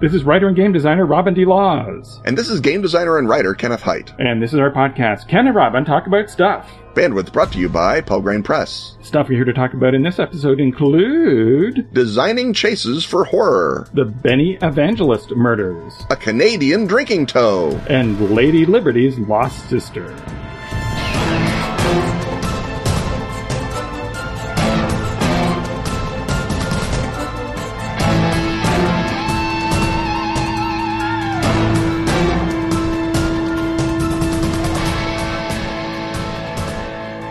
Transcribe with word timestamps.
This 0.00 0.14
is 0.14 0.22
writer 0.22 0.46
and 0.46 0.54
game 0.54 0.72
designer 0.72 1.04
Robin 1.04 1.34
D. 1.34 1.44
Laws. 1.44 2.20
And 2.24 2.38
this 2.38 2.48
is 2.48 2.60
game 2.60 2.82
designer 2.82 3.18
and 3.18 3.28
writer 3.28 3.52
Kenneth 3.52 3.82
Hite. 3.82 4.12
And 4.20 4.40
this 4.40 4.52
is 4.52 4.60
our 4.60 4.70
podcast, 4.70 5.26
Ken 5.26 5.48
and 5.48 5.56
Robin 5.56 5.84
Talk 5.84 6.06
About 6.06 6.30
Stuff. 6.30 6.70
Bandwidth 6.94 7.32
brought 7.32 7.50
to 7.54 7.58
you 7.58 7.68
by 7.68 8.00
Pelgrane 8.00 8.44
Press. 8.44 8.96
Stuff 9.02 9.28
we're 9.28 9.34
here 9.34 9.44
to 9.44 9.52
talk 9.52 9.74
about 9.74 9.94
in 9.94 10.04
this 10.04 10.20
episode 10.20 10.60
include 10.60 11.92
Designing 11.92 12.52
chases 12.52 13.04
for 13.04 13.24
horror, 13.24 13.88
the 13.92 14.04
Benny 14.04 14.56
Evangelist 14.62 15.32
murders, 15.32 15.92
a 16.10 16.16
Canadian 16.16 16.86
drinking 16.86 17.26
toe, 17.26 17.70
and 17.88 18.30
Lady 18.30 18.66
Liberty's 18.66 19.18
lost 19.18 19.68
sister. 19.68 20.14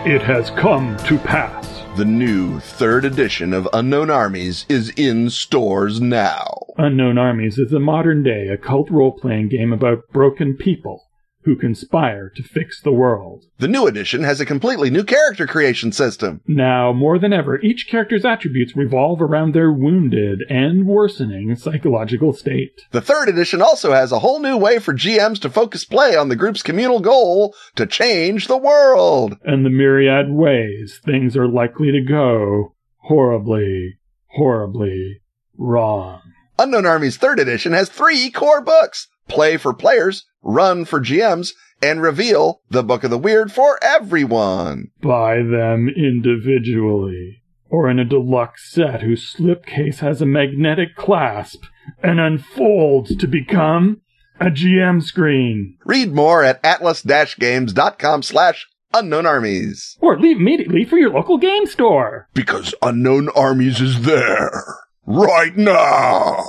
It 0.08 0.22
has 0.22 0.48
come 0.48 0.96
to 1.04 1.18
pass. 1.18 1.84
The 1.98 2.04
new 2.06 2.60
third 2.60 3.04
edition 3.04 3.52
of 3.52 3.68
Unknown 3.74 4.08
Armies 4.08 4.64
is 4.66 4.88
in 4.96 5.28
stores 5.28 6.00
now. 6.00 6.64
Unknown 6.78 7.18
Armies 7.18 7.58
is 7.58 7.74
a 7.74 7.78
modern 7.78 8.22
day 8.22 8.48
occult 8.48 8.90
role 8.90 9.12
playing 9.12 9.50
game 9.50 9.70
about 9.70 10.08
broken 10.10 10.56
people 10.56 11.07
who 11.48 11.56
conspire 11.56 12.28
to 12.28 12.42
fix 12.42 12.78
the 12.78 12.92
world. 12.92 13.46
The 13.56 13.68
new 13.68 13.86
edition 13.86 14.22
has 14.22 14.38
a 14.38 14.44
completely 14.44 14.90
new 14.90 15.02
character 15.02 15.46
creation 15.46 15.92
system. 15.92 16.42
Now, 16.46 16.92
more 16.92 17.18
than 17.18 17.32
ever, 17.32 17.58
each 17.62 17.88
character's 17.88 18.26
attributes 18.26 18.76
revolve 18.76 19.22
around 19.22 19.54
their 19.54 19.72
wounded 19.72 20.40
and 20.50 20.86
worsening 20.86 21.56
psychological 21.56 22.34
state. 22.34 22.82
The 22.90 23.00
third 23.00 23.30
edition 23.30 23.62
also 23.62 23.92
has 23.92 24.12
a 24.12 24.18
whole 24.18 24.40
new 24.40 24.58
way 24.58 24.78
for 24.78 24.92
GMs 24.92 25.40
to 25.40 25.48
focus 25.48 25.86
play 25.86 26.14
on 26.14 26.28
the 26.28 26.36
group's 26.36 26.62
communal 26.62 27.00
goal 27.00 27.54
to 27.76 27.86
change 27.86 28.46
the 28.46 28.58
world. 28.58 29.38
And 29.42 29.64
the 29.64 29.70
myriad 29.70 30.30
ways 30.30 31.00
things 31.02 31.34
are 31.34 31.48
likely 31.48 31.90
to 31.92 32.02
go 32.02 32.74
horribly, 33.04 34.00
horribly 34.32 35.22
wrong. 35.56 36.20
Unknown 36.58 36.84
Armies 36.84 37.16
third 37.16 37.38
edition 37.38 37.72
has 37.72 37.88
three 37.88 38.30
core 38.30 38.60
books. 38.60 39.08
Play 39.28 39.56
for 39.56 39.72
players, 39.72 40.26
run 40.42 40.84
for 40.84 41.00
GMs, 41.00 41.52
and 41.82 42.02
reveal 42.02 42.62
the 42.70 42.82
Book 42.82 43.04
of 43.04 43.10
the 43.10 43.18
Weird 43.18 43.52
for 43.52 43.78
everyone. 43.82 44.90
Buy 45.00 45.36
them 45.36 45.88
individually 45.88 47.42
or 47.70 47.90
in 47.90 47.98
a 47.98 48.04
deluxe 48.04 48.70
set 48.70 49.02
whose 49.02 49.34
slipcase 49.34 49.98
has 49.98 50.22
a 50.22 50.26
magnetic 50.26 50.96
clasp 50.96 51.64
and 52.02 52.18
unfolds 52.18 53.14
to 53.16 53.26
become 53.26 54.00
a 54.40 54.46
GM 54.46 55.02
screen. 55.02 55.76
Read 55.84 56.12
more 56.12 56.42
at 56.42 56.60
atlas-games.com 56.64 58.22
slash 58.22 58.66
unknown 58.94 59.26
armies. 59.26 59.96
Or 60.00 60.18
leave 60.18 60.38
immediately 60.38 60.84
for 60.84 60.96
your 60.96 61.10
local 61.10 61.38
game 61.38 61.66
store. 61.66 62.28
Because 62.34 62.74
Unknown 62.82 63.28
Armies 63.30 63.80
is 63.80 64.02
there 64.02 64.64
right 65.06 65.56
now. 65.56 66.44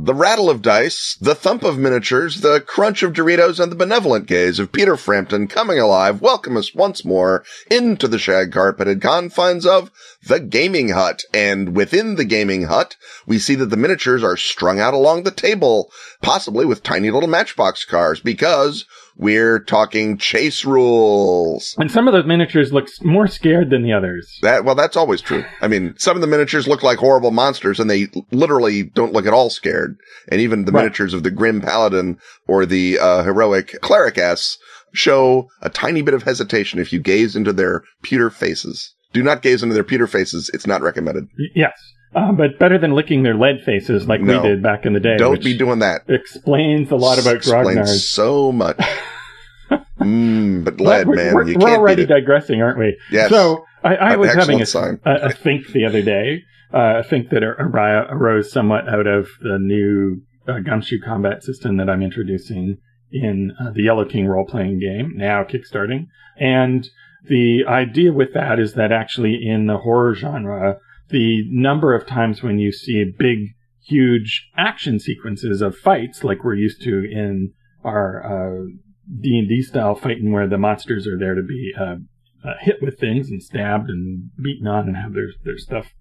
The 0.00 0.14
rattle 0.14 0.48
of 0.48 0.62
dice, 0.62 1.16
the 1.20 1.34
thump 1.34 1.64
of 1.64 1.76
miniatures, 1.76 2.40
the 2.40 2.60
crunch 2.60 3.02
of 3.02 3.12
Doritos, 3.12 3.58
and 3.58 3.70
the 3.70 3.76
benevolent 3.76 4.26
gaze 4.26 4.60
of 4.60 4.70
Peter 4.70 4.96
Frampton 4.96 5.48
coming 5.48 5.80
alive 5.80 6.20
welcome 6.20 6.56
us 6.56 6.72
once 6.72 7.04
more 7.04 7.42
into 7.68 8.06
the 8.06 8.18
shag 8.18 8.52
carpeted 8.52 9.02
confines 9.02 9.66
of 9.66 9.90
the 10.24 10.38
gaming 10.38 10.90
hut. 10.90 11.24
And 11.34 11.74
within 11.74 12.14
the 12.14 12.24
gaming 12.24 12.66
hut, 12.66 12.94
we 13.26 13.40
see 13.40 13.56
that 13.56 13.70
the 13.70 13.76
miniatures 13.76 14.22
are 14.22 14.36
strung 14.36 14.78
out 14.78 14.94
along 14.94 15.24
the 15.24 15.32
table, 15.32 15.90
possibly 16.22 16.64
with 16.64 16.84
tiny 16.84 17.10
little 17.10 17.28
matchbox 17.28 17.84
cars, 17.84 18.20
because 18.20 18.86
we're 19.18 19.58
talking 19.58 20.16
chase 20.16 20.64
rules. 20.64 21.74
And 21.78 21.90
some 21.90 22.06
of 22.06 22.14
those 22.14 22.24
miniatures 22.24 22.72
look 22.72 22.88
more 23.02 23.26
scared 23.26 23.70
than 23.70 23.82
the 23.82 23.92
others. 23.92 24.38
That, 24.42 24.64
well, 24.64 24.76
that's 24.76 24.96
always 24.96 25.20
true. 25.20 25.44
I 25.60 25.68
mean, 25.68 25.94
some 25.98 26.16
of 26.16 26.20
the 26.20 26.28
miniatures 26.28 26.68
look 26.68 26.82
like 26.82 26.98
horrible 26.98 27.32
monsters 27.32 27.80
and 27.80 27.90
they 27.90 28.06
literally 28.30 28.84
don't 28.84 29.12
look 29.12 29.26
at 29.26 29.32
all 29.32 29.50
scared. 29.50 29.98
And 30.28 30.40
even 30.40 30.64
the 30.64 30.72
right. 30.72 30.84
miniatures 30.84 31.14
of 31.14 31.24
the 31.24 31.32
grim 31.32 31.60
paladin 31.60 32.18
or 32.46 32.64
the 32.64 32.98
uh, 32.98 33.24
heroic 33.24 33.80
cleric 33.82 34.16
s 34.16 34.56
show 34.94 35.48
a 35.62 35.68
tiny 35.68 36.00
bit 36.00 36.14
of 36.14 36.22
hesitation 36.22 36.78
if 36.78 36.92
you 36.92 37.00
gaze 37.00 37.36
into 37.36 37.52
their 37.52 37.82
pewter 38.02 38.30
faces. 38.30 38.94
Do 39.12 39.22
not 39.22 39.42
gaze 39.42 39.62
into 39.62 39.74
their 39.74 39.84
pewter 39.84 40.06
faces. 40.06 40.50
It's 40.54 40.66
not 40.66 40.80
recommended. 40.80 41.28
Yes. 41.54 41.72
Uh, 42.14 42.32
but 42.32 42.58
better 42.58 42.78
than 42.78 42.92
licking 42.92 43.22
their 43.22 43.34
lead 43.34 43.62
faces 43.64 44.08
like 44.08 44.20
no, 44.20 44.40
we 44.40 44.48
did 44.48 44.62
back 44.62 44.86
in 44.86 44.94
the 44.94 45.00
day. 45.00 45.16
Don't 45.16 45.42
be 45.42 45.56
doing 45.56 45.80
that. 45.80 46.02
Explains 46.08 46.90
a 46.90 46.96
lot 46.96 47.18
about 47.18 47.38
Grognard. 47.38 47.86
so 47.86 48.50
much. 48.50 48.78
mm, 50.00 50.64
but 50.64 50.80
lead, 50.80 51.06
we're, 51.06 51.16
man, 51.16 51.34
we're, 51.34 51.48
you 51.48 51.58
we're 51.58 51.66
can't 51.66 51.78
already 51.78 52.06
digressing, 52.06 52.62
aren't 52.62 52.78
we? 52.78 52.96
Yes. 53.10 53.30
So 53.30 53.66
I, 53.84 53.96
I 53.96 54.16
was 54.16 54.32
having 54.34 54.60
a, 54.60 54.64
a, 55.04 55.26
a, 55.26 55.32
think 55.32 55.68
the 55.72 55.84
other 55.84 56.02
day. 56.02 56.44
Uh, 56.72 57.00
a 57.00 57.02
think 57.02 57.30
that 57.30 57.42
arose 57.42 58.50
somewhat 58.50 58.88
out 58.88 59.06
of 59.06 59.28
the 59.40 59.58
new 59.58 60.22
uh, 60.46 60.60
gumshoe 60.60 61.00
combat 61.04 61.42
system 61.42 61.76
that 61.76 61.88
I'm 61.88 62.02
introducing 62.02 62.78
in 63.12 63.52
uh, 63.60 63.70
the 63.70 63.82
Yellow 63.82 64.04
King 64.04 64.26
role 64.26 64.44
playing 64.44 64.80
game, 64.80 65.12
now 65.14 65.44
kickstarting. 65.44 66.08
And 66.38 66.88
the 67.24 67.64
idea 67.66 68.12
with 68.12 68.34
that 68.34 68.58
is 68.58 68.74
that 68.74 68.92
actually 68.92 69.38
in 69.46 69.66
the 69.66 69.78
horror 69.78 70.14
genre, 70.14 70.78
the 71.10 71.44
number 71.50 71.94
of 71.94 72.06
times 72.06 72.42
when 72.42 72.58
you 72.58 72.72
see 72.72 73.04
big, 73.04 73.54
huge 73.84 74.50
action 74.56 74.98
sequences 74.98 75.62
of 75.62 75.76
fights 75.76 76.22
like 76.22 76.44
we're 76.44 76.54
used 76.54 76.82
to 76.82 77.04
in 77.10 77.52
our 77.84 78.22
uh, 78.24 78.66
D&D 79.20 79.62
style 79.62 79.94
fighting 79.94 80.32
where 80.32 80.48
the 80.48 80.58
monsters 80.58 81.06
are 81.06 81.18
there 81.18 81.34
to 81.34 81.42
be 81.42 81.72
uh, 81.78 81.96
uh, 82.44 82.54
hit 82.60 82.76
with 82.82 82.98
things 82.98 83.30
and 83.30 83.42
stabbed 83.42 83.88
and 83.88 84.30
beaten 84.42 84.66
on 84.66 84.86
and 84.86 84.96
have 84.96 85.14
their, 85.14 85.28
their 85.44 85.58
stuff 85.58 85.92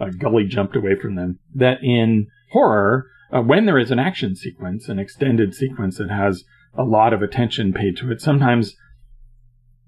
uh, 0.00 0.08
gully 0.18 0.44
jumped 0.44 0.76
away 0.76 0.94
from 0.94 1.14
them. 1.14 1.38
That 1.54 1.82
in 1.82 2.26
horror, 2.52 3.06
uh, 3.32 3.42
when 3.42 3.66
there 3.66 3.78
is 3.78 3.90
an 3.90 3.98
action 3.98 4.36
sequence, 4.36 4.88
an 4.88 4.98
extended 4.98 5.54
sequence 5.54 5.98
that 5.98 6.10
has 6.10 6.44
a 6.74 6.84
lot 6.84 7.12
of 7.12 7.22
attention 7.22 7.72
paid 7.72 7.96
to 7.98 8.10
it, 8.10 8.20
sometimes 8.20 8.74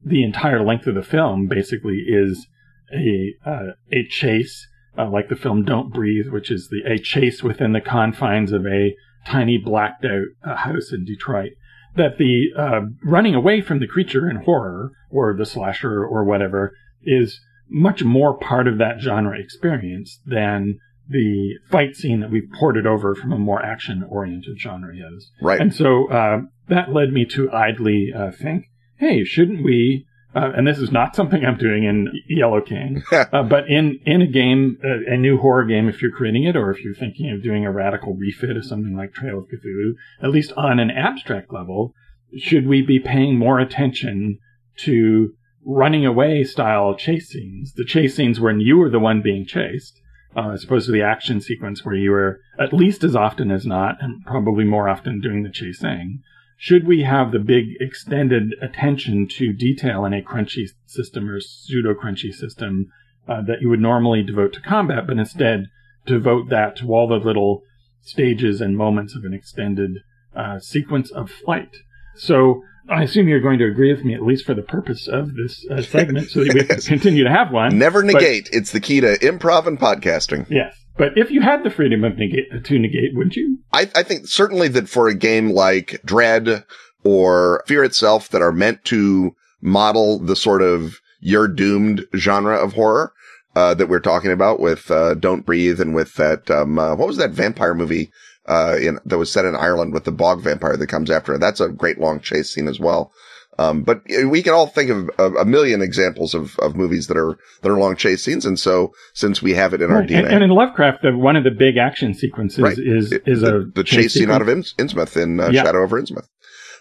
the 0.05 0.23
entire 0.23 0.65
length 0.65 0.87
of 0.87 0.95
the 0.95 1.03
film 1.03 1.47
basically 1.47 2.05
is 2.07 2.47
a 2.93 3.35
uh, 3.45 3.73
a 3.93 4.07
chase, 4.09 4.67
uh, 4.97 5.09
like 5.09 5.29
the 5.29 5.37
film 5.37 5.65
Don't 5.65 5.93
Breathe, 5.93 6.29
which 6.31 6.51
is 6.51 6.69
the 6.69 6.83
a 6.91 6.99
chase 6.99 7.43
within 7.43 7.73
the 7.73 7.81
confines 7.81 8.53
of 8.53 8.67
a 8.67 8.95
tiny 9.27 9.59
blacked 9.59 10.05
out 10.05 10.27
uh, 10.45 10.57
house 10.57 10.93
in 10.93 11.05
Detroit. 11.05 11.53
That 11.97 12.19
the 12.19 12.49
uh, 12.57 12.81
running 13.03 13.35
away 13.35 13.61
from 13.61 13.81
the 13.81 13.87
creature 13.87 14.29
in 14.29 14.37
horror 14.37 14.93
or 15.11 15.35
the 15.35 15.47
slasher 15.47 16.05
or 16.05 16.25
whatever 16.25 16.75
is 17.03 17.41
much 17.69 18.03
more 18.03 18.37
part 18.39 18.67
of 18.67 18.79
that 18.79 19.01
genre 19.01 19.39
experience 19.39 20.21
than 20.25 20.79
the 21.09 21.55
fight 21.71 21.97
scene 21.97 22.21
that 22.21 22.31
we've 22.31 22.51
ported 22.59 22.87
over 22.87 23.15
from 23.15 23.33
a 23.33 23.39
more 23.39 23.65
action 23.65 24.05
oriented 24.09 24.61
genre 24.61 24.95
is. 24.95 25.31
Right. 25.41 25.61
And 25.61 25.75
so 25.75 26.11
uh, 26.11 26.41
that 26.69 26.93
led 26.93 27.13
me 27.13 27.25
to 27.27 27.51
idly 27.51 28.13
uh, 28.15 28.31
think, 28.31 28.67
hey, 28.97 29.25
shouldn't 29.25 29.65
we 29.65 30.07
uh, 30.35 30.53
and 30.55 30.67
this 30.67 30.79
is 30.79 30.93
not 30.93 31.17
something 31.17 31.45
I'm 31.45 31.57
doing 31.57 31.85
in 31.85 32.13
Yellow 32.29 32.61
King, 32.61 33.03
uh, 33.13 33.43
but 33.43 33.69
in 33.69 33.99
in 34.05 34.21
a 34.21 34.27
game, 34.27 34.79
uh, 34.85 35.13
a 35.13 35.17
new 35.17 35.39
horror 35.39 35.65
game, 35.65 35.89
if 35.89 36.03
you're 36.03 36.11
creating 36.11 36.45
it, 36.45 36.55
or 36.55 36.71
if 36.71 36.85
you're 36.85 36.95
thinking 36.95 37.31
of 37.31 37.43
doing 37.43 37.65
a 37.65 37.73
radical 37.73 38.15
refit 38.15 38.57
of 38.57 38.65
something 38.65 38.97
like 38.97 39.13
Trail 39.13 39.39
of 39.39 39.47
Cthulhu, 39.47 39.95
at 40.23 40.31
least 40.31 40.53
on 40.53 40.79
an 40.79 40.91
abstract 40.91 41.53
level, 41.53 41.95
should 42.37 42.67
we 42.67 42.83
be 42.83 43.01
paying 43.01 43.39
more 43.39 43.59
attention 43.59 44.39
to 44.79 45.33
running 45.65 46.05
away 46.05 46.45
style 46.45 46.95
chase 46.95 47.29
scenes? 47.29 47.73
The 47.73 47.85
chase 47.85 48.15
scenes 48.17 48.39
when 48.39 48.61
you 48.61 48.77
were 48.77 48.91
the 48.91 49.01
one 49.01 49.23
being 49.23 49.47
chased, 49.47 49.99
uh, 50.37 50.51
as 50.51 50.65
opposed 50.65 50.87
to 50.87 50.93
the 50.93 51.03
action 51.03 51.41
sequence 51.41 51.87
where 51.87 51.95
you 51.95 52.11
were 52.11 52.41
at 52.59 52.75
least 52.75 53.03
as 53.03 53.17
often 53.17 53.51
as 53.51 53.65
not, 53.65 53.97
and 54.01 54.25
probably 54.27 54.65
more 54.65 54.91
often 54.91 55.21
doing 55.21 55.43
the 55.43 55.51
chasing 55.51 56.23
should 56.61 56.89
we 56.89 57.05
have 57.05 57.31
the 57.31 57.39
big 57.39 57.77
extended 57.79 58.53
attention 58.61 59.29
to 59.29 59.53
detail 59.53 60.05
in 60.05 60.13
a 60.13 60.21
crunchy 60.21 60.67
system 60.87 61.31
or 61.31 61.39
pseudo 61.41 61.95
crunchy 61.95 62.33
system 62.33 62.91
uh, 63.29 63.41
that 63.43 63.63
you 63.63 63.69
would 63.69 63.81
normally 63.81 64.25
devote 64.25 64.53
to 64.53 64.61
combat, 64.61 65.07
but 65.07 65.19
instead 65.19 65.67
devote 66.05 66.49
that 66.49 66.77
to 66.77 66.93
all 66.93 67.07
the 67.07 67.15
little 67.15 67.63
stages 68.01 68.61
and 68.61 68.77
moments 68.77 69.15
of 69.15 69.25
an 69.25 69.33
extended 69.33 69.99
uh, 70.35 70.59
sequence 70.59 71.13
of 71.13 71.31
flight? 71.31 71.77
So 72.17 72.63
I 72.91 73.05
assume 73.05 73.29
you're 73.29 73.41
going 73.41 73.61
to 73.61 73.67
agree 73.67 73.95
with 73.95 74.05
me, 74.05 74.15
at 74.15 74.25
least 74.25 74.45
for 74.45 74.55
the 74.55 74.63
purpose 74.63 75.07
of 75.07 75.37
this 75.37 75.65
uh, 75.71 75.81
segment, 75.83 76.31
so 76.31 76.43
that 76.43 76.55
we 76.55 76.65
can 76.65 76.81
continue 76.81 77.23
to 77.23 77.31
have 77.31 77.53
one. 77.53 77.79
Never 77.79 78.03
negate. 78.03 78.49
But, 78.51 78.59
it's 78.59 78.73
the 78.73 78.81
key 78.81 79.01
to 79.01 79.17
improv 79.19 79.69
and 79.69 79.79
podcasting. 79.79 80.51
Yes. 80.51 80.75
But 80.99 81.17
if 81.17 81.31
you 81.31 81.41
had 81.41 81.63
the 81.63 81.71
freedom 81.71 82.05
of 82.05 82.19
negate, 82.19 82.65
to 82.65 82.79
negate, 82.79 83.15
wouldn't 83.15 83.37
you? 83.37 83.59
I, 83.73 83.89
I 83.95 84.03
think 84.03 84.27
certainly 84.27 84.69
that 84.69 84.89
for 84.89 85.09
a 85.09 85.15
game 85.15 85.51
like 85.51 86.01
Dread 86.05 86.65
or 87.05 87.63
Fear 87.67 87.85
itself 87.85 88.29
that 88.31 88.43
are 88.43 88.53
meant 88.53 88.85
to 88.87 89.35
model 89.61 90.19
the 90.19 90.37
sort 90.37 90.61
of 90.61 91.01
you're 91.21 91.49
doomed 91.49 92.05
genre 92.17 92.57
of 92.57 92.75
horror, 92.75 93.13
uh, 93.55 93.75
that 93.75 93.89
we're 93.89 93.99
talking 93.99 94.31
about 94.31 94.61
with 94.61 94.91
uh, 94.91 95.15
Don't 95.15 95.47
Breathe 95.47 95.81
and 95.81 95.95
with 95.95 96.15
that 96.15 96.51
um, 96.51 96.79
uh, 96.79 96.95
what 96.95 97.09
was 97.09 97.17
that 97.17 97.31
vampire 97.31 97.75
movie 97.75 98.11
uh, 98.47 98.77
in 98.81 98.99
that 99.05 99.19
was 99.19 99.33
set 99.33 99.45
in 99.45 99.57
Ireland 99.57 99.93
with 99.93 100.05
the 100.05 100.13
bog 100.13 100.43
vampire 100.43 100.77
that 100.77 100.87
comes 100.87 101.11
after. 101.11 101.37
That's 101.39 101.61
a 101.61 101.69
great 101.69 101.99
long 101.99 102.21
chase 102.21 102.51
scene 102.51 102.69
as 102.69 102.79
well. 102.79 103.13
Um, 103.59 103.83
but 103.83 104.03
we 104.07 104.43
can 104.43 104.53
all 104.53 104.69
think 104.69 104.91
of, 104.91 105.11
of, 105.19 105.35
a 105.35 105.45
million 105.45 105.83
examples 105.83 106.33
of, 106.33 106.57
of 106.61 106.77
movies 106.77 107.09
that 107.09 107.17
are 107.17 107.37
that 107.63 107.71
are 107.71 107.79
long 107.79 107.97
chase 107.97 108.23
scenes, 108.23 108.47
and 108.47 108.59
so 108.59 108.93
since 109.15 109.43
we 109.43 109.55
have 109.55 109.75
it 109.75 109.83
in 109.83 109.91
right. 109.91 109.97
our 109.97 110.03
DNA, 110.05 110.25
and, 110.27 110.35
and, 110.35 110.45
in 110.45 110.51
Lovecraft, 110.51 111.03
the, 111.03 111.17
one 111.17 111.35
of 111.35 111.43
the 111.43 111.51
big 111.51 111.77
action 111.77 112.15
sequences 112.15 112.61
right. 112.61 112.79
is 112.79 113.13
is 113.27 113.41
the, 113.41 113.57
a 113.57 113.65
the 113.65 113.83
chase, 113.83 114.13
chase 114.13 114.15
scene 114.15 114.31
out 114.31 114.43
of 114.43 114.49
Innsmouth 114.49 115.21
in 115.21 115.41
uh, 115.41 115.49
yeah. 115.49 115.65
Shadow 115.65 115.83
over 115.83 116.01
Innsmouth. 116.01 116.29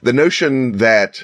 The 0.03 0.13
notion 0.13 0.77
that 0.77 1.23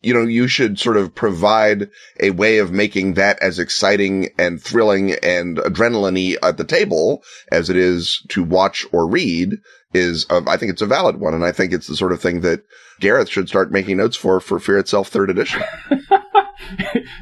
you 0.00 0.14
know, 0.14 0.22
you 0.22 0.46
should 0.46 0.78
sort 0.78 0.96
of 0.96 1.14
provide 1.14 1.90
a 2.20 2.30
way 2.30 2.58
of 2.58 2.70
making 2.70 3.14
that 3.14 3.42
as 3.42 3.58
exciting 3.58 4.28
and 4.38 4.62
thrilling 4.62 5.12
and 5.22 5.58
adrenaline 5.58 6.36
at 6.42 6.56
the 6.56 6.64
table 6.64 7.22
as 7.50 7.68
it 7.68 7.76
is 7.76 8.24
to 8.28 8.44
watch 8.44 8.86
or 8.92 9.08
read 9.08 9.56
is, 9.94 10.26
uh, 10.30 10.42
I 10.46 10.56
think 10.56 10.72
it's 10.72 10.82
a 10.82 10.86
valid 10.86 11.20
one. 11.20 11.34
And 11.34 11.44
I 11.44 11.52
think 11.52 11.72
it's 11.72 11.86
the 11.86 11.96
sort 11.96 12.12
of 12.12 12.20
thing 12.20 12.40
that 12.42 12.62
Gareth 13.00 13.28
should 13.28 13.48
start 13.48 13.72
making 13.72 13.96
notes 13.96 14.16
for, 14.16 14.40
for 14.40 14.58
Fear 14.58 14.78
Itself 14.78 15.08
third 15.08 15.30
edition. 15.30 15.62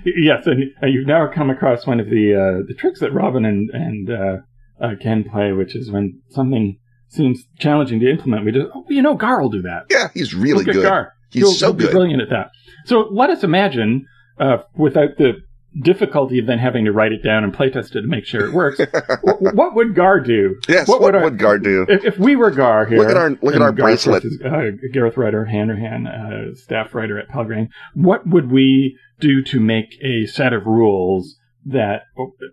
yes. 0.04 0.46
And 0.46 0.72
you've 0.82 1.06
now 1.06 1.30
come 1.32 1.50
across 1.50 1.86
one 1.86 2.00
of 2.00 2.06
the, 2.06 2.34
uh, 2.34 2.66
the 2.66 2.74
tricks 2.74 3.00
that 3.00 3.12
Robin 3.12 3.44
and, 3.44 3.70
and, 3.70 4.10
uh, 4.10 4.36
uh, 4.80 4.94
Ken 5.00 5.24
play, 5.24 5.52
which 5.52 5.74
is 5.74 5.90
when 5.90 6.20
something 6.30 6.78
seems 7.08 7.44
challenging 7.58 8.00
to 8.00 8.10
implement, 8.10 8.44
we 8.44 8.52
just, 8.52 8.66
oh, 8.74 8.84
you 8.88 9.02
know, 9.02 9.14
Gar 9.14 9.40
will 9.40 9.48
do 9.48 9.62
that. 9.62 9.84
Yeah, 9.90 10.08
he's 10.12 10.34
really 10.34 10.64
good. 10.64 10.82
Gar. 10.82 11.12
He's 11.30 11.42
he'll, 11.42 11.52
so 11.52 11.66
he'll 11.66 11.74
good. 11.74 11.90
brilliant 11.92 12.22
at 12.22 12.30
that. 12.30 12.50
So 12.84 13.08
let 13.10 13.30
us 13.30 13.42
imagine, 13.42 14.06
uh, 14.38 14.58
without 14.76 15.16
the 15.18 15.34
difficulty 15.80 16.38
of 16.38 16.46
then 16.46 16.58
having 16.58 16.84
to 16.84 16.92
write 16.92 17.12
it 17.12 17.22
down 17.22 17.44
and 17.44 17.52
playtest 17.52 17.94
it 17.94 18.02
to 18.02 18.06
make 18.06 18.24
sure 18.24 18.46
it 18.46 18.52
works. 18.52 18.80
what, 19.22 19.54
what, 19.54 19.74
would 19.74 19.94
Gar 19.94 20.20
do? 20.20 20.56
Yes, 20.68 20.88
what, 20.88 21.00
what 21.00 21.12
would, 21.12 21.14
our, 21.16 21.24
would, 21.24 21.38
Gar 21.38 21.58
do? 21.58 21.86
If, 21.88 22.04
if, 22.04 22.18
we 22.18 22.36
were 22.36 22.50
Gar 22.50 22.86
here, 22.86 22.98
look 22.98 23.10
at 23.10 23.16
our 23.16 23.30
look 23.42 23.54
at 23.54 23.62
our 23.62 23.72
Gar 23.72 23.88
bracelet. 23.88 24.24
Is, 24.24 24.40
uh, 24.42 24.70
Gareth 24.92 25.16
Ryder, 25.16 25.46
Hanrahan, 25.46 26.06
uh, 26.06 26.54
staff 26.54 26.94
writer 26.94 27.18
at 27.18 27.28
Pelgrane. 27.28 27.68
What 27.94 28.26
would 28.26 28.50
we 28.50 28.98
do 29.20 29.42
to 29.42 29.60
make 29.60 29.96
a 30.02 30.26
set 30.26 30.52
of 30.52 30.66
rules 30.66 31.36
that 31.64 32.02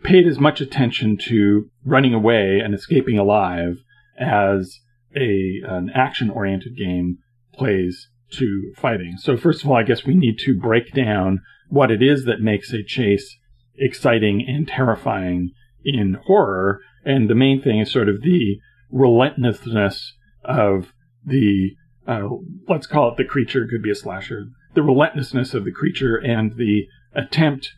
paid 0.04 0.28
as 0.28 0.40
much 0.40 0.60
attention 0.60 1.18
to 1.18 1.70
running 1.86 2.14
away 2.14 2.60
and 2.64 2.74
escaping 2.74 3.20
alive 3.20 3.78
as 4.18 4.80
a 5.16 5.62
an 5.68 5.92
action 5.94 6.30
oriented 6.30 6.76
game 6.76 7.20
plays 7.54 8.10
to 8.32 8.74
fighting. 8.76 9.16
So 9.18 9.38
first 9.38 9.64
of 9.64 9.70
all, 9.70 9.78
I 9.78 9.84
guess 9.84 10.06
we 10.06 10.16
need 10.16 10.40
to 10.40 10.58
break 10.58 10.92
down 10.94 11.42
what 11.74 11.90
it 11.90 12.04
is 12.04 12.26
that 12.26 12.40
makes 12.40 12.72
a 12.72 12.84
chase 12.84 13.36
exciting 13.80 14.46
and 14.48 14.68
terrifying 14.68 15.50
in 15.84 16.20
horror. 16.28 16.80
And 17.04 17.28
the 17.28 17.34
main 17.34 17.64
thing 17.64 17.80
is 17.80 17.92
sort 17.92 18.10
of 18.10 18.22
the 18.22 18.60
relentlessness 18.92 20.14
of 20.46 20.94
the, 21.26 21.72
uh, 22.08 22.28
let's 22.70 22.86
call 22.86 23.10
it 23.10 23.18
the 23.18 23.26
creature, 23.26 23.68
could 23.68 23.82
be 23.82 23.90
a 23.90 23.96
slasher, 23.96 24.46
the 24.76 24.84
relentlessness 24.84 25.56
of 25.56 25.66
the 25.66 25.72
creature 25.72 26.16
and 26.16 26.58
the 26.58 26.86
attempt 27.16 27.72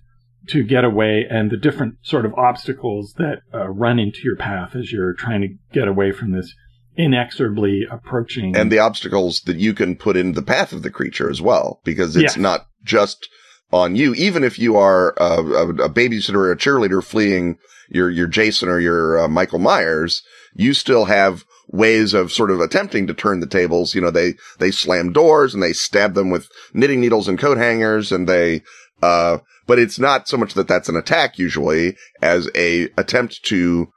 to 0.50 0.62
get 0.62 0.84
away 0.84 1.26
and 1.30 1.50
the 1.50 1.58
different 1.58 1.96
sort 2.02 2.26
of 2.26 2.34
obstacles 2.34 3.14
that 3.18 3.44
uh, 3.54 3.70
run 3.70 3.98
into 3.98 4.20
your 4.26 4.36
path 4.36 4.76
as 4.76 4.92
you're 4.92 5.14
trying 5.14 5.40
to 5.40 5.48
get 5.72 5.88
away 5.88 6.12
from 6.12 6.34
this 6.34 6.54
inexorably 6.98 7.84
approaching. 7.90 8.58
And 8.58 8.70
the 8.70 8.80
obstacles 8.80 9.40
that 9.44 9.56
you 9.56 9.74
can 9.74 9.96
put 9.96 10.18
in 10.18 10.34
the 10.34 10.42
path 10.42 10.74
of 10.74 10.84
the 10.84 10.92
creature 10.92 11.30
as 11.30 11.42
well, 11.42 11.80
because 11.86 12.18
it's 12.18 12.36
not 12.36 12.68
just 12.84 13.30
on 13.72 13.96
you. 13.96 14.14
Even 14.14 14.44
if 14.44 14.60
you 14.60 14.78
are 14.78 15.14
a, 15.18 15.42
a, 15.42 15.70
a, 15.70 15.90
babysitter 15.90 16.36
or 16.36 16.52
a 16.52 16.58
cheerleader 16.58 17.04
fleeing 17.04 17.58
your, 17.90 18.10
your 18.10 18.28
Jason 18.28 18.70
or 18.70 18.80
your 18.80 19.20
uh, 19.20 19.28
Michael 19.28 19.60
Myers, 19.60 20.24
you 20.56 20.74
still 20.74 21.06
have 21.06 21.44
ways 21.68 22.14
of 22.14 22.32
sort 22.32 22.52
of 22.52 22.62
attempting 22.62 23.08
to 23.08 23.14
turn 23.14 23.40
the 23.40 23.48
tables. 23.48 23.96
You 23.96 24.02
know, 24.02 24.12
they, 24.12 24.36
they 24.60 24.72
slam 24.72 25.12
doors 25.12 25.54
and 25.54 25.62
they 25.62 25.74
stab 25.74 26.14
them 26.14 26.30
with 26.30 26.48
knitting 26.74 27.02
needles 27.02 27.28
and 27.28 27.40
coat 27.40 27.58
hangers 27.58 28.12
and 28.12 28.30
they, 28.30 28.62
uh, 29.02 29.40
but 29.68 29.80
it's 29.80 30.00
not 30.00 30.28
so 30.28 30.38
much 30.38 30.54
that 30.54 30.68
that's 30.68 30.90
an 30.90 30.96
attack 30.96 31.38
usually 31.38 31.96
as 32.22 32.50
a 32.56 32.90
attempt 32.98 33.44
to 33.46 33.88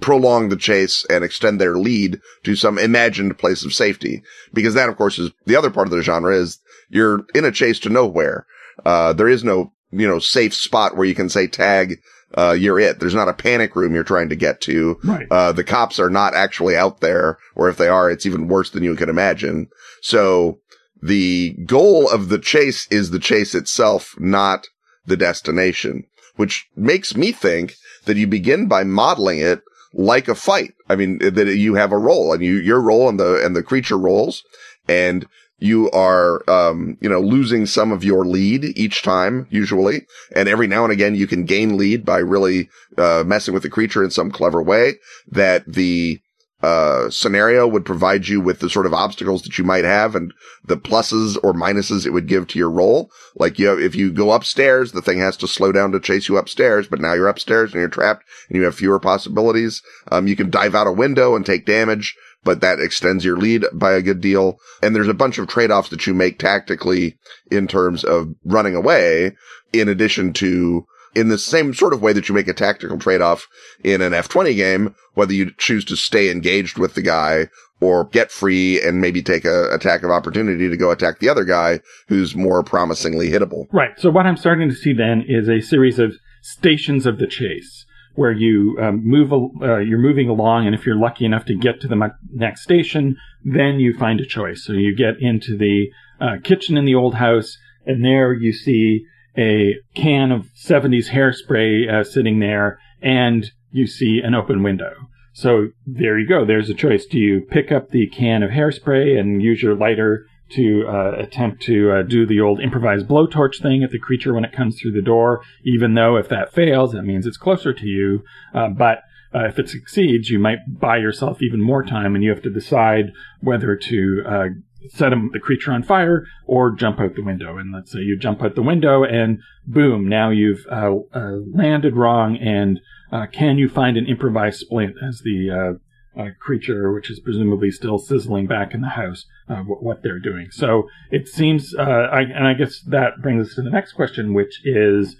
prolong 0.00 0.48
the 0.48 0.56
chase 0.56 1.04
and 1.10 1.24
extend 1.24 1.60
their 1.60 1.76
lead 1.76 2.20
to 2.44 2.54
some 2.54 2.78
imagined 2.78 3.38
place 3.38 3.64
of 3.64 3.72
safety. 3.72 4.22
Because 4.52 4.74
that, 4.74 4.88
of 4.88 4.96
course, 4.96 5.18
is 5.18 5.30
the 5.46 5.56
other 5.56 5.70
part 5.70 5.86
of 5.86 5.92
the 5.92 6.02
genre 6.02 6.34
is 6.34 6.58
you're 6.88 7.24
in 7.34 7.44
a 7.44 7.52
chase 7.52 7.78
to 7.80 7.88
nowhere. 7.88 8.46
Uh, 8.84 9.12
there 9.12 9.28
is 9.28 9.44
no, 9.44 9.72
you 9.90 10.06
know, 10.06 10.18
safe 10.18 10.54
spot 10.54 10.96
where 10.96 11.06
you 11.06 11.14
can 11.14 11.28
say 11.28 11.46
tag, 11.46 12.00
uh, 12.36 12.52
you're 12.58 12.78
it. 12.78 13.00
There's 13.00 13.14
not 13.14 13.28
a 13.28 13.34
panic 13.34 13.74
room 13.74 13.94
you're 13.94 14.04
trying 14.04 14.28
to 14.28 14.36
get 14.36 14.60
to. 14.62 14.98
Right. 15.02 15.26
Uh, 15.30 15.52
the 15.52 15.64
cops 15.64 15.98
are 15.98 16.10
not 16.10 16.34
actually 16.34 16.76
out 16.76 17.00
there, 17.00 17.38
or 17.54 17.68
if 17.68 17.76
they 17.76 17.88
are, 17.88 18.10
it's 18.10 18.26
even 18.26 18.48
worse 18.48 18.70
than 18.70 18.84
you 18.84 18.94
can 18.96 19.08
imagine. 19.08 19.68
So 20.02 20.60
the 21.00 21.56
goal 21.64 22.08
of 22.08 22.28
the 22.28 22.38
chase 22.38 22.86
is 22.90 23.10
the 23.10 23.18
chase 23.18 23.54
itself, 23.54 24.14
not 24.18 24.66
the 25.06 25.16
destination, 25.16 26.04
which 26.36 26.66
makes 26.76 27.16
me 27.16 27.32
think 27.32 27.76
that 28.04 28.16
you 28.16 28.26
begin 28.26 28.68
by 28.68 28.84
modeling 28.84 29.40
it 29.40 29.62
like 29.94 30.28
a 30.28 30.34
fight. 30.34 30.74
I 30.88 30.96
mean, 30.96 31.18
that 31.18 31.56
you 31.56 31.74
have 31.74 31.92
a 31.92 31.98
roll 31.98 32.32
and 32.32 32.42
you, 32.42 32.56
your 32.56 32.80
roll 32.80 33.08
and 33.08 33.18
the, 33.18 33.44
and 33.44 33.56
the 33.56 33.62
creature 33.62 33.98
rolls 33.98 34.42
and 34.86 35.26
you 35.58 35.90
are, 35.90 36.48
um, 36.48 36.96
you 37.00 37.08
know, 37.08 37.20
losing 37.20 37.66
some 37.66 37.92
of 37.92 38.04
your 38.04 38.24
lead 38.24 38.64
each 38.64 39.02
time, 39.02 39.46
usually. 39.50 40.06
And 40.34 40.48
every 40.48 40.66
now 40.66 40.84
and 40.84 40.92
again, 40.92 41.14
you 41.14 41.26
can 41.26 41.44
gain 41.44 41.76
lead 41.76 42.04
by 42.04 42.18
really, 42.18 42.68
uh, 42.96 43.24
messing 43.26 43.54
with 43.54 43.62
the 43.62 43.70
creature 43.70 44.04
in 44.04 44.10
some 44.10 44.30
clever 44.30 44.62
way 44.62 44.94
that 45.30 45.64
the, 45.66 46.20
uh, 46.60 47.08
scenario 47.08 47.68
would 47.68 47.84
provide 47.84 48.26
you 48.26 48.40
with 48.40 48.58
the 48.58 48.68
sort 48.68 48.86
of 48.86 48.92
obstacles 48.92 49.42
that 49.42 49.58
you 49.58 49.64
might 49.64 49.84
have 49.84 50.16
and 50.16 50.34
the 50.64 50.76
pluses 50.76 51.36
or 51.44 51.52
minuses 51.52 52.04
it 52.04 52.10
would 52.10 52.26
give 52.26 52.48
to 52.48 52.58
your 52.58 52.70
roll. 52.70 53.10
Like 53.36 53.58
you 53.58 53.78
if 53.78 53.94
you 53.94 54.12
go 54.12 54.32
upstairs, 54.32 54.92
the 54.92 55.02
thing 55.02 55.18
has 55.18 55.36
to 55.38 55.48
slow 55.48 55.70
down 55.70 55.92
to 55.92 56.00
chase 56.00 56.28
you 56.28 56.36
upstairs, 56.36 56.88
but 56.88 57.00
now 57.00 57.14
you're 57.14 57.28
upstairs 57.28 57.72
and 57.72 57.80
you're 57.80 57.88
trapped 57.88 58.24
and 58.48 58.56
you 58.56 58.64
have 58.64 58.74
fewer 58.74 58.98
possibilities. 58.98 59.82
Um, 60.10 60.26
you 60.26 60.34
can 60.34 60.50
dive 60.50 60.74
out 60.74 60.88
a 60.88 60.92
window 60.92 61.36
and 61.36 61.46
take 61.46 61.64
damage, 61.64 62.16
but 62.42 62.60
that 62.60 62.80
extends 62.80 63.24
your 63.24 63.36
lead 63.36 63.64
by 63.72 63.92
a 63.92 64.02
good 64.02 64.20
deal. 64.20 64.58
And 64.82 64.96
there's 64.96 65.08
a 65.08 65.14
bunch 65.14 65.38
of 65.38 65.46
trade-offs 65.46 65.90
that 65.90 66.06
you 66.06 66.14
make 66.14 66.38
tactically 66.38 67.18
in 67.50 67.68
terms 67.68 68.02
of 68.02 68.34
running 68.44 68.74
away 68.74 69.36
in 69.72 69.88
addition 69.88 70.32
to 70.34 70.86
in 71.18 71.28
the 71.28 71.38
same 71.38 71.74
sort 71.74 71.92
of 71.92 72.00
way 72.00 72.12
that 72.12 72.28
you 72.28 72.34
make 72.34 72.48
a 72.48 72.54
tactical 72.54 72.98
trade-off 72.98 73.48
in 73.82 74.00
an 74.00 74.12
D20 74.12 74.54
game, 74.56 74.94
whether 75.14 75.32
you 75.32 75.50
choose 75.58 75.84
to 75.86 75.96
stay 75.96 76.30
engaged 76.30 76.78
with 76.78 76.94
the 76.94 77.02
guy 77.02 77.48
or 77.80 78.04
get 78.06 78.30
free 78.30 78.80
and 78.80 79.00
maybe 79.00 79.22
take 79.22 79.44
a 79.44 79.72
attack 79.72 80.02
of 80.02 80.10
opportunity 80.10 80.68
to 80.68 80.76
go 80.76 80.90
attack 80.90 81.18
the 81.18 81.28
other 81.28 81.44
guy 81.44 81.80
who's 82.08 82.34
more 82.34 82.62
promisingly 82.62 83.30
hittable. 83.30 83.66
Right. 83.72 83.98
So 83.98 84.10
what 84.10 84.26
I'm 84.26 84.36
starting 84.36 84.68
to 84.68 84.74
see 84.74 84.92
then 84.92 85.24
is 85.26 85.48
a 85.48 85.60
series 85.60 85.98
of 85.98 86.14
stations 86.42 87.06
of 87.06 87.18
the 87.18 87.26
chase 87.26 87.84
where 88.14 88.32
you 88.32 88.76
um, 88.80 89.00
move, 89.04 89.32
uh, 89.32 89.78
you're 89.78 89.98
moving 89.98 90.28
along, 90.28 90.66
and 90.66 90.74
if 90.74 90.84
you're 90.84 90.98
lucky 90.98 91.24
enough 91.24 91.44
to 91.44 91.56
get 91.56 91.80
to 91.80 91.86
the 91.86 92.10
next 92.32 92.62
station, 92.62 93.16
then 93.44 93.78
you 93.78 93.96
find 93.96 94.20
a 94.20 94.26
choice. 94.26 94.64
So 94.64 94.72
you 94.72 94.94
get 94.96 95.20
into 95.20 95.56
the 95.56 95.86
uh, 96.20 96.36
kitchen 96.42 96.76
in 96.76 96.84
the 96.84 96.96
old 96.96 97.14
house, 97.14 97.56
and 97.86 98.04
there 98.04 98.32
you 98.34 98.52
see 98.52 99.04
a 99.36 99.76
can 99.94 100.32
of 100.32 100.46
70s 100.54 101.10
hairspray 101.10 101.92
uh, 101.92 102.04
sitting 102.04 102.38
there 102.38 102.78
and 103.00 103.50
you 103.70 103.86
see 103.86 104.20
an 104.22 104.34
open 104.34 104.62
window. 104.62 104.94
So 105.32 105.68
there 105.86 106.18
you 106.18 106.26
go. 106.26 106.44
There's 106.44 106.70
a 106.70 106.74
choice. 106.74 107.06
Do 107.06 107.18
you 107.18 107.42
pick 107.42 107.70
up 107.70 107.90
the 107.90 108.08
can 108.08 108.42
of 108.42 108.50
hairspray 108.50 109.18
and 109.18 109.42
use 109.42 109.62
your 109.62 109.76
lighter 109.76 110.26
to 110.50 110.84
uh, 110.88 111.12
attempt 111.18 111.62
to 111.62 111.92
uh, 111.92 112.02
do 112.02 112.26
the 112.26 112.40
old 112.40 112.60
improvised 112.60 113.06
blowtorch 113.06 113.60
thing 113.60 113.82
at 113.82 113.90
the 113.90 113.98
creature 113.98 114.34
when 114.34 114.44
it 114.44 114.52
comes 114.52 114.80
through 114.80 114.92
the 114.92 115.02
door, 115.02 115.42
even 115.64 115.94
though 115.94 116.16
if 116.16 116.28
that 116.28 116.52
fails, 116.52 116.92
that 116.92 117.02
means 117.02 117.26
it's 117.26 117.36
closer 117.36 117.72
to 117.72 117.86
you. 117.86 118.24
Uh, 118.54 118.68
but 118.68 119.02
uh, 119.34 119.44
if 119.44 119.58
it 119.58 119.68
succeeds, 119.68 120.30
you 120.30 120.38
might 120.38 120.58
buy 120.80 120.96
yourself 120.96 121.42
even 121.42 121.60
more 121.60 121.84
time 121.84 122.14
and 122.14 122.24
you 122.24 122.30
have 122.30 122.42
to 122.42 122.50
decide 122.50 123.12
whether 123.40 123.76
to 123.76 124.22
uh, 124.26 124.46
set 124.88 125.12
him, 125.12 125.30
the 125.32 125.40
creature 125.40 125.72
on 125.72 125.82
fire 125.82 126.24
or 126.46 126.70
jump 126.70 127.00
out 127.00 127.14
the 127.14 127.22
window. 127.22 127.58
And 127.58 127.72
let's 127.72 127.92
say 127.92 128.00
you 128.00 128.16
jump 128.16 128.42
out 128.42 128.54
the 128.54 128.62
window 128.62 129.04
and 129.04 129.40
boom, 129.66 130.08
now 130.08 130.30
you've 130.30 130.64
uh, 130.70 130.94
uh, 131.12 131.38
landed 131.52 131.96
wrong. 131.96 132.36
And 132.36 132.80
uh, 133.12 133.26
can 133.26 133.58
you 133.58 133.68
find 133.68 133.96
an 133.96 134.06
improvised 134.06 134.60
splint 134.60 134.96
as 135.06 135.20
the 135.20 135.78
uh, 136.16 136.20
uh, 136.20 136.30
creature, 136.40 136.92
which 136.92 137.10
is 137.10 137.20
presumably 137.20 137.70
still 137.70 137.98
sizzling 137.98 138.46
back 138.46 138.74
in 138.74 138.80
the 138.80 138.90
house, 138.90 139.26
uh, 139.48 139.56
w- 139.56 139.80
what 139.80 140.02
they're 140.02 140.20
doing? 140.20 140.48
So 140.50 140.88
it 141.10 141.28
seems, 141.28 141.74
I, 141.74 142.20
and 142.20 142.46
I 142.46 142.54
guess 142.54 142.80
that 142.82 143.20
brings 143.20 143.48
us 143.48 143.54
to 143.56 143.62
the 143.62 143.70
next 143.70 143.92
question, 143.92 144.34
which 144.34 144.60
is 144.64 145.16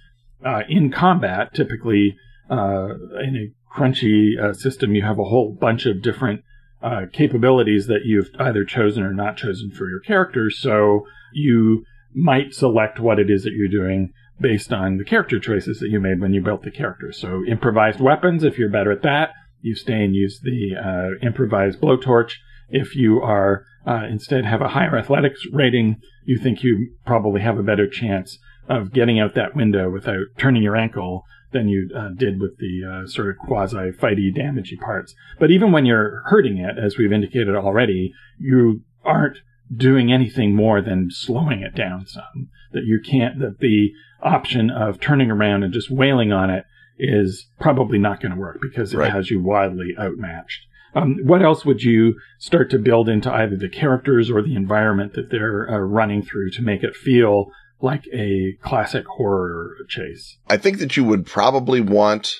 in 0.68 0.90
combat, 0.90 1.54
typically 1.54 2.16
in 2.50 2.56
a 2.56 3.76
crunchy 3.76 4.54
system, 4.54 4.94
you 4.94 5.02
have 5.02 5.18
a 5.18 5.24
whole 5.24 5.52
bunch 5.52 5.86
of 5.86 6.02
different 6.02 6.42
uh, 6.82 7.02
capabilities 7.12 7.86
that 7.86 8.04
you've 8.04 8.30
either 8.38 8.64
chosen 8.64 9.02
or 9.02 9.12
not 9.12 9.36
chosen 9.36 9.70
for 9.70 9.88
your 9.88 10.00
character. 10.00 10.50
So 10.50 11.06
you 11.32 11.84
might 12.14 12.54
select 12.54 13.00
what 13.00 13.18
it 13.18 13.30
is 13.30 13.44
that 13.44 13.52
you're 13.52 13.68
doing 13.68 14.12
based 14.40 14.72
on 14.72 14.98
the 14.98 15.04
character 15.04 15.40
choices 15.40 15.80
that 15.80 15.90
you 15.90 16.00
made 16.00 16.20
when 16.20 16.32
you 16.32 16.40
built 16.40 16.62
the 16.62 16.70
character. 16.70 17.12
So 17.12 17.42
improvised 17.46 18.00
weapons, 18.00 18.44
if 18.44 18.58
you're 18.58 18.70
better 18.70 18.92
at 18.92 19.02
that, 19.02 19.30
you 19.60 19.74
stay 19.74 20.04
and 20.04 20.14
use 20.14 20.40
the 20.40 20.76
uh, 20.76 21.26
improvised 21.26 21.80
blowtorch. 21.80 22.32
If 22.68 22.94
you 22.94 23.20
are 23.20 23.64
uh, 23.86 24.04
instead 24.08 24.44
have 24.44 24.60
a 24.60 24.68
higher 24.68 24.96
athletics 24.96 25.40
rating, 25.52 25.96
you 26.24 26.38
think 26.38 26.62
you 26.62 26.92
probably 27.06 27.40
have 27.40 27.58
a 27.58 27.62
better 27.62 27.88
chance 27.88 28.38
of 28.68 28.92
getting 28.92 29.18
out 29.18 29.34
that 29.34 29.56
window 29.56 29.90
without 29.90 30.26
turning 30.36 30.62
your 30.62 30.76
ankle 30.76 31.24
than 31.52 31.68
you 31.68 31.90
uh, 31.96 32.10
did 32.16 32.40
with 32.40 32.58
the 32.58 32.82
uh, 32.84 33.08
sort 33.08 33.30
of 33.30 33.38
quasi 33.38 33.90
fighty 33.92 34.34
damagey 34.36 34.78
parts. 34.78 35.14
But 35.38 35.50
even 35.50 35.72
when 35.72 35.86
you're 35.86 36.22
hurting 36.26 36.58
it, 36.58 36.78
as 36.78 36.98
we've 36.98 37.12
indicated 37.12 37.54
already, 37.54 38.12
you 38.38 38.82
aren't 39.04 39.38
doing 39.74 40.12
anything 40.12 40.54
more 40.54 40.80
than 40.80 41.10
slowing 41.10 41.62
it 41.62 41.74
down 41.74 42.06
some. 42.06 42.48
That 42.72 42.84
you 42.84 43.00
can't, 43.00 43.38
that 43.40 43.60
the 43.60 43.92
option 44.22 44.70
of 44.70 45.00
turning 45.00 45.30
around 45.30 45.62
and 45.62 45.72
just 45.72 45.90
wailing 45.90 46.32
on 46.32 46.50
it 46.50 46.64
is 46.98 47.46
probably 47.60 47.98
not 47.98 48.20
going 48.20 48.32
to 48.32 48.38
work 48.38 48.58
because 48.60 48.92
it 48.92 48.98
right. 48.98 49.12
has 49.12 49.30
you 49.30 49.42
wildly 49.42 49.94
outmatched. 49.98 50.66
Um, 50.94 51.18
what 51.22 51.42
else 51.42 51.64
would 51.64 51.82
you 51.82 52.14
start 52.38 52.70
to 52.70 52.78
build 52.78 53.08
into 53.08 53.32
either 53.32 53.56
the 53.56 53.68
characters 53.68 54.30
or 54.30 54.42
the 54.42 54.56
environment 54.56 55.12
that 55.14 55.30
they're 55.30 55.70
uh, 55.70 55.78
running 55.78 56.22
through 56.22 56.50
to 56.52 56.62
make 56.62 56.82
it 56.82 56.96
feel 56.96 57.50
like 57.80 58.04
a 58.12 58.54
classic 58.62 59.06
horror 59.06 59.76
chase? 59.88 60.38
I 60.48 60.56
think 60.56 60.78
that 60.78 60.96
you 60.96 61.04
would 61.04 61.26
probably 61.26 61.80
want 61.80 62.32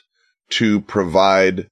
to 0.50 0.80
provide 0.82 1.68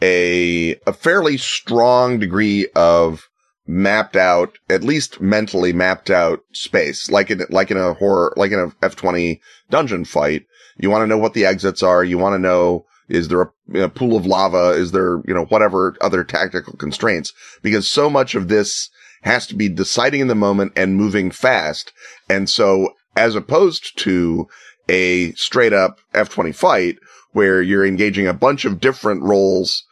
a 0.00 0.76
a 0.86 0.92
fairly 0.92 1.36
strong 1.36 2.18
degree 2.18 2.68
of 2.74 3.28
mapped 3.68 4.16
out, 4.16 4.58
at 4.70 4.82
least 4.82 5.20
mentally 5.20 5.72
mapped 5.72 6.10
out 6.10 6.40
space, 6.52 7.10
like 7.10 7.30
in, 7.30 7.44
like 7.50 7.70
in 7.70 7.76
a 7.76 7.92
horror, 7.94 8.32
like 8.36 8.50
in 8.50 8.58
a 8.58 8.68
D20 8.68 9.40
dungeon 9.70 10.04
fight. 10.04 10.46
You 10.78 10.90
want 10.90 11.02
to 11.02 11.06
know 11.06 11.18
what 11.18 11.34
the 11.34 11.44
exits 11.44 11.82
are. 11.82 12.02
You 12.02 12.16
want 12.16 12.34
to 12.34 12.38
know, 12.38 12.86
is 13.08 13.28
there 13.28 13.42
a, 13.42 13.80
a, 13.80 13.88
pool 13.88 14.16
of 14.16 14.24
lava? 14.24 14.70
Is 14.70 14.92
there, 14.92 15.20
you 15.26 15.34
know, 15.34 15.44
whatever 15.46 15.96
other 16.00 16.24
tactical 16.24 16.74
constraints? 16.74 17.32
Because 17.62 17.90
so 17.90 18.08
much 18.08 18.34
of 18.34 18.48
this 18.48 18.88
has 19.22 19.46
to 19.48 19.54
be 19.54 19.68
deciding 19.68 20.20
in 20.20 20.28
the 20.28 20.34
moment 20.34 20.72
and 20.74 20.96
moving 20.96 21.30
fast. 21.30 21.92
And 22.30 22.48
so 22.48 22.94
as 23.18 23.34
opposed 23.34 23.98
to 23.98 24.48
a 24.88 25.32
straight 25.32 25.72
up 25.72 25.98
D20 26.14 26.54
fight 26.54 26.98
where 27.32 27.60
you're 27.60 27.84
engaging 27.84 28.28
a 28.28 28.32
bunch 28.32 28.64
of 28.64 28.80
different 28.80 29.22
roles 29.22 29.84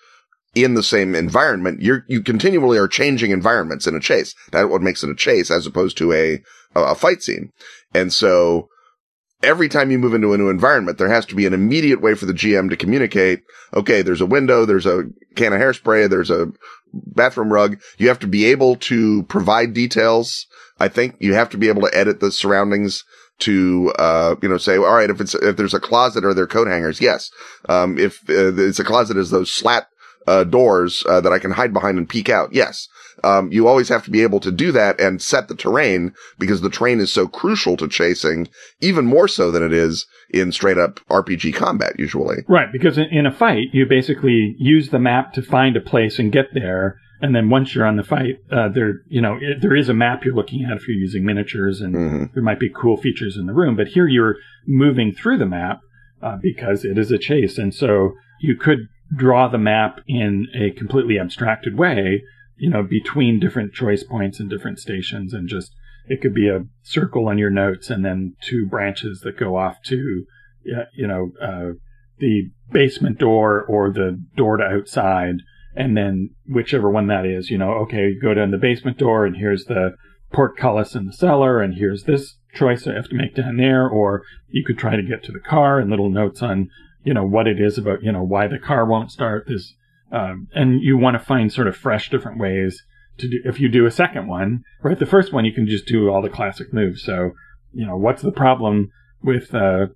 in 0.55 0.75
the 0.75 0.83
same 0.83 1.15
environment, 1.15 1.83
you're, 1.83 2.05
you 2.09 2.23
continually 2.23 2.79
are 2.79 2.89
changing 2.89 3.33
environments 3.33 3.87
in 3.87 3.95
a 3.97 4.01
chase. 4.01 4.35
That's 4.53 4.71
what 4.71 4.81
makes 4.81 5.03
it 5.03 5.11
a 5.11 5.15
chase 5.15 5.51
as 5.51 5.67
opposed 5.67 5.99
to 5.99 6.13
a, 6.13 6.43
a 6.77 6.95
fight 6.95 7.23
scene. 7.23 7.53
And 7.93 8.13
so 8.13 8.69
every 9.43 9.69
time 9.69 9.91
you 9.91 9.99
move 9.99 10.15
into 10.15 10.33
a 10.33 10.39
new 10.39 10.49
environment, 10.49 10.97
there 10.97 11.11
has 11.11 11.27
to 11.27 11.35
be 11.35 11.47
an 11.47 11.53
immediate 11.53 12.01
way 12.01 12.15
for 12.15 12.27
the 12.27 12.33
GM 12.33 12.71
to 12.71 12.77
communicate. 12.77 13.43
Okay, 13.75 14.03
there's 14.03 14.21
a 14.21 14.27
window, 14.27 14.65
there's 14.65 14.87
a 14.87 15.05
can 15.35 15.53
of 15.53 15.61
hairspray, 15.61 16.09
there's 16.09 16.31
a 16.31 16.53
bathroom 16.95 17.53
rug. 17.53 17.79
You 17.99 18.09
have 18.09 18.21
to 18.21 18.29
be 18.29 18.47
able 18.47 18.77
to 18.77 19.25
provide 19.25 19.75
details. 19.75 20.47
I 20.79 20.89
think 20.89 21.17
you 21.19 21.35
have 21.35 21.51
to 21.51 21.59
be 21.59 21.69
able 21.69 21.83
to 21.83 21.97
edit 21.97 22.21
the 22.21 22.31
surroundings 22.31 23.05
to, 23.41 23.93
uh, 23.99 24.37
you 24.43 24.49
know, 24.49 24.57
say, 24.57 24.77
all 24.77 24.95
right, 24.95 25.11
if 25.11 25.21
it's, 25.21 25.35
if 25.35 25.57
there's 25.57 25.75
a 25.75 25.81
closet 25.81 26.25
or 26.25 26.35
there 26.35 26.47
coat 26.47 26.69
hangers, 26.69 27.01
yes. 27.01 27.31
Um, 27.69 27.99
if 27.99 28.21
uh, 28.29 28.55
it's 28.57 28.79
a 28.79 28.85
closet 28.85 29.17
is 29.17 29.31
those 29.31 29.53
slat 29.53 29.89
uh, 30.27 30.45
doors 30.45 31.05
uh, 31.09 31.21
that 31.21 31.33
I 31.33 31.39
can 31.39 31.53
hide 31.53 31.73
behind 31.73 31.99
and 31.99 32.09
peek 32.09 32.29
out. 32.29 32.53
Yes. 32.53 32.89
Um, 33.25 33.51
you 33.51 33.67
always 33.67 33.89
have 33.89 34.05
to 34.05 34.11
be 34.11 34.23
able 34.23 34.41
to 34.41 34.53
do 34.53 34.73
that 34.73 35.01
and 35.01 35.23
set 35.23 35.49
the 35.49 35.55
terrain 35.55 36.13
because 36.39 36.61
the 36.61 36.71
terrain 36.71 37.01
is 37.01 37.13
so 37.13 37.27
crucial 37.27 37.77
to 37.79 37.89
chasing, 37.89 38.49
even 38.81 39.07
more 39.07 39.29
so 39.29 39.51
than 39.51 39.63
it 39.63 39.73
is 39.73 40.07
in 40.31 40.53
straight 40.53 40.79
up 40.79 41.01
RPG 41.09 41.55
combat 41.55 41.99
usually. 41.99 42.45
Right. 42.49 42.69
Because 42.71 42.99
in, 42.99 43.07
in 43.11 43.27
a 43.27 43.33
fight, 43.33 43.69
you 43.73 43.87
basically 43.87 44.55
use 44.59 44.91
the 44.91 44.99
map 44.99 45.33
to 45.35 45.43
find 45.43 45.77
a 45.77 45.81
place 45.81 46.19
and 46.19 46.33
get 46.33 46.47
there. 46.53 47.01
And 47.21 47.35
then 47.35 47.49
once 47.49 47.75
you're 47.75 47.87
on 47.87 47.97
the 47.97 48.03
fight, 48.03 48.37
uh, 48.51 48.69
there, 48.69 49.01
you 49.09 49.21
know, 49.21 49.39
it, 49.41 49.63
there 49.63 49.75
is 49.75 49.89
a 49.89 49.95
map 49.95 50.25
you're 50.25 50.35
looking 50.35 50.65
at 50.65 50.77
if 50.77 50.87
you're 50.87 50.97
using 50.97 51.25
miniatures 51.25 51.81
and 51.81 51.95
mm-hmm. 51.95 52.25
there 52.35 52.43
might 52.43 52.61
be 52.61 52.69
cool 52.69 52.97
features 52.97 53.37
in 53.37 53.47
the 53.47 53.55
room. 53.55 53.77
But 53.77 53.89
here 53.89 54.07
you're 54.07 54.37
moving 54.67 55.13
through 55.13 55.39
the 55.39 55.47
map, 55.47 55.81
uh, 56.23 56.37
because 56.41 56.85
it 56.85 56.99
is 56.99 57.11
a 57.11 57.19
chase. 57.19 57.59
And 57.59 57.75
so 57.75 58.13
you 58.41 58.57
could 58.57 58.89
draw 59.15 59.49
the 59.49 59.59
map 59.59 60.01
in 60.07 60.47
a 60.55 60.71
completely 60.73 61.19
abstracted 61.19 61.79
way, 61.79 62.23
you 62.57 62.71
know, 62.71 62.83
between 62.83 63.41
different 63.41 63.73
choice 63.73 64.03
points 64.03 64.41
and 64.41 64.51
different 64.51 64.79
stations 64.79 65.33
and 65.33 65.49
just 65.49 65.73
it 66.09 66.21
could 66.21 66.35
be 66.35 66.49
a 66.49 66.65
circle 66.83 67.29
on 67.29 67.39
your 67.39 67.51
notes 67.51 67.91
and 67.91 68.05
then 68.05 68.35
two 68.41 68.67
branches 68.67 69.21
that 69.21 69.39
go 69.39 69.57
off 69.57 69.83
to, 69.85 70.25
you 70.95 71.07
know, 71.07 71.33
uh, 71.43 71.73
the 72.19 72.51
basement 72.71 73.19
door 73.19 73.63
or 73.63 73.91
the 73.91 74.23
door 74.37 74.57
to 74.57 74.65
outside. 74.65 75.37
And 75.77 75.97
then 75.97 76.31
whichever 76.47 76.91
one 76.91 77.07
that 77.09 77.27
is, 77.27 77.51
you 77.51 77.59
know, 77.59 77.73
okay, 77.73 78.15
go 78.21 78.35
down 78.35 78.51
the 78.51 78.59
basement 78.59 78.99
door 78.99 79.27
and 79.27 79.37
here's 79.37 79.67
the 79.67 79.95
portcullis 80.33 80.95
in 80.95 81.07
the 81.07 81.13
cellar 81.13 81.61
and 81.61 81.75
here's 81.75 82.05
this 82.05 82.37
choice 82.55 82.87
I 82.87 82.95
have 82.95 83.09
to 83.11 83.15
make 83.15 83.35
down 83.35 83.59
there. 83.59 83.87
Or 83.87 84.23
you 84.49 84.65
could 84.65 84.79
try 84.79 84.97
to 84.97 85.03
get 85.03 85.23
to 85.25 85.33
the 85.33 85.41
car 85.41 85.79
and 85.79 85.91
little 85.91 86.11
notes 86.11 86.43
on 86.43 86.71
you 87.07 87.15
know, 87.15 87.25
what 87.25 87.47
it 87.47 87.61
is 87.61 87.79
about, 87.79 88.03
you 88.03 88.11
know, 88.11 88.25
why 88.25 88.49
the 88.49 88.59
car 88.59 88.85
won't 88.85 89.13
start 89.13 89.47
this. 89.47 89.75
Um, 90.11 90.49
and 90.55 90.83
you 90.83 90.99
want 90.99 91.17
to 91.17 91.25
find 91.25 91.53
sort 91.53 91.69
of 91.69 91.77
fresh 91.77 92.11
different 92.11 92.39
ways 92.41 92.83
to 93.19 93.29
do, 93.29 93.39
if 93.45 93.61
you 93.61 93.69
do 93.69 93.87
a 93.87 93.93
second 93.93 94.27
one, 94.27 94.65
right? 94.83 94.99
The 94.99 95.07
first 95.07 95.33
one, 95.33 95.45
you 95.45 95.53
can 95.53 95.69
just 95.69 95.87
do 95.87 96.11
all 96.11 96.21
the 96.21 96.29
classic 96.29 96.75
moves. 96.75 97.05
So, 97.05 97.31
you 97.73 97.87
know, 97.87 97.97
what's 97.97 98.23
the 98.23 98.33
problem 98.33 98.91
with, 99.23 99.55
uh, 99.55 99.87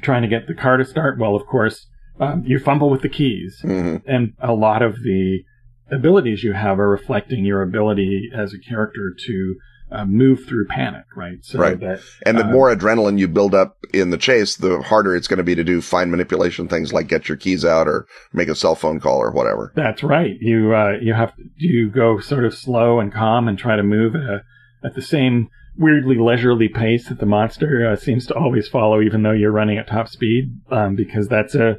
trying 0.00 0.22
to 0.22 0.28
get 0.28 0.46
the 0.46 0.54
car 0.54 0.76
to 0.76 0.84
start? 0.84 1.18
Well, 1.18 1.34
of 1.34 1.44
course, 1.44 1.88
um, 2.20 2.44
you 2.46 2.58
fumble 2.58 2.90
with 2.90 3.02
the 3.02 3.08
keys 3.08 3.60
mm-hmm. 3.62 4.08
and 4.08 4.34
a 4.40 4.52
lot 4.52 4.82
of 4.82 5.02
the 5.02 5.44
abilities 5.90 6.42
you 6.42 6.52
have 6.52 6.78
are 6.78 6.88
reflecting 6.88 7.44
your 7.44 7.62
ability 7.62 8.30
as 8.34 8.52
a 8.52 8.58
character 8.58 9.14
to 9.26 9.56
uh, 9.90 10.04
move 10.04 10.44
through 10.44 10.66
panic, 10.66 11.04
right? 11.16 11.38
So 11.42 11.58
right. 11.58 11.80
That, 11.80 12.00
and 12.26 12.36
the 12.36 12.44
uh, 12.44 12.50
more 12.50 12.74
adrenaline 12.74 13.18
you 13.18 13.26
build 13.26 13.54
up 13.54 13.78
in 13.94 14.10
the 14.10 14.18
chase, 14.18 14.56
the 14.56 14.82
harder 14.82 15.16
it's 15.16 15.28
going 15.28 15.38
to 15.38 15.44
be 15.44 15.54
to 15.54 15.64
do 15.64 15.80
fine 15.80 16.10
manipulation 16.10 16.68
things 16.68 16.92
like 16.92 17.08
get 17.08 17.28
your 17.28 17.36
keys 17.38 17.64
out 17.64 17.88
or 17.88 18.06
make 18.32 18.48
a 18.48 18.54
cell 18.54 18.74
phone 18.74 19.00
call 19.00 19.18
or 19.18 19.30
whatever. 19.30 19.72
That's 19.74 20.02
right. 20.02 20.36
You 20.40 20.74
uh, 20.74 20.98
you 21.00 21.14
have 21.14 21.34
to, 21.36 21.42
you 21.56 21.90
go 21.90 22.20
sort 22.20 22.44
of 22.44 22.54
slow 22.54 23.00
and 23.00 23.12
calm 23.12 23.48
and 23.48 23.58
try 23.58 23.76
to 23.76 23.82
move 23.82 24.14
at, 24.14 24.22
a, 24.22 24.44
at 24.84 24.94
the 24.94 25.02
same 25.02 25.48
weirdly 25.78 26.16
leisurely 26.18 26.68
pace 26.68 27.08
that 27.08 27.18
the 27.18 27.26
monster 27.26 27.88
uh, 27.90 27.96
seems 27.96 28.26
to 28.26 28.34
always 28.34 28.68
follow, 28.68 29.00
even 29.00 29.22
though 29.22 29.32
you're 29.32 29.52
running 29.52 29.78
at 29.78 29.86
top 29.86 30.08
speed, 30.08 30.60
um, 30.70 30.96
because 30.96 31.28
that's 31.28 31.54
a 31.54 31.78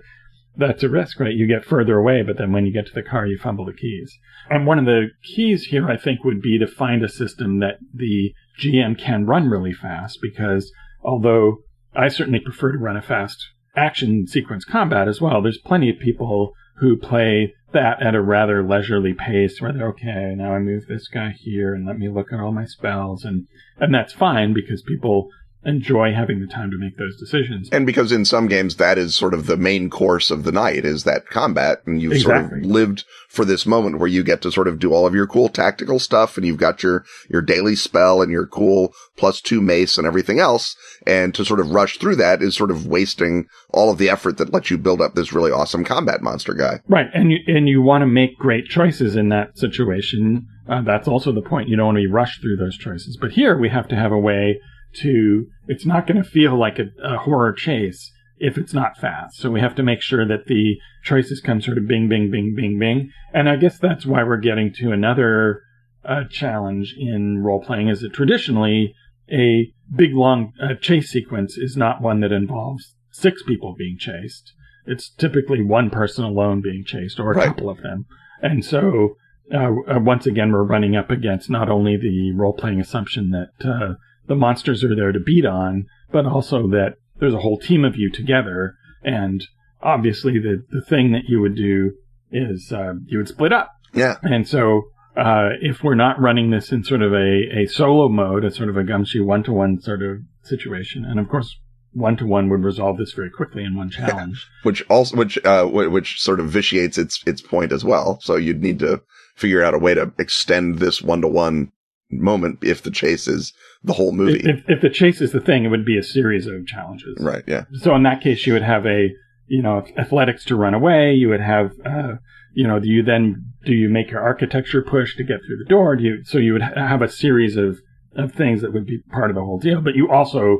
that's 0.59 0.83
a 0.83 0.89
risk, 0.89 1.19
right? 1.19 1.33
You 1.33 1.47
get 1.47 1.65
further 1.65 1.97
away, 1.97 2.21
but 2.21 2.37
then 2.37 2.51
when 2.51 2.65
you 2.65 2.73
get 2.73 2.85
to 2.87 2.93
the 2.93 3.01
car, 3.01 3.25
you 3.25 3.37
fumble 3.37 3.65
the 3.65 3.73
keys. 3.73 4.13
And 4.49 4.65
one 4.65 4.79
of 4.79 4.85
the 4.85 5.07
keys 5.23 5.65
here, 5.65 5.89
I 5.89 5.97
think, 5.97 6.23
would 6.23 6.41
be 6.41 6.59
to 6.59 6.67
find 6.67 7.03
a 7.03 7.09
system 7.09 7.59
that 7.59 7.77
the 7.93 8.33
GM 8.59 8.99
can 8.99 9.25
run 9.25 9.49
really 9.49 9.73
fast 9.73 10.19
because 10.21 10.71
although 11.03 11.57
I 11.95 12.09
certainly 12.09 12.39
prefer 12.39 12.73
to 12.73 12.77
run 12.77 12.97
a 12.97 13.01
fast 13.01 13.37
action 13.75 14.27
sequence 14.27 14.65
combat 14.65 15.07
as 15.07 15.21
well, 15.21 15.41
there's 15.41 15.59
plenty 15.59 15.89
of 15.89 15.99
people 15.99 16.53
who 16.77 16.97
play 16.97 17.53
that 17.71 18.01
at 18.01 18.15
a 18.15 18.21
rather 18.21 18.63
leisurely 18.63 19.13
pace 19.13 19.61
where 19.61 19.71
they're 19.71 19.89
okay, 19.89 20.33
now 20.35 20.53
I 20.53 20.59
move 20.59 20.87
this 20.87 21.07
guy 21.07 21.31
here 21.31 21.73
and 21.73 21.85
let 21.85 21.99
me 21.99 22.09
look 22.09 22.33
at 22.33 22.39
all 22.39 22.51
my 22.51 22.65
spells 22.65 23.23
and 23.23 23.47
and 23.79 23.93
that's 23.93 24.13
fine 24.13 24.53
because 24.53 24.81
people 24.81 25.29
enjoy 25.65 26.13
having 26.13 26.39
the 26.39 26.47
time 26.47 26.71
to 26.71 26.77
make 26.77 26.97
those 26.97 27.17
decisions. 27.17 27.67
And 27.71 27.85
because 27.85 28.11
in 28.11 28.23
some 28.23 28.47
games 28.47 28.77
that 28.77 28.97
is 28.97 29.13
sort 29.13 29.33
of 29.33 29.45
the 29.45 29.57
main 29.57 29.89
course 29.89 30.31
of 30.31 30.43
the 30.43 30.53
night 30.53 30.85
is 30.85 31.03
that 31.03 31.27
combat 31.27 31.81
and 31.85 32.01
you've 32.01 32.13
exactly. 32.13 32.49
sort 32.49 32.63
of 32.63 32.65
lived 32.65 33.03
for 33.27 33.43
this 33.43 33.65
moment 33.65 33.99
where 33.99 34.07
you 34.07 34.23
get 34.23 34.41
to 34.43 34.51
sort 34.51 34.69
of 34.69 34.79
do 34.79 34.93
all 34.93 35.05
of 35.05 35.13
your 35.13 35.27
cool 35.27 35.49
tactical 35.49 35.99
stuff 35.99 36.37
and 36.37 36.45
you've 36.45 36.57
got 36.57 36.81
your 36.81 37.03
your 37.29 37.41
daily 37.41 37.75
spell 37.75 38.21
and 38.21 38.31
your 38.31 38.47
cool 38.47 38.93
plus 39.17 39.41
2 39.41 39.59
mace 39.59 39.97
and 39.97 40.07
everything 40.07 40.39
else 40.39 40.77
and 41.05 41.35
to 41.35 41.43
sort 41.43 41.59
of 41.59 41.71
rush 41.71 41.97
through 41.97 42.15
that 42.15 42.41
is 42.41 42.55
sort 42.55 42.71
of 42.71 42.87
wasting 42.87 43.45
all 43.71 43.91
of 43.91 43.97
the 43.97 44.09
effort 44.09 44.37
that 44.37 44.53
lets 44.53 44.71
you 44.71 44.77
build 44.77 45.01
up 45.01 45.13
this 45.15 45.33
really 45.33 45.51
awesome 45.51 45.83
combat 45.83 46.21
monster 46.21 46.53
guy. 46.53 46.79
Right. 46.87 47.07
And 47.13 47.31
you 47.31 47.39
and 47.47 47.67
you 47.67 47.81
want 47.81 48.01
to 48.03 48.07
make 48.07 48.37
great 48.37 48.65
choices 48.65 49.17
in 49.17 49.29
that 49.29 49.57
situation. 49.57 50.47
Uh, 50.69 50.81
that's 50.83 51.07
also 51.07 51.31
the 51.31 51.41
point. 51.41 51.67
You 51.67 51.75
don't 51.75 51.87
want 51.87 51.97
to 51.97 52.07
be 52.07 52.11
rushed 52.11 52.41
through 52.41 52.57
those 52.57 52.77
choices. 52.77 53.17
But 53.19 53.31
here 53.31 53.57
we 53.57 53.69
have 53.69 53.87
to 53.89 53.95
have 53.95 54.11
a 54.11 54.19
way 54.19 54.59
to 54.93 55.47
it's 55.67 55.85
not 55.85 56.07
going 56.07 56.21
to 56.21 56.29
feel 56.29 56.57
like 56.57 56.79
a, 56.79 56.87
a, 57.03 57.17
horror 57.19 57.53
chase 57.53 58.11
if 58.37 58.57
it's 58.57 58.73
not 58.73 58.97
fast. 58.97 59.37
So 59.37 59.51
we 59.51 59.59
have 59.59 59.75
to 59.75 59.83
make 59.83 60.01
sure 60.01 60.27
that 60.27 60.47
the 60.47 60.77
choices 61.03 61.41
come 61.41 61.61
sort 61.61 61.77
of 61.77 61.87
bing, 61.87 62.07
bing, 62.09 62.31
bing, 62.31 62.55
bing, 62.55 62.79
bing. 62.79 63.11
And 63.33 63.49
I 63.49 63.57
guess 63.57 63.77
that's 63.77 64.05
why 64.05 64.23
we're 64.23 64.37
getting 64.37 64.73
to 64.75 64.91
another 64.91 65.61
uh, 66.03 66.23
challenge 66.29 66.95
in 66.97 67.39
role 67.43 67.61
playing 67.61 67.89
is 67.89 68.01
that 68.01 68.13
traditionally 68.13 68.95
a 69.31 69.71
big 69.93 70.13
long 70.13 70.53
uh, 70.61 70.73
chase 70.79 71.09
sequence 71.09 71.57
is 71.57 71.75
not 71.75 72.01
one 72.01 72.21
that 72.21 72.31
involves 72.31 72.95
six 73.11 73.43
people 73.43 73.75
being 73.77 73.97
chased. 73.99 74.53
It's 74.85 75.09
typically 75.09 75.63
one 75.63 75.89
person 75.89 76.23
alone 76.23 76.61
being 76.61 76.83
chased 76.85 77.19
or 77.19 77.31
a 77.31 77.35
right. 77.35 77.47
couple 77.47 77.69
of 77.69 77.81
them. 77.81 78.05
And 78.41 78.63
so 78.63 79.15
uh, 79.53 79.71
uh 79.87 79.99
once 79.99 80.25
again, 80.25 80.51
we're 80.51 80.63
running 80.63 80.95
up 80.95 81.09
against 81.09 81.49
not 81.49 81.69
only 81.69 81.97
the 81.97 82.31
role 82.35 82.53
playing 82.53 82.79
assumption 82.79 83.31
that 83.31 83.67
uh, 83.67 83.95
the 84.29 84.35
monsters 84.35 84.83
are 84.83 84.95
there 84.95 85.11
to 85.11 85.19
beat 85.19 85.45
on, 85.45 85.87
but 86.11 86.25
also 86.25 86.67
that 86.69 86.93
there's 87.19 87.33
a 87.33 87.39
whole 87.39 87.57
team 87.57 87.83
of 87.83 87.97
you 87.97 88.09
together, 88.09 88.75
and 89.03 89.45
obviously 89.81 90.39
the 90.39 90.63
the 90.69 90.81
thing 90.81 91.11
that 91.11 91.23
you 91.27 91.41
would 91.41 91.55
do 91.55 91.91
is 92.31 92.71
uh, 92.71 92.93
you 93.07 93.17
would 93.17 93.27
split 93.27 93.51
up. 93.51 93.71
Yeah. 93.93 94.15
And 94.21 94.47
so 94.47 94.83
uh, 95.17 95.49
if 95.61 95.83
we're 95.83 95.95
not 95.95 96.21
running 96.21 96.51
this 96.51 96.71
in 96.71 96.83
sort 96.83 97.01
of 97.01 97.11
a, 97.11 97.63
a 97.63 97.65
solo 97.65 98.07
mode, 98.07 98.45
a 98.45 98.51
sort 98.51 98.69
of 98.69 98.77
a 98.77 98.83
gumshoe 98.83 99.25
one 99.25 99.43
to 99.43 99.51
one 99.51 99.81
sort 99.81 100.03
of 100.03 100.19
situation, 100.43 101.03
and 101.03 101.19
of 101.19 101.27
course 101.27 101.57
one 101.91 102.15
to 102.17 102.25
one 102.25 102.49
would 102.49 102.63
resolve 102.63 102.97
this 102.97 103.13
very 103.13 103.31
quickly 103.31 103.63
in 103.63 103.75
one 103.75 103.89
challenge. 103.89 104.45
Yeah. 104.47 104.55
Which 104.63 104.83
also, 104.89 105.17
which, 105.17 105.43
uh, 105.43 105.65
which 105.65 106.21
sort 106.21 106.39
of 106.39 106.47
vitiates 106.47 106.99
its, 106.99 107.23
its 107.25 107.41
point 107.41 107.71
as 107.71 107.83
well. 107.83 108.19
So 108.21 108.35
you'd 108.35 108.61
need 108.61 108.77
to 108.79 109.01
figure 109.35 109.63
out 109.63 109.73
a 109.73 109.79
way 109.79 109.95
to 109.95 110.13
extend 110.19 110.77
this 110.77 111.01
one 111.01 111.21
to 111.21 111.27
one 111.27 111.71
moment 112.11 112.59
if 112.61 112.81
the 112.81 112.91
chase 112.91 113.27
is 113.27 113.53
the 113.83 113.93
whole 113.93 114.11
movie. 114.11 114.41
If, 114.43 114.63
if, 114.67 114.81
the 114.81 114.89
chase 114.89 115.21
is 115.21 115.31
the 115.31 115.39
thing, 115.39 115.65
it 115.65 115.69
would 115.69 115.85
be 115.85 115.97
a 115.97 116.03
series 116.03 116.47
of 116.47 116.65
challenges. 116.65 117.17
Right. 117.19 117.43
Yeah. 117.47 117.65
So 117.81 117.95
in 117.95 118.03
that 118.03 118.21
case, 118.21 118.45
you 118.45 118.53
would 118.53 118.63
have 118.63 118.85
a, 118.85 119.09
you 119.47 119.61
know, 119.61 119.85
athletics 119.97 120.43
to 120.45 120.55
run 120.55 120.73
away. 120.73 121.13
You 121.13 121.29
would 121.29 121.41
have, 121.41 121.71
uh, 121.85 122.15
you 122.53 122.67
know, 122.67 122.79
do 122.79 122.89
you 122.89 123.03
then, 123.03 123.53
do 123.65 123.73
you 123.73 123.89
make 123.89 124.11
your 124.11 124.21
architecture 124.21 124.81
push 124.81 125.15
to 125.17 125.23
get 125.23 125.39
through 125.45 125.57
the 125.57 125.69
door? 125.69 125.95
Do 125.95 126.03
you, 126.03 126.23
so 126.23 126.37
you 126.37 126.53
would 126.53 126.61
have 126.61 127.01
a 127.01 127.09
series 127.09 127.57
of, 127.57 127.79
of 128.15 128.33
things 128.33 128.61
that 128.61 128.73
would 128.73 128.85
be 128.85 128.99
part 129.11 129.29
of 129.29 129.35
the 129.35 129.43
whole 129.43 129.59
deal, 129.59 129.81
but 129.81 129.95
you 129.95 130.09
also 130.09 130.59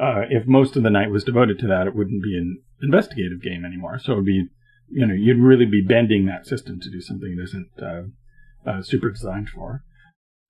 uh, 0.00 0.22
if 0.28 0.46
most 0.46 0.76
of 0.76 0.82
the 0.82 0.90
night 0.90 1.10
was 1.10 1.24
devoted 1.24 1.58
to 1.58 1.66
that, 1.66 1.86
it 1.86 1.94
wouldn't 1.94 2.22
be 2.22 2.36
an 2.36 2.62
investigative 2.82 3.42
game 3.42 3.64
anymore. 3.64 3.98
So 3.98 4.12
it 4.12 4.16
would 4.16 4.26
be, 4.26 4.46
you 4.90 5.06
know, 5.06 5.14
you'd 5.14 5.38
really 5.38 5.64
be 5.64 5.82
bending 5.82 6.26
that 6.26 6.46
system 6.46 6.80
to 6.80 6.90
do 6.90 7.00
something 7.00 7.36
it 7.38 7.42
isn't 7.42 7.70
uh, 7.82 8.70
uh, 8.70 8.82
super 8.82 9.10
designed 9.10 9.48
for. 9.48 9.82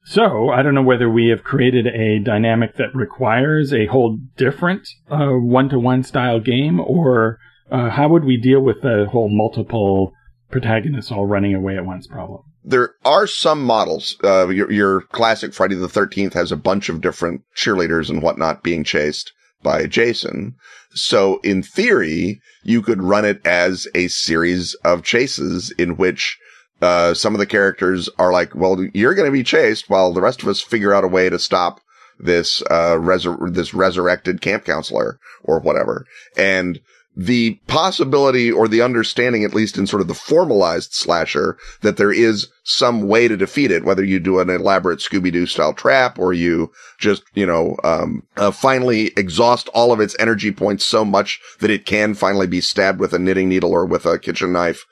So 0.08 0.50
I 0.50 0.62
don't 0.62 0.74
know 0.74 0.82
whether 0.82 1.10
we 1.10 1.28
have 1.28 1.42
created 1.42 1.86
a 1.88 2.20
dynamic 2.20 2.76
that 2.76 2.94
requires 2.94 3.72
a 3.72 3.86
whole 3.86 4.18
different 4.36 4.88
one 5.08 5.68
to 5.68 5.78
one 5.78 6.04
style 6.04 6.40
game, 6.40 6.80
or 6.80 7.38
uh, 7.70 7.90
how 7.90 8.08
would 8.08 8.24
we 8.24 8.36
deal 8.36 8.60
with 8.60 8.82
the 8.82 9.06
whole 9.10 9.28
multiple 9.28 10.12
protagonists 10.48 11.10
all 11.10 11.26
running 11.26 11.54
away 11.54 11.76
at 11.76 11.84
once 11.84 12.06
problem? 12.06 12.42
there 12.66 12.94
are 13.04 13.28
some 13.28 13.62
models. 13.62 14.16
Uh, 14.24 14.48
your, 14.48 14.70
your 14.70 15.00
classic 15.00 15.54
Friday 15.54 15.76
the 15.76 15.86
13th 15.86 16.34
has 16.34 16.50
a 16.50 16.56
bunch 16.56 16.88
of 16.88 17.00
different 17.00 17.42
cheerleaders 17.56 18.10
and 18.10 18.22
whatnot 18.22 18.64
being 18.64 18.82
chased 18.82 19.32
by 19.62 19.86
Jason. 19.86 20.56
So 20.90 21.38
in 21.44 21.62
theory, 21.62 22.40
you 22.64 22.82
could 22.82 23.02
run 23.02 23.24
it 23.24 23.40
as 23.46 23.86
a 23.94 24.08
series 24.08 24.74
of 24.84 25.04
chases 25.04 25.72
in 25.78 25.96
which 25.96 26.38
uh, 26.82 27.14
some 27.14 27.34
of 27.34 27.38
the 27.38 27.46
characters 27.46 28.08
are 28.18 28.32
like, 28.32 28.54
well, 28.54 28.84
you're 28.92 29.14
going 29.14 29.26
to 29.26 29.32
be 29.32 29.42
chased 29.42 29.88
while 29.88 30.12
the 30.12 30.20
rest 30.20 30.42
of 30.42 30.48
us 30.48 30.60
figure 30.60 30.94
out 30.94 31.04
a 31.04 31.08
way 31.08 31.28
to 31.30 31.38
stop 31.38 31.80
this, 32.18 32.62
uh, 32.70 32.96
resur- 32.96 33.52
this 33.52 33.74
resurrected 33.74 34.40
camp 34.40 34.64
counselor 34.64 35.18
or 35.42 35.60
whatever. 35.60 36.06
And 36.36 36.80
the 37.16 37.54
possibility 37.66 38.52
or 38.52 38.68
the 38.68 38.82
understanding, 38.82 39.42
at 39.42 39.54
least 39.54 39.78
in 39.78 39.86
sort 39.86 40.02
of 40.02 40.08
the 40.08 40.14
formalized 40.14 40.92
slasher, 40.92 41.56
that 41.80 41.96
there 41.96 42.12
is 42.12 42.48
some 42.62 43.08
way 43.08 43.26
to 43.26 43.38
defeat 43.38 43.70
it, 43.70 43.84
whether 43.84 44.04
you 44.04 44.20
do 44.20 44.38
an 44.38 44.50
elaborate 44.50 44.98
Scooby-Doo 44.98 45.46
style 45.46 45.72
trap 45.72 46.18
or 46.18 46.34
you 46.34 46.70
just, 46.98 47.22
you 47.32 47.46
know, 47.46 47.76
um, 47.84 48.22
uh, 48.36 48.50
finally 48.50 49.12
exhaust 49.16 49.68
all 49.68 49.92
of 49.92 50.00
its 50.00 50.14
energy 50.18 50.52
points 50.52 50.84
so 50.84 51.06
much 51.06 51.40
that 51.60 51.70
it 51.70 51.86
can 51.86 52.12
finally 52.14 52.46
be 52.46 52.60
stabbed 52.60 53.00
with 53.00 53.14
a 53.14 53.18
knitting 53.18 53.48
needle 53.48 53.72
or 53.72 53.86
with 53.86 54.04
a 54.04 54.18
kitchen 54.18 54.52
knife. 54.52 54.84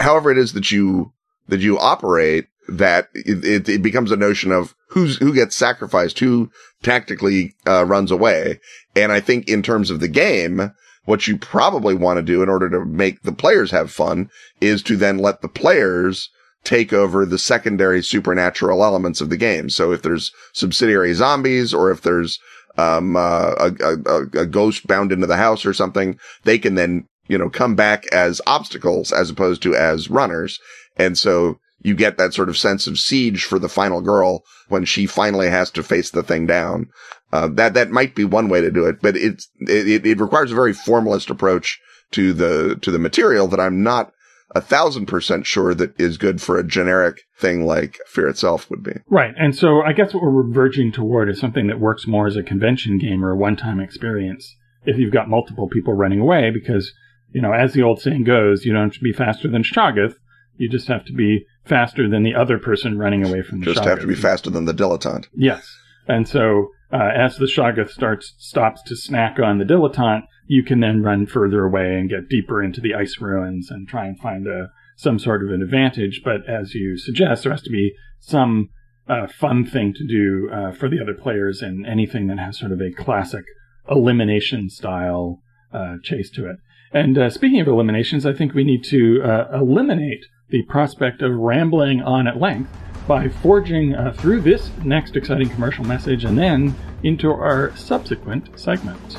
However 0.00 0.32
it 0.32 0.38
is 0.38 0.54
that 0.54 0.72
you, 0.72 1.12
that 1.48 1.60
you 1.60 1.78
operate, 1.78 2.46
that 2.68 3.08
it, 3.14 3.44
it, 3.44 3.68
it 3.68 3.82
becomes 3.82 4.12
a 4.12 4.16
notion 4.16 4.52
of 4.52 4.74
who's, 4.88 5.16
who 5.18 5.34
gets 5.34 5.56
sacrificed, 5.56 6.18
who 6.18 6.50
tactically, 6.82 7.54
uh, 7.66 7.84
runs 7.84 8.10
away. 8.10 8.60
And 8.94 9.12
I 9.12 9.20
think 9.20 9.48
in 9.48 9.62
terms 9.62 9.90
of 9.90 10.00
the 10.00 10.08
game, 10.08 10.72
what 11.04 11.26
you 11.26 11.38
probably 11.38 11.94
want 11.94 12.18
to 12.18 12.22
do 12.22 12.42
in 12.42 12.50
order 12.50 12.68
to 12.68 12.84
make 12.84 13.22
the 13.22 13.32
players 13.32 13.70
have 13.70 13.90
fun 13.90 14.28
is 14.60 14.82
to 14.82 14.96
then 14.96 15.18
let 15.18 15.40
the 15.40 15.48
players 15.48 16.30
take 16.64 16.92
over 16.92 17.24
the 17.24 17.38
secondary 17.38 18.02
supernatural 18.02 18.84
elements 18.84 19.22
of 19.22 19.30
the 19.30 19.36
game. 19.36 19.70
So 19.70 19.92
if 19.92 20.02
there's 20.02 20.32
subsidiary 20.52 21.14
zombies 21.14 21.72
or 21.72 21.90
if 21.90 22.02
there's 22.02 22.38
um, 22.76 23.16
uh, 23.16 23.54
a, 23.58 23.72
a, 23.80 24.22
a, 24.42 24.46
ghost 24.46 24.86
bound 24.86 25.10
into 25.10 25.26
the 25.26 25.36
house 25.36 25.64
or 25.64 25.72
something, 25.72 26.18
they 26.44 26.58
can 26.58 26.74
then, 26.74 27.08
you 27.26 27.36
know, 27.36 27.50
come 27.50 27.74
back 27.74 28.06
as 28.12 28.40
obstacles 28.46 29.10
as 29.12 29.30
opposed 29.30 29.62
to 29.62 29.74
as 29.74 30.10
runners. 30.10 30.60
And 30.98 31.16
so 31.16 31.58
you 31.80 31.94
get 31.94 32.18
that 32.18 32.34
sort 32.34 32.48
of 32.48 32.58
sense 32.58 32.86
of 32.86 32.98
siege 32.98 33.44
for 33.44 33.58
the 33.58 33.68
final 33.68 34.00
girl 34.00 34.44
when 34.68 34.84
she 34.84 35.06
finally 35.06 35.48
has 35.48 35.70
to 35.72 35.82
face 35.82 36.10
the 36.10 36.22
thing 36.22 36.46
down. 36.46 36.88
Uh, 37.32 37.48
that, 37.52 37.74
that 37.74 37.90
might 37.90 38.14
be 38.14 38.24
one 38.24 38.48
way 38.48 38.60
to 38.60 38.70
do 38.70 38.86
it, 38.86 39.00
but 39.00 39.16
it's, 39.16 39.48
it, 39.60 40.04
it 40.04 40.20
requires 40.20 40.50
a 40.50 40.56
very 40.56 40.72
formalist 40.72 41.30
approach 41.30 41.78
to 42.10 42.32
the, 42.32 42.76
to 42.82 42.90
the 42.90 42.98
material 42.98 43.46
that 43.48 43.60
I'm 43.60 43.82
not 43.82 44.12
a 44.54 44.60
thousand 44.60 45.06
percent 45.06 45.46
sure 45.46 45.74
that 45.74 45.98
is 46.00 46.16
good 46.16 46.40
for 46.40 46.58
a 46.58 46.66
generic 46.66 47.20
thing 47.38 47.66
like 47.66 47.98
Fear 48.06 48.28
itself 48.28 48.70
would 48.70 48.82
be. 48.82 48.94
Right. 49.08 49.34
And 49.36 49.54
so 49.54 49.82
I 49.82 49.92
guess 49.92 50.14
what 50.14 50.22
we're 50.22 50.50
verging 50.50 50.90
toward 50.90 51.28
is 51.28 51.38
something 51.38 51.66
that 51.66 51.80
works 51.80 52.06
more 52.06 52.26
as 52.26 52.36
a 52.36 52.42
convention 52.42 52.98
game 52.98 53.24
or 53.24 53.30
a 53.30 53.36
one 53.36 53.56
time 53.56 53.78
experience 53.78 54.56
if 54.84 54.96
you've 54.96 55.12
got 55.12 55.28
multiple 55.28 55.68
people 55.68 55.92
running 55.92 56.20
away 56.20 56.50
because, 56.50 56.92
you 57.32 57.42
know, 57.42 57.52
as 57.52 57.74
the 57.74 57.82
old 57.82 58.00
saying 58.00 58.24
goes, 58.24 58.64
you 58.64 58.72
don't 58.72 58.84
have 58.84 58.94
to 58.94 59.00
be 59.00 59.12
faster 59.12 59.48
than 59.48 59.62
Shoggoth. 59.62 60.14
You 60.58 60.68
just 60.68 60.88
have 60.88 61.04
to 61.06 61.12
be 61.12 61.46
faster 61.64 62.08
than 62.08 62.22
the 62.22 62.34
other 62.34 62.58
person 62.58 62.98
running 62.98 63.24
away 63.24 63.42
from 63.42 63.60
the 63.60 63.66
Just 63.66 63.84
have 63.84 64.00
to 64.00 64.06
be 64.06 64.14
faster 64.14 64.50
than 64.50 64.64
the 64.64 64.74
dilettante. 64.74 65.26
Yes. 65.34 65.68
And 66.06 66.28
so 66.28 66.70
uh, 66.92 67.10
as 67.14 67.36
the 67.36 67.46
Shoggoth 67.46 67.90
starts 67.90 68.34
stops 68.38 68.82
to 68.82 68.96
snack 68.96 69.38
on 69.38 69.58
the 69.58 69.64
dilettante, 69.64 70.24
you 70.46 70.62
can 70.62 70.80
then 70.80 71.02
run 71.02 71.26
further 71.26 71.64
away 71.64 71.98
and 71.98 72.08
get 72.08 72.28
deeper 72.28 72.62
into 72.62 72.80
the 72.80 72.94
ice 72.94 73.20
ruins 73.20 73.70
and 73.70 73.86
try 73.86 74.06
and 74.06 74.18
find 74.18 74.46
a 74.46 74.70
some 74.96 75.18
sort 75.18 75.44
of 75.44 75.50
an 75.50 75.62
advantage. 75.62 76.22
But 76.24 76.48
as 76.48 76.74
you 76.74 76.98
suggest, 76.98 77.44
there 77.44 77.52
has 77.52 77.62
to 77.62 77.70
be 77.70 77.92
some 78.20 78.70
uh, 79.08 79.26
fun 79.26 79.64
thing 79.64 79.94
to 79.94 80.06
do 80.06 80.50
uh, 80.52 80.72
for 80.72 80.88
the 80.88 81.00
other 81.00 81.14
players 81.14 81.62
and 81.62 81.86
anything 81.86 82.26
that 82.26 82.38
has 82.38 82.58
sort 82.58 82.72
of 82.72 82.80
a 82.80 82.90
classic 82.90 83.44
elimination 83.88 84.68
style 84.68 85.40
uh, 85.72 85.96
chase 86.02 86.30
to 86.30 86.50
it. 86.50 86.56
And 86.92 87.18
uh, 87.18 87.30
speaking 87.30 87.60
of 87.60 87.68
eliminations, 87.68 88.24
I 88.24 88.32
think 88.32 88.54
we 88.54 88.64
need 88.64 88.82
to 88.84 89.22
uh, 89.22 89.58
eliminate 89.60 90.24
the 90.50 90.62
prospect 90.62 91.22
of 91.22 91.32
rambling 91.34 92.02
on 92.02 92.26
at 92.26 92.38
length 92.38 92.70
by 93.06 93.28
forging 93.28 93.94
uh, 93.94 94.12
through 94.12 94.40
this 94.40 94.70
next 94.84 95.16
exciting 95.16 95.48
commercial 95.48 95.84
message 95.84 96.24
and 96.24 96.38
then 96.38 96.74
into 97.02 97.30
our 97.30 97.74
subsequent 97.76 98.58
segments. 98.58 99.16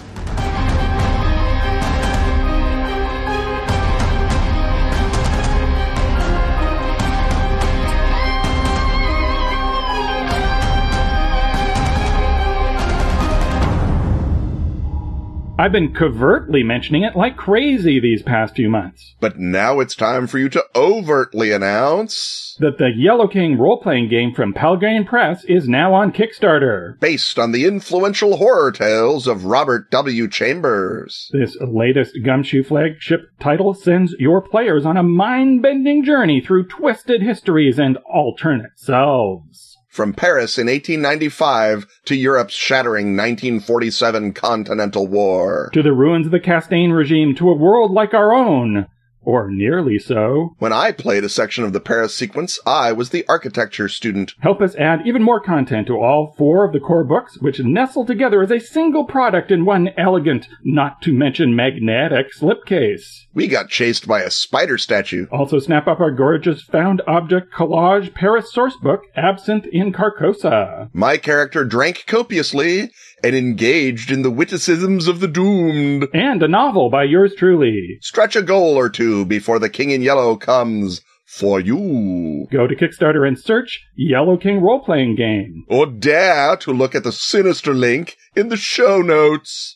I've 15.69 15.73
been 15.73 15.93
covertly 15.93 16.63
mentioning 16.63 17.03
it 17.03 17.15
like 17.15 17.38
crazy 17.38 17.99
these 17.99 18.23
past 18.23 18.55
few 18.55 18.71
months. 18.71 19.13
But 19.19 19.38
now 19.38 19.79
it's 19.79 19.93
time 19.93 20.25
for 20.25 20.39
you 20.39 20.49
to 20.49 20.65
overtly 20.75 21.51
announce 21.51 22.58
that 22.60 22.79
the 22.79 22.89
Yellow 22.89 23.27
King 23.27 23.55
role-playing 23.55 24.10
game 24.10 24.34
from 24.34 24.51
Pelgrane 24.51 25.05
Press 25.05 25.43
is 25.43 25.69
now 25.69 25.93
on 25.93 26.12
Kickstarter. 26.12 26.99
Based 26.99 27.38
on 27.38 27.51
the 27.51 27.65
influential 27.65 28.38
horror 28.38 28.71
tales 28.71 29.27
of 29.27 29.45
Robert 29.45 29.91
W. 29.91 30.27
Chambers. 30.27 31.29
This 31.34 31.55
latest 31.62 32.17
Gumshoe 32.25 32.63
flagship 32.63 33.29
title 33.39 33.75
sends 33.75 34.15
your 34.17 34.41
players 34.41 34.88
on 34.88 34.97
a 34.97 35.03
mind-bending 35.03 36.03
journey 36.03 36.41
through 36.41 36.65
twisted 36.65 37.21
histories 37.21 37.77
and 37.77 37.99
alternate 38.12 38.71
selves. 38.79 39.68
From 39.89 40.13
Paris 40.13 40.60
in 40.60 40.67
1895 40.67 41.88
to 42.06 42.15
Europe's 42.15 42.54
shattering 42.54 43.17
1947 43.17 44.34
Continental 44.34 45.08
War. 45.08 45.71
To 45.73 45.82
the 45.82 45.93
ruins 45.93 46.28
of 46.28 46.32
the 46.32 46.39
Castaigne 46.39 46.93
regime 46.93 47.34
to 47.36 47.49
a 47.49 47.56
world 47.56 47.89
like 47.91 48.13
our 48.13 48.32
own. 48.32 48.86
Or 49.23 49.49
nearly 49.51 49.99
so. 49.99 50.55
When 50.60 50.73
I 50.73 50.91
played 50.91 51.23
a 51.23 51.29
section 51.29 51.63
of 51.63 51.73
the 51.73 51.79
Paris 51.79 52.15
sequence, 52.15 52.60
I 52.65 52.91
was 52.91 53.10
the 53.10 53.25
architecture 53.27 53.89
student. 53.89 54.34
Help 54.39 54.62
us 54.62 54.75
add 54.75 55.05
even 55.05 55.23
more 55.23 55.41
content 55.41 55.88
to 55.88 55.99
all 55.99 56.34
four 56.38 56.65
of 56.65 56.73
the 56.73 56.79
core 56.79 57.03
books, 57.03 57.38
which 57.39 57.60
nestle 57.60 58.05
together 58.05 58.41
as 58.41 58.51
a 58.51 58.60
single 58.60 59.03
product 59.03 59.51
in 59.51 59.65
one 59.65 59.89
elegant, 59.97 60.47
not 60.63 61.01
to 61.01 61.12
mention 61.12 61.55
magnetic 61.55 62.27
slipcase. 62.34 63.25
We 63.34 63.47
got 63.47 63.69
chased 63.69 64.08
by 64.08 64.21
a 64.21 64.32
spider 64.32 64.77
statue. 64.77 65.27
Also 65.32 65.60
snap 65.60 65.88
up 65.88 65.99
our 65.99 66.12
gorgeous 66.12 66.62
found 66.62 67.01
object 67.08 67.53
collage 67.53 68.13
Paris 68.13 68.51
sourcebook, 68.55 69.01
Absinthe 69.15 69.67
in 69.71 69.93
Carcosa. 69.93 70.89
My 70.93 71.17
character 71.17 71.63
drank 71.65 72.05
copiously 72.08 72.91
and 73.23 73.36
engaged 73.36 74.12
in 74.12 74.21
the 74.21 74.32
witticisms 74.32 75.08
of 75.08 75.19
the 75.19 75.27
doomed. 75.27 76.08
And 76.13 76.41
a 76.41 76.47
novel 76.47 76.89
by 76.89 77.03
yours 77.03 77.34
truly. 77.38 77.97
Stretch 78.01 78.36
a 78.36 78.41
goal 78.41 78.75
or 78.75 78.89
two 78.89 79.25
before 79.25 79.60
the 79.60 79.69
King 79.69 79.91
in 79.91 80.01
Yellow 80.01 80.36
comes 80.36 81.01
for 81.25 81.60
you. 81.60 82.47
Go 82.51 82.65
to 82.65 82.75
Kickstarter 82.75 83.27
and 83.27 83.38
search 83.38 83.86
Yellow 83.95 84.36
King 84.38 84.62
Role 84.62 84.84
Playing 84.84 85.15
Game. 85.15 85.63
Or 85.69 85.86
dare 85.86 86.58
to 86.58 86.71
look 86.71 86.95
at 86.95 87.03
the 87.03 87.12
sinister 87.12 87.73
link 87.73 88.17
in 88.36 88.49
the 88.49 88.58
show 88.58 89.01
notes. 89.01 89.75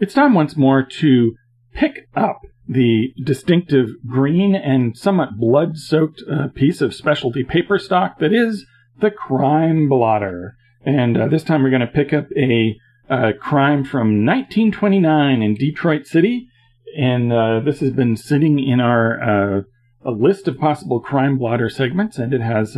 It's 0.00 0.14
time 0.14 0.32
once 0.32 0.56
more 0.56 0.84
to 1.00 1.34
pick 1.74 2.08
up 2.14 2.40
the 2.68 3.14
distinctive 3.22 3.88
green 4.06 4.54
and 4.54 4.96
somewhat 4.96 5.38
blood 5.38 5.78
soaked 5.78 6.22
uh, 6.30 6.48
piece 6.48 6.80
of 6.80 6.94
specialty 6.94 7.42
paper 7.42 7.78
stock 7.78 8.18
that 8.18 8.32
is 8.32 8.66
the 9.00 9.10
crime 9.10 9.88
blotter. 9.88 10.54
And 10.84 11.16
uh, 11.16 11.28
this 11.28 11.42
time 11.42 11.62
we're 11.62 11.70
going 11.70 11.80
to 11.80 11.86
pick 11.86 12.12
up 12.12 12.26
a 12.36 12.78
uh, 13.08 13.32
crime 13.40 13.84
from 13.84 14.26
1929 14.26 15.42
in 15.42 15.54
Detroit 15.54 16.06
City. 16.06 16.48
And 16.96 17.32
uh, 17.32 17.60
this 17.60 17.80
has 17.80 17.90
been 17.90 18.16
sitting 18.16 18.58
in 18.58 18.80
our 18.80 19.22
uh, 19.58 19.62
a 20.04 20.10
list 20.10 20.46
of 20.46 20.58
possible 20.58 21.00
crime 21.00 21.38
blotter 21.38 21.68
segments, 21.68 22.18
and 22.18 22.32
it 22.32 22.40
has 22.40 22.76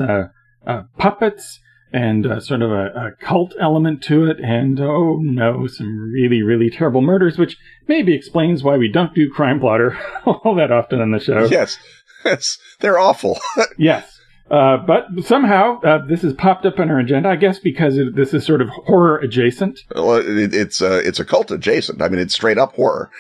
puppets 0.98 1.60
and 1.92 2.26
uh, 2.26 2.40
sort 2.40 2.62
of 2.62 2.70
a, 2.70 2.86
a, 2.86 3.10
cult 3.20 3.54
element 3.60 4.02
to 4.04 4.26
it, 4.30 4.38
and 4.40 4.80
oh 4.80 5.18
no, 5.20 5.66
some 5.66 6.10
really, 6.12 6.42
really 6.42 6.70
terrible 6.70 7.00
murders, 7.00 7.38
which 7.38 7.56
maybe 7.88 8.14
explains 8.14 8.62
why 8.62 8.76
we 8.76 8.90
don't 8.90 9.14
do 9.14 9.30
Crime 9.30 9.58
Blotter 9.58 9.98
all 10.26 10.54
that 10.54 10.70
often 10.70 11.00
on 11.00 11.10
the 11.10 11.18
show. 11.18 11.44
Yes, 11.44 11.78
yes, 12.24 12.58
they're 12.80 12.98
awful. 12.98 13.38
yes. 13.78 14.18
Uh, 14.50 14.76
but 14.78 15.04
somehow 15.22 15.80
uh, 15.82 16.04
this 16.08 16.22
has 16.22 16.32
popped 16.32 16.66
up 16.66 16.80
on 16.80 16.90
our 16.90 16.98
agenda. 16.98 17.28
I 17.28 17.36
guess 17.36 17.60
because 17.60 17.96
it, 17.96 18.16
this 18.16 18.34
is 18.34 18.44
sort 18.44 18.60
of 18.60 18.68
horror 18.68 19.18
adjacent. 19.18 19.78
Well, 19.94 20.16
it, 20.16 20.52
it's 20.52 20.82
uh, 20.82 21.00
it's 21.04 21.20
a 21.20 21.24
cult 21.24 21.52
adjacent. 21.52 22.02
I 22.02 22.08
mean, 22.08 22.18
it's 22.18 22.34
straight 22.34 22.58
up 22.58 22.74
horror. 22.74 23.10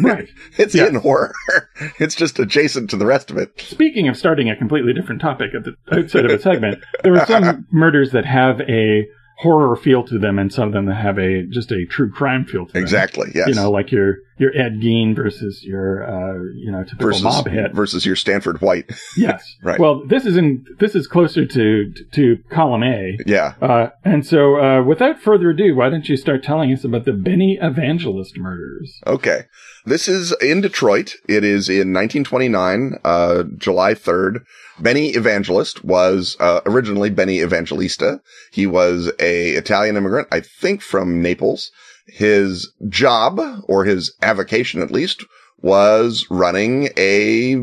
Right. 0.00 0.28
it's 0.58 0.74
yes. 0.74 0.88
in 0.88 0.96
horror. 0.96 1.34
it's 1.98 2.14
just 2.14 2.38
adjacent 2.38 2.90
to 2.90 2.96
the 2.96 3.06
rest 3.06 3.30
of 3.30 3.36
it. 3.36 3.60
Speaking 3.60 4.08
of 4.08 4.16
starting 4.16 4.50
a 4.50 4.56
completely 4.56 4.92
different 4.92 5.20
topic 5.20 5.50
at 5.54 5.64
the 5.64 5.74
outside 5.92 6.24
of 6.24 6.30
a 6.30 6.40
segment, 6.40 6.82
there 7.02 7.16
are 7.16 7.26
some 7.26 7.66
murders 7.72 8.12
that 8.12 8.24
have 8.24 8.60
a 8.62 9.06
horror 9.38 9.74
feel 9.76 10.04
to 10.04 10.18
them, 10.18 10.38
and 10.38 10.52
some 10.52 10.68
of 10.68 10.72
them 10.72 10.86
that 10.86 10.94
have 10.94 11.18
a 11.18 11.44
just 11.46 11.72
a 11.72 11.84
true 11.86 12.10
crime 12.10 12.44
feel 12.44 12.66
to 12.66 12.72
them. 12.72 12.82
Exactly. 12.82 13.30
Yes. 13.34 13.48
You 13.48 13.54
know, 13.54 13.70
like 13.70 13.90
your 13.90 14.16
your 14.38 14.50
Ed 14.56 14.80
Gein 14.80 15.14
versus 15.14 15.62
your 15.62 16.04
uh, 16.04 16.42
you 16.54 16.70
know 16.70 16.84
typical 16.84 17.08
versus, 17.08 17.22
mob 17.22 17.48
hit 17.48 17.72
versus 17.72 18.06
your 18.06 18.16
Stanford 18.16 18.60
White. 18.60 18.90
yes. 19.16 19.56
right. 19.62 19.78
Well, 19.78 20.04
this 20.06 20.26
is 20.26 20.36
in 20.36 20.64
this 20.78 20.94
is 20.94 21.06
closer 21.06 21.46
to 21.46 21.92
to 22.12 22.38
column 22.50 22.82
A. 22.82 23.18
Yeah. 23.26 23.54
Uh, 23.60 23.88
and 24.04 24.26
so, 24.26 24.56
uh, 24.60 24.82
without 24.82 25.20
further 25.20 25.50
ado, 25.50 25.76
why 25.76 25.90
don't 25.90 26.08
you 26.08 26.16
start 26.16 26.42
telling 26.42 26.72
us 26.72 26.84
about 26.84 27.04
the 27.04 27.12
Benny 27.12 27.58
Evangelist 27.60 28.36
murders? 28.38 29.00
Okay. 29.06 29.42
This 29.84 30.06
is 30.06 30.32
in 30.40 30.60
Detroit. 30.60 31.14
It 31.28 31.42
is 31.42 31.68
in 31.68 31.92
1929, 31.92 32.98
uh, 33.04 33.42
July 33.56 33.94
3rd. 33.94 34.44
Benny 34.78 35.10
Evangelist 35.10 35.84
was 35.84 36.36
uh, 36.38 36.60
originally 36.66 37.10
Benny 37.10 37.40
Evangelista. 37.40 38.20
He 38.52 38.66
was 38.66 39.10
a 39.18 39.50
Italian 39.50 39.96
immigrant, 39.96 40.28
I 40.30 40.40
think 40.40 40.82
from 40.82 41.20
Naples. 41.20 41.72
His 42.06 42.72
job, 42.88 43.40
or 43.68 43.84
his 43.84 44.14
avocation 44.22 44.82
at 44.82 44.90
least, 44.90 45.24
was 45.62 46.26
running 46.30 46.88
a, 46.96 47.56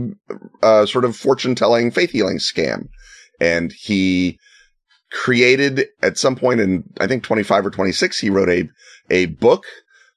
a 0.64 0.88
sort 0.88 1.06
of 1.06 1.16
fortune 1.16 1.56
telling 1.56 1.92
faith 1.92 2.12
healing 2.12 2.38
scam. 2.38 2.88
And 3.42 3.74
he 3.74 4.40
created 5.12 5.88
at 6.02 6.18
some 6.18 6.36
point 6.36 6.60
in, 6.60 6.84
I 7.00 7.08
think 7.08 7.24
25 7.24 7.68
or 7.68 7.72
26, 7.72 8.20
he 8.20 8.30
wrote 8.30 8.50
a, 8.50 8.70
a 9.10 9.26
book 9.28 9.66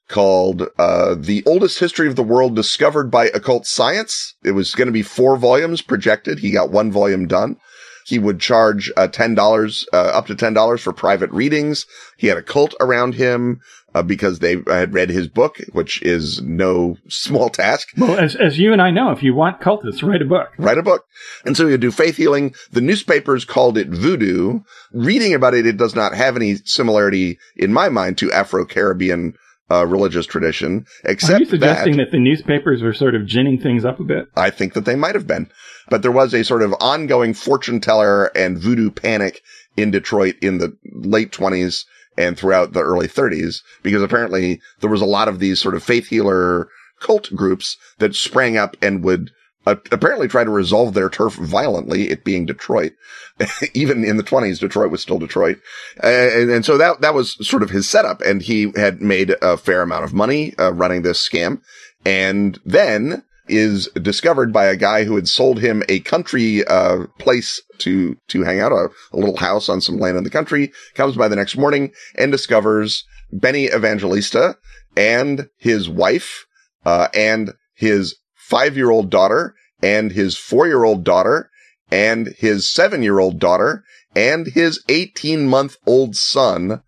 called 0.07 0.67
uh, 0.77 1.15
The 1.17 1.43
Oldest 1.45 1.79
History 1.79 2.07
of 2.07 2.15
the 2.15 2.23
World 2.23 2.55
Discovered 2.55 3.09
by 3.09 3.25
Occult 3.27 3.65
Science. 3.65 4.35
It 4.43 4.51
was 4.51 4.75
going 4.75 4.87
to 4.87 4.91
be 4.91 5.01
four 5.01 5.37
volumes 5.37 5.81
projected. 5.81 6.39
He 6.39 6.51
got 6.51 6.71
one 6.71 6.91
volume 6.91 7.27
done. 7.27 7.57
He 8.05 8.19
would 8.19 8.39
charge 8.39 8.91
uh, 8.97 9.07
$10, 9.07 9.85
uh, 9.93 9.97
up 9.97 10.27
to 10.27 10.35
$10 10.35 10.79
for 10.79 10.93
private 10.93 11.31
readings. 11.31 11.85
He 12.17 12.27
had 12.27 12.37
a 12.37 12.43
cult 12.43 12.75
around 12.79 13.15
him. 13.15 13.61
Uh, 13.95 14.01
because 14.01 14.39
they 14.39 14.57
had 14.65 14.91
read 14.91 15.11
his 15.11 15.27
book, 15.27 15.57
which 15.71 16.01
is 16.01 16.41
no 16.41 16.97
small 17.07 17.47
task. 17.47 17.89
Well, 17.95 18.17
as, 18.17 18.35
as 18.35 18.57
you 18.57 18.73
and 18.73 18.81
I 18.81 18.89
know, 18.89 19.11
if 19.11 19.21
you 19.21 19.35
want 19.35 19.61
cultists, 19.61 20.01
write 20.01 20.23
a 20.23 20.25
book. 20.25 20.49
Write 20.57 20.79
a 20.79 20.81
book. 20.81 21.05
And 21.45 21.55
so 21.55 21.67
would 21.67 21.79
do 21.79 21.91
faith 21.91 22.17
healing. 22.17 22.55
The 22.71 22.81
newspapers 22.81 23.45
called 23.45 23.77
it 23.77 23.89
voodoo. 23.89 24.61
Reading 24.93 25.35
about 25.35 25.53
it, 25.53 25.67
it 25.67 25.77
does 25.77 25.93
not 25.93 26.15
have 26.15 26.35
any 26.35 26.55
similarity 26.65 27.37
in 27.55 27.71
my 27.71 27.89
mind 27.89 28.17
to 28.17 28.31
Afro-Caribbean 28.31 29.35
uh, 29.69 29.85
religious 29.85 30.25
tradition. 30.25 30.87
Except 31.03 31.35
Are 31.35 31.39
you 31.41 31.45
suggesting 31.45 31.97
that, 31.97 32.05
that 32.05 32.11
the 32.11 32.19
newspapers 32.19 32.81
were 32.81 32.93
sort 32.93 33.13
of 33.13 33.27
ginning 33.27 33.59
things 33.59 33.85
up 33.85 33.99
a 33.99 34.03
bit? 34.03 34.25
I 34.35 34.49
think 34.49 34.73
that 34.73 34.85
they 34.85 34.95
might 34.95 35.13
have 35.13 35.27
been, 35.27 35.51
but 35.89 36.01
there 36.01 36.11
was 36.11 36.33
a 36.33 36.43
sort 36.43 36.63
of 36.63 36.73
ongoing 36.79 37.35
fortune 37.35 37.79
teller 37.79 38.25
and 38.35 38.57
voodoo 38.57 38.89
panic 38.89 39.43
in 39.77 39.91
Detroit 39.91 40.35
in 40.41 40.57
the 40.57 40.75
late 40.93 41.31
twenties 41.31 41.85
and 42.17 42.37
throughout 42.37 42.73
the 42.73 42.81
early 42.81 43.07
30s 43.07 43.61
because 43.81 44.01
apparently 44.01 44.61
there 44.79 44.89
was 44.89 45.01
a 45.01 45.05
lot 45.05 45.27
of 45.27 45.39
these 45.39 45.59
sort 45.59 45.75
of 45.75 45.83
faith 45.83 46.07
healer 46.07 46.67
cult 46.99 47.33
groups 47.35 47.77
that 47.99 48.15
sprang 48.15 48.57
up 48.57 48.77
and 48.81 49.03
would 49.03 49.31
uh, 49.65 49.75
apparently 49.91 50.27
try 50.27 50.43
to 50.43 50.49
resolve 50.49 50.93
their 50.93 51.09
turf 51.09 51.35
violently, 51.35 52.09
it 52.09 52.25
being 52.25 52.45
Detroit. 52.45 52.93
Even 53.73 54.03
in 54.03 54.17
the 54.17 54.23
20s, 54.23 54.59
Detroit 54.59 54.91
was 54.91 55.01
still 55.01 55.19
Detroit. 55.19 55.57
And, 56.01 56.49
and, 56.49 56.65
so 56.65 56.77
that, 56.77 57.01
that 57.01 57.13
was 57.13 57.37
sort 57.47 57.63
of 57.63 57.69
his 57.69 57.89
setup. 57.89 58.21
And 58.21 58.41
he 58.41 58.73
had 58.75 59.01
made 59.01 59.35
a 59.41 59.57
fair 59.57 59.81
amount 59.81 60.03
of 60.03 60.13
money 60.13 60.53
uh, 60.59 60.73
running 60.73 61.01
this 61.01 61.27
scam. 61.27 61.61
And 62.05 62.59
then 62.65 63.23
is 63.47 63.87
discovered 64.01 64.53
by 64.53 64.65
a 64.65 64.75
guy 64.75 65.03
who 65.03 65.15
had 65.15 65.27
sold 65.27 65.59
him 65.59 65.83
a 65.89 65.99
country 66.01 66.65
uh, 66.65 67.05
place 67.19 67.61
to 67.79 68.15
to 68.29 68.43
hang 68.43 68.59
out, 68.59 68.71
a, 68.71 68.89
a, 69.11 69.17
little 69.17 69.37
house 69.37 69.69
on 69.69 69.81
some 69.81 69.97
land 69.97 70.17
in 70.17 70.23
the 70.23 70.29
country. 70.29 70.71
Comes 70.95 71.15
by 71.15 71.27
the 71.27 71.35
next 71.35 71.57
morning 71.57 71.91
and 72.17 72.31
discovers 72.31 73.05
Benny 73.31 73.65
Evangelista 73.65 74.57
and 74.95 75.49
his 75.57 75.89
wife 75.89 76.45
uh, 76.85 77.07
and 77.13 77.53
his 77.73 78.15
five 78.35 78.77
year 78.77 78.91
old 78.91 79.09
daughter 79.09 79.55
and 79.81 80.11
his 80.11 80.37
four 80.37 80.67
year 80.67 80.83
old 80.83 81.03
daughter 81.03 81.49
and 81.91 82.27
his 82.37 82.71
seven 82.71 83.03
year 83.03 83.19
old 83.19 83.39
daughter 83.39 83.83
and 84.15 84.47
his 84.47 84.83
18 84.89 85.47
month 85.47 85.77
old 85.85 86.15
son 86.15 86.81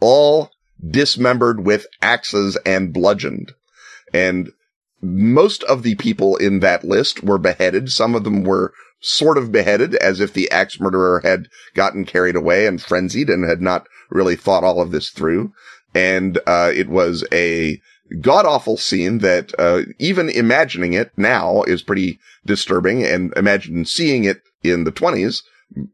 all 0.00 0.50
dismembered 0.84 1.64
with 1.64 1.86
axes 2.00 2.56
and 2.66 2.92
bludgeoned. 2.92 3.52
And 4.12 4.50
most 5.02 5.62
of 5.64 5.82
the 5.82 5.96
people 5.96 6.36
in 6.36 6.60
that 6.60 6.84
list 6.84 7.22
were 7.22 7.38
beheaded. 7.38 7.90
Some 7.90 8.14
of 8.14 8.24
them 8.24 8.44
were 8.44 8.72
sort 9.00 9.36
of 9.36 9.50
beheaded 9.50 9.96
as 9.96 10.20
if 10.20 10.32
the 10.32 10.50
axe 10.50 10.78
murderer 10.78 11.20
had 11.24 11.48
gotten 11.74 12.04
carried 12.04 12.36
away 12.36 12.66
and 12.66 12.80
frenzied 12.80 13.28
and 13.28 13.44
had 13.44 13.60
not 13.60 13.88
really 14.10 14.36
thought 14.36 14.62
all 14.62 14.80
of 14.80 14.92
this 14.92 15.10
through. 15.10 15.52
And, 15.94 16.38
uh, 16.46 16.70
it 16.74 16.88
was 16.88 17.24
a 17.32 17.80
god 18.20 18.46
awful 18.46 18.76
scene 18.76 19.18
that, 19.18 19.52
uh, 19.58 19.82
even 19.98 20.28
imagining 20.28 20.92
it 20.92 21.10
now 21.16 21.62
is 21.64 21.82
pretty 21.82 22.20
disturbing 22.46 23.02
and 23.02 23.32
imagine 23.36 23.84
seeing 23.84 24.24
it 24.24 24.42
in 24.62 24.84
the 24.84 24.92
twenties. 24.92 25.42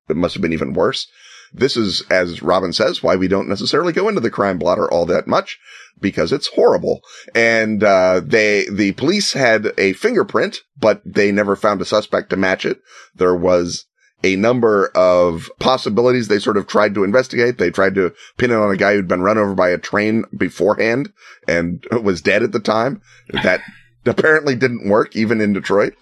It 0.08 0.16
must 0.16 0.34
have 0.34 0.42
been 0.42 0.52
even 0.52 0.74
worse. 0.74 1.06
This 1.52 1.76
is, 1.76 2.02
as 2.10 2.42
Robin 2.42 2.72
says, 2.72 3.02
why 3.02 3.16
we 3.16 3.28
don't 3.28 3.48
necessarily 3.48 3.92
go 3.92 4.08
into 4.08 4.20
the 4.20 4.30
crime 4.30 4.58
blotter 4.58 4.90
all 4.90 5.06
that 5.06 5.26
much 5.26 5.58
because 6.00 6.32
it's 6.32 6.48
horrible. 6.48 7.00
And, 7.34 7.82
uh, 7.82 8.20
they, 8.24 8.66
the 8.70 8.92
police 8.92 9.32
had 9.32 9.72
a 9.78 9.94
fingerprint, 9.94 10.58
but 10.78 11.02
they 11.04 11.32
never 11.32 11.56
found 11.56 11.80
a 11.80 11.84
suspect 11.84 12.30
to 12.30 12.36
match 12.36 12.64
it. 12.64 12.80
There 13.14 13.34
was 13.34 13.86
a 14.24 14.36
number 14.36 14.90
of 14.94 15.50
possibilities 15.58 16.28
they 16.28 16.38
sort 16.38 16.56
of 16.56 16.66
tried 16.66 16.94
to 16.94 17.04
investigate. 17.04 17.58
They 17.58 17.70
tried 17.70 17.94
to 17.94 18.12
pin 18.36 18.50
it 18.50 18.56
on 18.56 18.72
a 18.72 18.76
guy 18.76 18.94
who'd 18.94 19.08
been 19.08 19.22
run 19.22 19.38
over 19.38 19.54
by 19.54 19.70
a 19.70 19.78
train 19.78 20.24
beforehand 20.36 21.12
and 21.46 21.84
was 22.02 22.20
dead 22.20 22.42
at 22.42 22.52
the 22.52 22.60
time. 22.60 23.00
That 23.30 23.60
apparently 24.06 24.54
didn't 24.54 24.88
work 24.88 25.14
even 25.14 25.40
in 25.40 25.52
Detroit. 25.52 25.94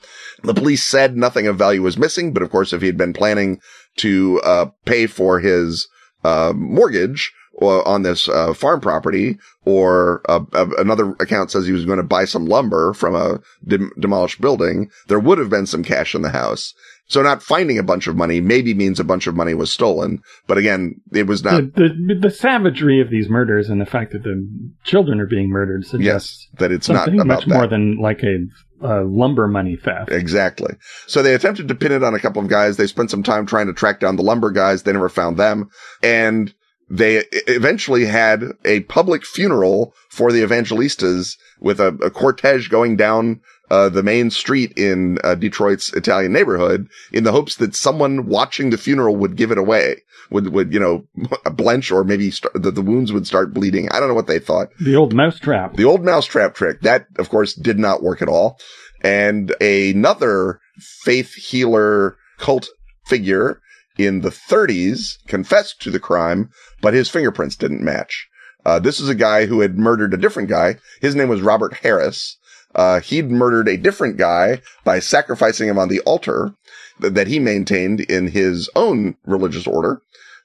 The 0.43 0.55
police 0.55 0.87
said 0.87 1.17
nothing 1.17 1.47
of 1.47 1.57
value 1.57 1.83
was 1.83 1.99
missing, 1.99 2.33
but 2.33 2.43
of 2.43 2.51
course, 2.51 2.73
if 2.73 2.83
he'd 2.83 2.99
been 2.99 3.15
planning 3.15 3.61
to, 3.97 4.41
uh, 4.43 4.67
pay 4.85 5.07
for 5.07 5.41
his, 5.41 5.89
uh, 6.25 6.53
mortgage, 6.55 7.33
uh, 7.63 7.81
on 7.83 8.03
this 8.03 8.29
uh, 8.29 8.53
farm 8.53 8.81
property, 8.81 9.39
or 9.65 10.21
uh, 10.29 10.45
another 10.79 11.13
account 11.21 11.51
says 11.51 11.67
he 11.67 11.73
was 11.73 11.87
going 11.87 11.97
to 11.97 12.03
buy 12.03 12.25
some 12.25 12.45
lumber 12.47 12.93
from 12.93 13.15
a 13.15 13.41
dem- 13.67 13.93
demolished 13.99 14.41
building, 14.41 14.91
there 15.09 15.19
would 15.19 15.39
have 15.39 15.49
been 15.49 15.67
some 15.67 15.83
cash 15.83 16.15
in 16.15 16.23
the 16.23 16.31
house. 16.31 16.75
So 17.09 17.23
not 17.23 17.43
finding 17.43 17.79
a 17.79 17.85
bunch 17.85 18.09
of 18.09 18.17
money 18.17 18.41
maybe 18.41 18.75
means 18.75 18.99
a 18.99 19.05
bunch 19.05 19.29
of 19.29 19.37
money 19.37 19.55
was 19.55 19.73
stolen. 19.73 20.21
But 20.49 20.59
again, 20.59 21.01
it 21.13 21.29
was 21.29 21.45
not. 21.45 21.75
The, 21.75 21.89
the, 21.89 22.19
the 22.21 22.31
savagery 22.31 23.01
of 23.01 23.11
these 23.11 23.29
murders 23.29 23.69
and 23.69 23.81
the 23.81 23.87
fact 23.87 24.13
that 24.13 24.25
the 24.25 24.45
children 24.83 25.21
are 25.21 25.27
being 25.27 25.49
murdered 25.49 25.87
suggests 25.87 26.49
yes, 26.51 26.59
that 26.59 26.73
it's 26.73 26.89
not 26.89 27.09
about 27.09 27.27
much 27.27 27.47
that. 27.47 27.55
more 27.55 27.67
than 27.69 27.99
like 27.99 28.23
a 28.25 28.45
uh, 28.83 29.05
lumber 29.05 29.49
money 29.49 29.77
theft. 29.77 30.11
Exactly. 30.11 30.75
So 31.07 31.23
they 31.23 31.35
attempted 31.35 31.69
to 31.69 31.75
pin 31.75 31.93
it 31.93 32.03
on 32.03 32.15
a 32.15 32.21
couple 32.21 32.43
of 32.43 32.49
guys. 32.49 32.77
They 32.77 32.87
spent 32.87 33.11
some 33.11 33.23
time 33.23 33.47
trying 33.47 33.67
to 33.67 33.73
track 33.73 34.01
down 34.01 34.17
the 34.17 34.23
lumber 34.23 34.51
guys. 34.51 34.83
They 34.83 34.93
never 34.93 35.09
found 35.09 35.37
them. 35.37 35.71
And 36.03 36.53
they 36.89 37.25
eventually 37.49 38.05
had 38.05 38.45
a 38.65 38.81
public 38.81 39.25
funeral 39.25 39.95
for 40.09 40.31
the 40.31 40.43
Evangelistas 40.43 41.37
with 41.59 41.81
a, 41.81 41.89
a 41.89 42.11
cortege 42.11 42.71
going 42.71 42.97
down 42.97 43.41
uh, 43.71 43.89
the 43.89 44.03
main 44.03 44.31
street 44.31 44.73
in 44.77 45.19
uh, 45.25 45.35
Detroit's 45.35 45.93
Italian 45.95 46.33
neighborhood 46.33 46.89
in 47.13 47.25
the 47.25 47.33
hopes 47.33 47.57
that 47.57 47.75
someone 47.75 48.27
watching 48.27 48.71
the 48.71 48.79
funeral 48.79 49.17
would 49.17 49.37
give 49.37 49.51
it 49.51 49.59
away, 49.59 50.03
would, 50.31 50.53
would, 50.53 50.73
you 50.73 50.81
know, 50.81 51.07
blench 51.47 51.91
or 51.91 52.05
maybe 52.05 52.31
start, 52.31 52.55
the, 52.55 52.71
the 52.71 52.83
wounds 52.83 53.13
would 53.13 53.27
start 53.27 53.53
bleeding. 53.53 53.89
I 53.91 53.99
don't 53.99 54.09
know 54.09 54.15
what 54.15 54.29
they 54.29 54.39
thought. 54.39 54.69
The 54.81 54.97
old 54.97 55.15
mousetrap. 55.15 55.75
The 55.75 55.85
old 55.85 56.05
mousetrap 56.05 56.55
trick. 56.55 56.81
That, 56.83 57.07
of 57.19 57.29
course, 57.29 57.55
did 57.55 57.79
not 57.79 58.03
work 58.03 58.23
at 58.23 58.29
all. 58.29 58.59
And 59.03 59.55
another 59.61 60.61
faith 60.79 61.35
healer 61.35 62.17
cult 62.39 62.69
figure 63.07 63.61
in 63.99 64.21
the 64.21 64.31
30s 64.31 65.17
confessed 65.27 65.81
to 65.83 65.91
the 65.91 66.01
crime, 66.01 66.51
but 66.83 66.95
his 66.95 67.09
fingerprints 67.09 67.57
didn't 67.57 67.83
match. 67.83 68.29
Uh, 68.65 68.79
this 68.81 69.01
is 69.01 69.09
a 69.09 69.15
guy 69.15 69.47
who 69.47 69.61
had 69.61 69.79
murdered 69.79 70.13
a 70.13 70.19
different 70.19 70.49
guy. 70.49 70.77
His 71.01 71.15
name 71.15 71.29
was 71.29 71.41
Robert 71.41 71.75
Harris. 71.83 72.37
Uh, 72.77 73.01
he'd 73.01 73.31
murdered 73.31 73.69
a 73.69 73.79
different 73.79 74.19
guy 74.19 74.61
by 74.85 75.01
sacrificing 75.01 75.67
him 75.67 75.79
on 75.79 75.89
the 75.89 76.01
altar 76.01 76.55
th- 77.01 77.15
that 77.15 77.27
he 77.27 77.39
maintained 77.39 78.01
in 78.01 78.29
his 78.29 78.71
own 78.77 79.17
religious 79.25 79.67
order. 79.67 80.03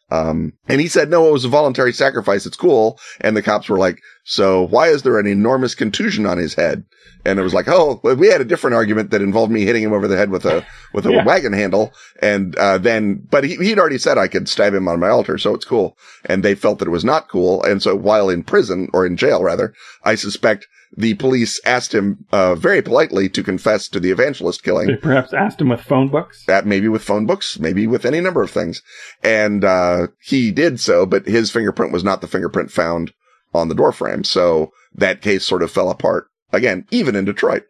Um, 0.09 0.53
and 0.67 0.81
he 0.81 0.87
said, 0.87 1.09
no, 1.09 1.27
it 1.27 1.31
was 1.31 1.45
a 1.45 1.49
voluntary 1.49 1.93
sacrifice. 1.93 2.45
It's 2.45 2.57
cool. 2.57 2.99
And 3.21 3.35
the 3.35 3.41
cops 3.41 3.69
were 3.69 3.77
like, 3.77 3.99
so 4.25 4.67
why 4.67 4.89
is 4.89 5.03
there 5.03 5.19
an 5.19 5.27
enormous 5.27 5.73
contusion 5.73 6.25
on 6.25 6.37
his 6.37 6.53
head? 6.53 6.83
And 7.23 7.39
it 7.39 7.43
was 7.43 7.53
like, 7.53 7.67
oh, 7.67 8.01
we 8.03 8.27
had 8.27 8.41
a 8.41 8.45
different 8.45 8.75
argument 8.75 9.11
that 9.11 9.21
involved 9.21 9.51
me 9.51 9.63
hitting 9.63 9.83
him 9.83 9.93
over 9.93 10.07
the 10.07 10.17
head 10.17 10.29
with 10.29 10.45
a, 10.45 10.65
with 10.93 11.05
a 11.05 11.13
yeah. 11.13 11.23
wagon 11.23 11.53
handle. 11.53 11.93
And, 12.21 12.55
uh, 12.57 12.77
then, 12.77 13.25
but 13.29 13.43
he, 13.43 13.55
he'd 13.57 13.79
already 13.79 13.99
said 13.99 14.17
I 14.17 14.27
could 14.27 14.49
stab 14.49 14.73
him 14.73 14.87
on 14.87 14.99
my 14.99 15.09
altar. 15.09 15.37
So 15.37 15.53
it's 15.53 15.65
cool. 15.65 15.97
And 16.25 16.43
they 16.43 16.55
felt 16.55 16.79
that 16.79 16.87
it 16.87 16.91
was 16.91 17.05
not 17.05 17.29
cool. 17.29 17.63
And 17.63 17.81
so 17.81 17.95
while 17.95 18.29
in 18.29 18.43
prison 18.43 18.89
or 18.93 19.05
in 19.05 19.17
jail 19.17 19.43
rather, 19.43 19.73
I 20.03 20.15
suspect 20.15 20.67
the 20.95 21.13
police 21.15 21.59
asked 21.65 21.93
him 21.93 22.25
uh, 22.31 22.55
very 22.55 22.81
politely 22.81 23.29
to 23.29 23.43
confess 23.43 23.87
to 23.89 23.99
the 23.99 24.11
evangelist 24.11 24.63
killing. 24.63 24.87
They 24.87 24.95
perhaps 24.95 25.33
asked 25.33 25.61
him 25.61 25.69
with 25.69 25.81
phone 25.81 26.09
books. 26.09 26.43
That 26.45 26.65
maybe 26.65 26.87
with 26.87 27.03
phone 27.03 27.25
books, 27.25 27.59
maybe 27.59 27.87
with 27.87 28.05
any 28.05 28.19
number 28.19 28.41
of 28.41 28.51
things, 28.51 28.81
and 29.23 29.63
uh, 29.63 30.07
he 30.19 30.51
did 30.51 30.79
so. 30.79 31.05
But 31.05 31.25
his 31.25 31.51
fingerprint 31.51 31.93
was 31.93 32.03
not 32.03 32.21
the 32.21 32.27
fingerprint 32.27 32.71
found 32.71 33.13
on 33.53 33.69
the 33.69 33.75
doorframe, 33.75 34.25
so 34.25 34.71
that 34.93 35.21
case 35.21 35.45
sort 35.45 35.63
of 35.63 35.71
fell 35.71 35.89
apart 35.89 36.27
again, 36.51 36.85
even 36.91 37.15
in 37.15 37.25
Detroit. 37.25 37.63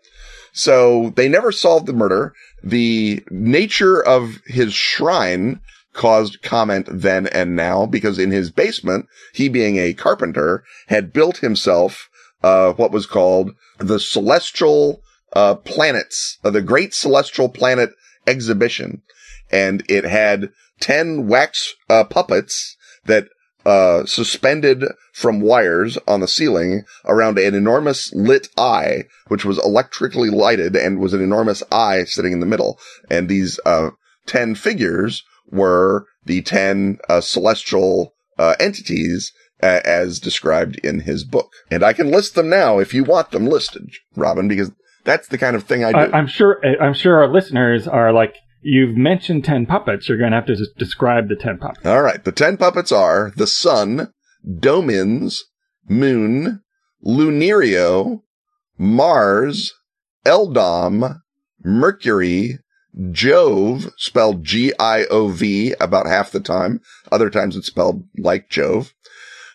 So 0.54 1.14
they 1.16 1.30
never 1.30 1.52
solved 1.52 1.86
the 1.86 1.94
murder. 1.94 2.34
The 2.64 3.24
nature 3.30 4.04
of 4.04 4.42
his 4.46 4.74
shrine 4.74 5.62
caused 5.94 6.42
comment 6.42 6.88
then 6.90 7.28
and 7.28 7.56
now 7.56 7.86
because 7.86 8.18
in 8.18 8.32
his 8.32 8.50
basement, 8.50 9.06
he 9.34 9.50
being 9.50 9.78
a 9.78 9.94
carpenter 9.94 10.64
had 10.88 11.14
built 11.14 11.38
himself 11.38 12.10
uh, 12.44 12.74
what 12.74 12.92
was 12.92 13.06
called 13.06 13.52
the 13.78 14.00
Celestial 14.00 15.02
uh, 15.34 15.56
Planets, 15.56 16.38
uh, 16.44 16.50
the 16.50 16.62
Great 16.62 16.94
Celestial 16.94 17.50
Planet 17.50 17.92
Exhibition, 18.28 19.02
and 19.52 19.84
it 19.90 20.04
had 20.04 20.50
ten 20.80 21.28
wax 21.28 21.74
uh, 21.90 22.04
puppets 22.04 22.76
that 23.06 23.28
uh, 23.66 24.06
suspended 24.06 24.84
from 25.14 25.40
wires 25.42 25.98
on 26.08 26.20
the 26.20 26.28
ceiling 26.28 26.84
around 27.06 27.38
an 27.38 27.54
enormous 27.54 28.12
lit 28.14 28.48
eye, 28.58 29.04
which 29.28 29.46
was 29.46 29.64
electrically 29.64 30.30
lighted 30.30 30.76
and 30.76 31.00
was 31.00 31.14
an 31.14 31.22
enormous 31.22 31.62
eye 31.72 32.04
sitting 32.06 32.32
in 32.32 32.40
the 32.40 32.46
middle. 32.46 32.80
And 33.10 33.30
these 33.30 33.60
uh, 33.66 33.92
ten 34.26 34.56
figures 34.56 35.24
were 35.52 36.06
the 36.26 36.42
ten 36.42 36.98
celestial 37.20 38.14
entities 38.60 39.32
as 39.62 40.20
described 40.20 40.78
in 40.78 41.02
his 41.02 41.24
book. 41.24 41.52
And 41.70 41.84
I 41.84 41.94
can 41.94 42.12
list 42.12 42.36
them 42.36 42.50
now 42.50 42.80
if 42.80 42.94
you 42.94 43.04
want 43.04 43.32
them 43.32 43.48
listed, 43.48 43.90
Robin, 44.16 44.48
because 44.48 44.72
that's 45.04 45.28
the 45.28 45.38
kind 45.38 45.56
of 45.56 45.64
thing 45.64 45.84
I 45.84 45.92
do. 45.92 46.12
I, 46.14 46.20
am 46.20 46.28
sure. 46.28 46.62
I'm 46.82 46.94
sure 46.94 47.22
our 47.22 47.32
listeners 47.32 47.88
are 47.88 48.12
like, 48.12 48.36
you've 48.62 48.96
mentioned 48.96 49.46
ten 49.46 49.66
puppets. 49.66 50.08
You're 50.08 50.18
going 50.18 50.32
to 50.32 50.38
have 50.38 50.46
to 50.48 50.58
describe 50.78 51.30
the 51.30 51.36
ten 51.36 51.58
puppets. 51.58 51.86
All 51.86 52.02
right. 52.02 52.24
The 52.24 52.32
ten 52.32 52.58
puppets 52.58 52.92
are 52.92 53.32
the 53.36 53.48
sun, 53.48 54.14
Domins, 54.48 55.40
Moon, 55.88 56.62
Lunario, 57.06 58.22
Mars, 58.78 59.74
Eldom, 60.26 61.20
Mercury, 61.64 62.60
Jove, 63.12 63.92
spelled 63.98 64.44
G-I-O-V 64.44 65.76
about 65.80 66.08
half 66.08 66.32
the 66.32 66.40
time. 66.40 66.82
Other 67.12 67.30
times 67.30 67.56
it's 67.56 67.68
spelled 67.68 68.04
like 68.18 68.50
Jove. 68.50 68.94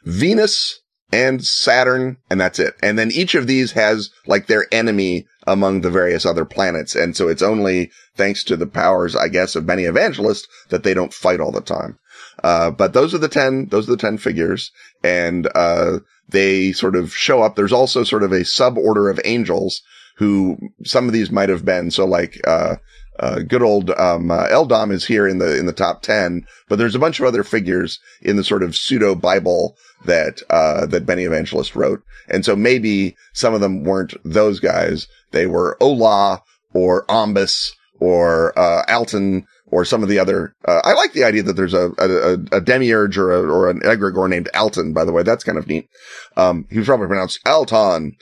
Venus 0.06 0.80
and 1.12 1.44
Saturn, 1.44 2.16
and 2.30 2.40
that's 2.40 2.58
it. 2.58 2.74
And 2.82 2.98
then 2.98 3.10
each 3.12 3.34
of 3.34 3.46
these 3.46 3.72
has 3.72 4.10
like 4.26 4.46
their 4.46 4.66
enemy 4.72 5.26
among 5.46 5.80
the 5.80 5.90
various 5.90 6.24
other 6.26 6.44
planets. 6.44 6.94
And 6.94 7.16
so 7.16 7.28
it's 7.28 7.42
only 7.42 7.90
thanks 8.16 8.42
to 8.44 8.56
the 8.56 8.66
powers, 8.66 9.14
I 9.14 9.28
guess, 9.28 9.54
of 9.54 9.66
Benny 9.66 9.84
Evangelist's 9.84 10.48
that 10.70 10.82
they 10.82 10.94
don't 10.94 11.14
fight 11.14 11.40
all 11.40 11.52
the 11.52 11.60
time. 11.60 11.98
Uh, 12.42 12.70
but 12.70 12.92
those 12.92 13.14
are 13.14 13.18
the 13.18 13.28
10, 13.28 13.66
those 13.66 13.88
are 13.88 13.92
the 13.92 13.96
10 13.96 14.18
figures. 14.18 14.72
And, 15.04 15.48
uh, 15.54 16.00
they 16.28 16.72
sort 16.72 16.96
of 16.96 17.14
show 17.14 17.42
up. 17.42 17.54
There's 17.54 17.72
also 17.72 18.02
sort 18.02 18.24
of 18.24 18.32
a 18.32 18.40
suborder 18.40 19.10
of 19.10 19.20
angels 19.24 19.82
who 20.16 20.56
some 20.84 21.06
of 21.06 21.12
these 21.12 21.30
might 21.30 21.48
have 21.48 21.64
been. 21.64 21.90
So 21.90 22.04
like, 22.04 22.40
uh, 22.46 22.76
uh, 23.18 23.40
good 23.40 23.62
old 23.62 23.90
um, 23.90 24.30
uh, 24.30 24.46
Eldom 24.48 24.90
is 24.90 25.06
here 25.06 25.26
in 25.26 25.38
the 25.38 25.56
in 25.58 25.66
the 25.66 25.72
top 25.72 26.02
ten, 26.02 26.46
but 26.68 26.78
there's 26.78 26.94
a 26.94 27.00
bunch 27.00 27.18
of 27.18 27.26
other 27.26 27.44
figures 27.44 27.98
in 28.22 28.36
the 28.36 28.44
sort 28.44 28.62
of 28.62 28.76
pseudo 28.76 29.14
Bible 29.14 29.76
that 30.04 30.42
uh, 30.50 30.86
that 30.86 31.06
Benny 31.06 31.24
Evangelist 31.24 31.74
wrote, 31.74 32.02
and 32.28 32.44
so 32.44 32.54
maybe 32.54 33.16
some 33.32 33.54
of 33.54 33.60
them 33.60 33.84
weren't 33.84 34.14
those 34.24 34.60
guys. 34.60 35.08
They 35.32 35.46
were 35.46 35.76
Ola 35.80 36.42
or 36.72 37.06
Ombus 37.06 37.72
or 37.98 38.56
uh, 38.58 38.84
Alton 38.88 39.46
or 39.68 39.84
some 39.84 40.02
of 40.02 40.08
the 40.08 40.18
other. 40.18 40.54
Uh, 40.64 40.80
I 40.84 40.92
like 40.92 41.12
the 41.12 41.24
idea 41.24 41.42
that 41.44 41.54
there's 41.54 41.74
a 41.74 41.90
a, 41.98 42.34
a 42.52 42.60
demiurge 42.60 43.18
or 43.18 43.32
a, 43.32 43.42
or 43.42 43.70
an 43.70 43.80
egregore 43.80 44.28
named 44.28 44.48
Alton. 44.54 44.92
By 44.92 45.04
the 45.04 45.12
way, 45.12 45.22
that's 45.22 45.44
kind 45.44 45.58
of 45.58 45.66
neat. 45.66 45.88
Um, 46.36 46.66
he 46.70 46.78
was 46.78 46.86
probably 46.86 47.08
pronounced 47.08 47.40
Alton. 47.46 48.16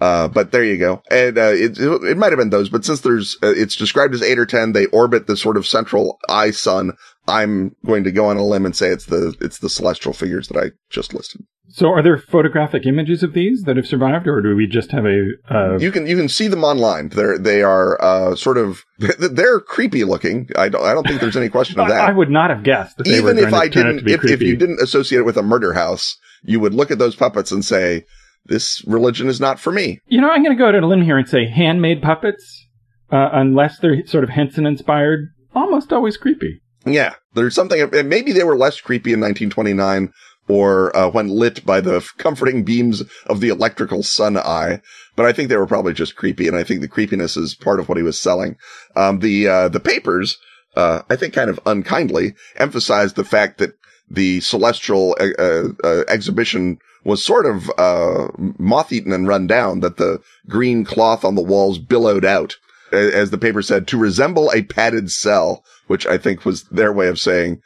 Uh, 0.00 0.28
but 0.28 0.52
there 0.52 0.64
you 0.64 0.78
go. 0.78 1.02
And, 1.10 1.38
uh, 1.38 1.52
it, 1.52 1.78
it 1.78 2.16
might 2.16 2.32
have 2.32 2.38
been 2.38 2.50
those, 2.50 2.68
but 2.68 2.84
since 2.84 3.00
there's, 3.00 3.36
uh, 3.42 3.52
it's 3.56 3.76
described 3.76 4.14
as 4.14 4.22
eight 4.22 4.38
or 4.38 4.46
10, 4.46 4.72
they 4.72 4.86
orbit 4.86 5.26
the 5.26 5.36
sort 5.36 5.56
of 5.56 5.66
central 5.66 6.18
eye 6.28 6.50
sun. 6.50 6.92
I'm 7.26 7.74
going 7.84 8.04
to 8.04 8.12
go 8.12 8.26
on 8.26 8.36
a 8.36 8.44
limb 8.44 8.66
and 8.66 8.76
say 8.76 8.88
it's 8.88 9.06
the, 9.06 9.34
it's 9.40 9.58
the 9.58 9.70
celestial 9.70 10.12
figures 10.12 10.48
that 10.48 10.58
I 10.58 10.70
just 10.90 11.14
listed. 11.14 11.42
So 11.68 11.88
are 11.88 12.02
there 12.02 12.16
photographic 12.16 12.86
images 12.86 13.22
of 13.22 13.32
these 13.32 13.62
that 13.62 13.76
have 13.76 13.86
survived 13.86 14.28
or 14.28 14.40
do 14.40 14.54
we 14.54 14.66
just 14.66 14.92
have 14.92 15.04
a, 15.04 15.30
uh... 15.50 15.78
You 15.78 15.90
can, 15.90 16.06
you 16.06 16.16
can 16.16 16.28
see 16.28 16.46
them 16.46 16.62
online. 16.62 17.08
They're, 17.08 17.38
they 17.38 17.62
are, 17.62 18.00
uh, 18.00 18.36
sort 18.36 18.56
of, 18.58 18.84
they're 18.98 19.60
creepy 19.60 20.04
looking. 20.04 20.48
I 20.56 20.68
don't, 20.68 20.84
I 20.84 20.94
don't 20.94 21.06
think 21.06 21.20
there's 21.20 21.36
any 21.36 21.48
question 21.48 21.80
of 21.80 21.88
that. 21.88 22.08
I 22.08 22.12
would 22.12 22.30
not 22.30 22.50
have 22.50 22.62
guessed 22.62 22.98
that 22.98 23.06
Even 23.08 23.38
if 23.38 23.52
I 23.52 23.68
didn't, 23.68 24.08
if, 24.08 24.24
if 24.24 24.42
you 24.42 24.56
didn't 24.56 24.80
associate 24.80 25.20
it 25.20 25.26
with 25.26 25.36
a 25.36 25.42
murder 25.42 25.72
house, 25.72 26.16
you 26.44 26.60
would 26.60 26.74
look 26.74 26.90
at 26.90 26.98
those 26.98 27.16
puppets 27.16 27.50
and 27.50 27.64
say, 27.64 28.04
this 28.48 28.84
religion 28.86 29.28
is 29.28 29.40
not 29.40 29.58
for 29.58 29.72
me. 29.72 30.00
You 30.06 30.20
know, 30.20 30.30
I'm 30.30 30.42
going 30.42 30.56
to 30.56 30.62
go 30.62 30.70
to 30.72 30.78
a 30.78 30.86
limb 30.86 31.02
here 31.02 31.18
and 31.18 31.28
say 31.28 31.46
handmade 31.48 32.02
puppets, 32.02 32.66
uh, 33.10 33.30
unless 33.32 33.78
they're 33.78 34.06
sort 34.06 34.24
of 34.24 34.30
Henson 34.30 34.66
inspired, 34.66 35.28
almost 35.54 35.92
always 35.92 36.16
creepy. 36.16 36.60
Yeah, 36.84 37.14
there's 37.34 37.54
something. 37.54 37.90
Maybe 38.08 38.32
they 38.32 38.44
were 38.44 38.56
less 38.56 38.80
creepy 38.80 39.12
in 39.12 39.20
1929 39.20 40.12
or 40.48 40.96
uh, 40.96 41.10
when 41.10 41.28
lit 41.28 41.64
by 41.66 41.80
the 41.80 42.08
comforting 42.18 42.62
beams 42.62 43.02
of 43.26 43.40
the 43.40 43.48
electrical 43.48 44.02
sun 44.02 44.36
eye. 44.36 44.80
But 45.16 45.26
I 45.26 45.32
think 45.32 45.48
they 45.48 45.56
were 45.56 45.66
probably 45.66 45.92
just 45.92 46.16
creepy, 46.16 46.46
and 46.46 46.56
I 46.56 46.62
think 46.62 46.80
the 46.80 46.88
creepiness 46.88 47.36
is 47.36 47.54
part 47.54 47.80
of 47.80 47.88
what 47.88 47.98
he 47.98 48.04
was 48.04 48.20
selling. 48.20 48.56
Um, 48.94 49.18
the 49.20 49.48
uh, 49.48 49.68
the 49.68 49.80
papers, 49.80 50.38
uh, 50.76 51.02
I 51.10 51.16
think, 51.16 51.34
kind 51.34 51.50
of 51.50 51.58
unkindly 51.66 52.34
emphasized 52.56 53.16
the 53.16 53.24
fact 53.24 53.58
that 53.58 53.72
the 54.08 54.40
celestial 54.40 55.16
uh, 55.18 55.68
uh, 55.82 56.04
exhibition 56.06 56.78
was 57.06 57.24
sort 57.24 57.46
of 57.46 57.70
uh, 57.78 58.28
moth-eaten 58.58 59.12
and 59.12 59.28
run 59.28 59.46
down. 59.46 59.80
That 59.80 59.96
the 59.96 60.20
green 60.48 60.84
cloth 60.84 61.24
on 61.24 61.34
the 61.34 61.42
walls 61.42 61.78
billowed 61.78 62.24
out, 62.24 62.56
as 62.92 63.30
the 63.30 63.38
paper 63.38 63.62
said, 63.62 63.86
to 63.88 63.98
resemble 63.98 64.50
a 64.50 64.62
padded 64.62 65.10
cell, 65.10 65.64
which 65.86 66.06
I 66.06 66.18
think 66.18 66.44
was 66.44 66.64
their 66.64 66.92
way 66.92 67.08
of 67.08 67.18
saying 67.18 67.62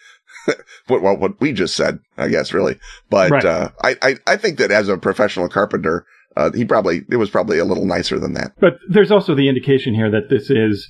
what, 0.86 1.02
what, 1.02 1.18
what 1.18 1.40
we 1.40 1.52
just 1.52 1.74
said. 1.74 1.98
I 2.16 2.28
guess 2.28 2.52
really, 2.52 2.78
but 3.08 3.30
right. 3.30 3.44
uh, 3.44 3.70
I, 3.82 3.96
I 4.02 4.16
I 4.26 4.36
think 4.36 4.58
that 4.58 4.70
as 4.70 4.88
a 4.88 4.96
professional 4.96 5.48
carpenter. 5.48 6.06
Uh, 6.36 6.52
he 6.52 6.64
probably, 6.64 7.02
it 7.10 7.16
was 7.16 7.28
probably 7.28 7.58
a 7.58 7.64
little 7.64 7.84
nicer 7.84 8.16
than 8.20 8.34
that. 8.34 8.52
But 8.60 8.78
there's 8.88 9.10
also 9.10 9.34
the 9.34 9.48
indication 9.48 9.94
here 9.94 10.08
that 10.12 10.30
this 10.30 10.48
is 10.48 10.88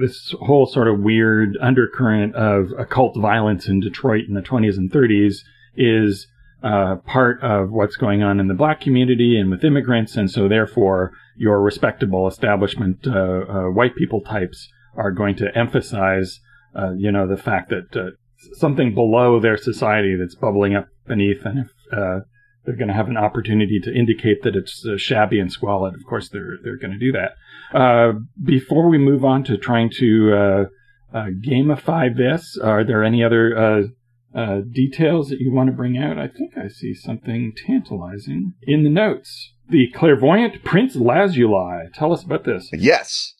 this 0.00 0.34
whole 0.40 0.66
sort 0.66 0.88
of 0.88 1.00
weird 1.00 1.56
undercurrent 1.60 2.34
of 2.34 2.72
occult 2.78 3.16
violence 3.16 3.66
in 3.68 3.80
Detroit 3.80 4.24
in 4.28 4.34
the 4.34 4.42
20s 4.42 4.76
and 4.76 4.90
30s 4.90 5.36
is 5.76 6.26
uh, 6.62 6.96
part 7.06 7.42
of 7.42 7.70
what's 7.70 7.96
going 7.96 8.22
on 8.22 8.38
in 8.40 8.48
the 8.48 8.54
black 8.54 8.80
community 8.80 9.38
and 9.38 9.50
with 9.50 9.64
immigrants. 9.64 10.16
And 10.16 10.30
so, 10.30 10.48
therefore, 10.48 11.12
your 11.36 11.60
respectable 11.60 12.26
establishment 12.26 13.06
uh, 13.06 13.10
uh, 13.10 13.64
white 13.64 13.96
people 13.96 14.20
types 14.20 14.68
are 14.96 15.10
going 15.10 15.36
to 15.36 15.56
emphasize, 15.56 16.38
uh, 16.76 16.92
you 16.96 17.10
know, 17.10 17.26
the 17.26 17.36
fact 17.36 17.70
that 17.70 17.96
uh, 17.96 18.10
something 18.54 18.94
below 18.94 19.40
their 19.40 19.56
society 19.56 20.16
that's 20.18 20.34
bubbling 20.34 20.74
up 20.74 20.88
beneath. 21.06 21.44
And 21.44 21.58
if 21.60 21.70
uh, 21.92 22.20
they're 22.64 22.76
going 22.76 22.88
to 22.88 22.94
have 22.94 23.08
an 23.08 23.16
opportunity 23.16 23.80
to 23.82 23.92
indicate 23.92 24.42
that 24.42 24.54
it's 24.54 24.86
shabby 24.96 25.40
and 25.40 25.50
squalid, 25.50 25.94
of 25.94 26.04
course, 26.04 26.28
they're, 26.28 26.58
they're 26.62 26.78
going 26.78 26.92
to 26.92 26.98
do 26.98 27.12
that. 27.12 27.32
Uh, 27.76 28.12
before 28.42 28.88
we 28.88 28.98
move 28.98 29.24
on 29.24 29.42
to 29.44 29.56
trying 29.56 29.90
to 29.98 30.32
uh, 30.32 31.16
uh, 31.16 31.26
gamify 31.44 32.14
this, 32.14 32.58
are 32.62 32.84
there 32.84 33.02
any 33.02 33.24
other 33.24 33.88
uh, 34.34 34.60
details 34.60 35.28
that 35.28 35.40
you 35.40 35.52
want 35.52 35.68
to 35.68 35.76
bring 35.76 35.98
out? 35.98 36.18
I 36.18 36.28
think 36.28 36.56
I 36.56 36.68
see 36.68 36.94
something 36.94 37.52
tantalizing 37.66 38.54
in 38.62 38.84
the 38.84 38.90
notes. 38.90 39.52
The 39.68 39.90
clairvoyant 39.94 40.64
Prince 40.64 40.96
Lazuli. 40.96 41.88
Tell 41.94 42.12
us 42.12 42.24
about 42.24 42.44
this. 42.44 42.68
Yes. 42.72 43.34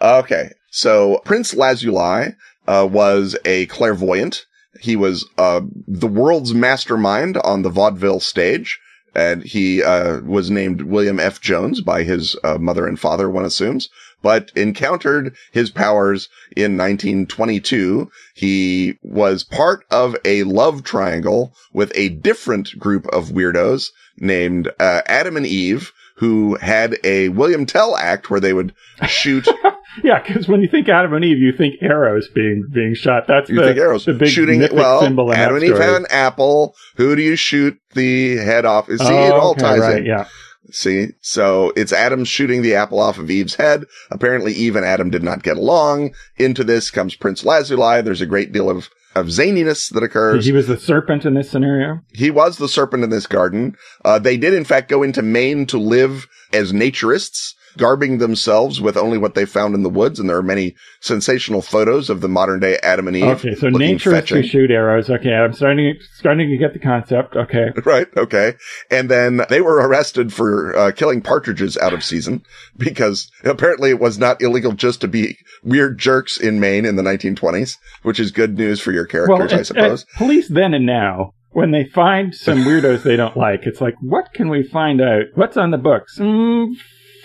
Okay. 0.00 0.52
So 0.70 1.20
Prince 1.24 1.54
Lazuli 1.54 2.34
uh, 2.66 2.88
was 2.90 3.36
a 3.44 3.66
clairvoyant. 3.66 4.44
He 4.80 4.96
was 4.96 5.28
uh, 5.38 5.62
the 5.86 6.06
world's 6.06 6.54
mastermind 6.54 7.36
on 7.38 7.62
the 7.62 7.70
vaudeville 7.70 8.20
stage. 8.20 8.78
And 9.14 9.42
he 9.42 9.82
uh, 9.82 10.20
was 10.20 10.50
named 10.50 10.82
William 10.82 11.18
F. 11.18 11.40
Jones 11.40 11.80
by 11.80 12.02
his 12.02 12.36
uh, 12.44 12.58
mother 12.58 12.86
and 12.86 12.98
father, 12.98 13.28
one 13.28 13.44
assumes, 13.44 13.88
but 14.22 14.50
encountered 14.54 15.34
his 15.52 15.70
powers 15.70 16.28
in 16.56 16.76
1922. 16.76 18.10
He 18.34 18.98
was 19.02 19.44
part 19.44 19.84
of 19.90 20.16
a 20.24 20.42
love 20.44 20.82
triangle 20.84 21.54
with 21.72 21.92
a 21.94 22.10
different 22.10 22.78
group 22.78 23.06
of 23.08 23.30
weirdos 23.30 23.90
named 24.18 24.68
uh, 24.78 25.02
Adam 25.06 25.36
and 25.36 25.46
Eve, 25.46 25.92
who 26.16 26.56
had 26.56 26.98
a 27.04 27.28
William 27.28 27.64
Tell 27.64 27.96
act 27.96 28.30
where 28.30 28.40
they 28.40 28.52
would 28.52 28.74
shoot. 29.06 29.48
yeah, 30.02 30.22
because 30.22 30.48
when 30.48 30.60
you 30.60 30.68
think 30.68 30.88
Adam 30.88 31.14
and 31.14 31.24
Eve, 31.24 31.38
you 31.38 31.52
think 31.52 31.76
arrows 31.80 32.28
being 32.34 32.64
being 32.72 32.94
shot. 32.94 33.26
That's 33.26 33.48
you 33.48 33.56
the, 33.56 33.64
think 33.64 33.78
arrows 33.78 34.04
the 34.04 34.14
big 34.14 34.28
shooting. 34.28 34.60
Well, 34.72 35.02
Adam 35.32 35.56
and 35.56 35.64
Eve 35.64 35.78
have 35.78 35.96
an 35.96 36.06
apple. 36.10 36.74
Who 36.96 37.16
do 37.16 37.22
you 37.22 37.36
shoot 37.36 37.78
the 37.94 38.36
head 38.36 38.64
off? 38.64 38.86
See, 38.86 38.96
oh, 39.00 39.26
it 39.26 39.32
all 39.32 39.50
okay, 39.52 39.60
ties 39.60 39.80
right, 39.80 39.98
in. 39.98 40.06
Yeah. 40.06 40.26
See, 40.70 41.08
so 41.22 41.72
it's 41.76 41.92
Adam 41.92 42.24
shooting 42.24 42.60
the 42.60 42.74
apple 42.74 43.00
off 43.00 43.18
of 43.18 43.30
Eve's 43.30 43.54
head. 43.54 43.84
Apparently, 44.10 44.52
Eve 44.52 44.76
and 44.76 44.84
Adam 44.84 45.08
did 45.08 45.22
not 45.22 45.42
get 45.42 45.56
along. 45.56 46.14
Into 46.36 46.62
this 46.62 46.90
comes 46.90 47.16
Prince 47.16 47.44
Lazuli. 47.44 48.02
There's 48.02 48.20
a 48.20 48.26
great 48.26 48.52
deal 48.52 48.68
of 48.68 48.90
of 49.14 49.26
zaniness 49.26 49.92
that 49.92 50.02
occurs. 50.02 50.44
He 50.44 50.52
was 50.52 50.66
the 50.66 50.78
serpent 50.78 51.24
in 51.24 51.34
this 51.34 51.50
scenario. 51.50 52.00
He 52.12 52.30
was 52.30 52.58
the 52.58 52.68
serpent 52.68 53.04
in 53.04 53.10
this 53.10 53.26
garden. 53.26 53.76
Uh, 54.04 54.18
they 54.18 54.36
did 54.36 54.52
in 54.52 54.64
fact 54.64 54.90
go 54.90 55.02
into 55.02 55.22
Maine 55.22 55.66
to 55.66 55.78
live 55.78 56.26
as 56.52 56.72
naturists 56.72 57.54
garbing 57.78 58.18
themselves 58.18 58.80
with 58.80 58.96
only 58.96 59.16
what 59.16 59.34
they 59.34 59.46
found 59.46 59.74
in 59.74 59.82
the 59.82 59.88
woods. 59.88 60.20
And 60.20 60.28
there 60.28 60.36
are 60.36 60.42
many 60.42 60.74
sensational 61.00 61.62
photos 61.62 62.10
of 62.10 62.20
the 62.20 62.28
modern 62.28 62.60
day 62.60 62.78
Adam 62.82 63.08
and 63.08 63.16
Eve. 63.16 63.24
Okay, 63.24 63.54
so 63.54 63.68
nature 63.70 64.14
is 64.14 64.24
to 64.26 64.42
shoot 64.42 64.70
arrows. 64.70 65.08
Okay, 65.08 65.32
I'm 65.32 65.52
starting 65.52 65.94
starting 66.12 66.50
to 66.50 66.56
get 66.56 66.72
the 66.74 66.78
concept. 66.78 67.36
Okay, 67.36 67.70
right. 67.84 68.08
Okay, 68.16 68.54
and 68.90 69.08
then 69.08 69.42
they 69.48 69.60
were 69.60 69.76
arrested 69.76 70.32
for 70.32 70.76
uh, 70.76 70.92
killing 70.92 71.22
partridges 71.22 71.76
out 71.78 71.94
of 71.94 72.04
season 72.04 72.42
because 72.76 73.30
apparently 73.44 73.90
it 73.90 74.00
was 74.00 74.18
not 74.18 74.42
illegal 74.42 74.72
just 74.72 75.00
to 75.00 75.08
be 75.08 75.38
weird 75.62 75.98
jerks 75.98 76.38
in 76.38 76.60
Maine 76.60 76.84
in 76.84 76.96
the 76.96 77.02
1920s, 77.02 77.76
which 78.02 78.20
is 78.20 78.30
good 78.30 78.58
news 78.58 78.80
for 78.80 78.92
your 78.92 79.06
characters, 79.06 79.50
well, 79.50 79.60
I 79.60 79.62
suppose. 79.62 80.04
police 80.16 80.48
then 80.48 80.74
and 80.74 80.86
now 80.86 81.34
when 81.50 81.70
they 81.70 81.84
find 81.84 82.34
some 82.34 82.58
weirdos 82.64 83.02
they 83.02 83.16
don't 83.16 83.36
like, 83.36 83.66
it's 83.66 83.80
like, 83.80 83.96
what 84.00 84.32
can 84.32 84.48
we 84.48 84.62
find 84.62 85.00
out? 85.00 85.24
What's 85.34 85.56
on 85.56 85.70
the 85.70 85.78
books? 85.78 86.18
Mm, 86.18 86.74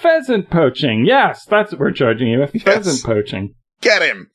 pheasant 0.04 0.52
poaching. 0.52 1.06
Yes, 1.06 1.46
that's 1.46 1.72
what 1.72 1.80
we're 1.80 1.92
charging 1.92 2.28
you 2.28 2.40
with. 2.40 2.52
Pheasant 2.62 2.98
yes. 2.98 3.02
poaching. 3.02 3.56
Get 3.82 4.04
him. 4.04 4.30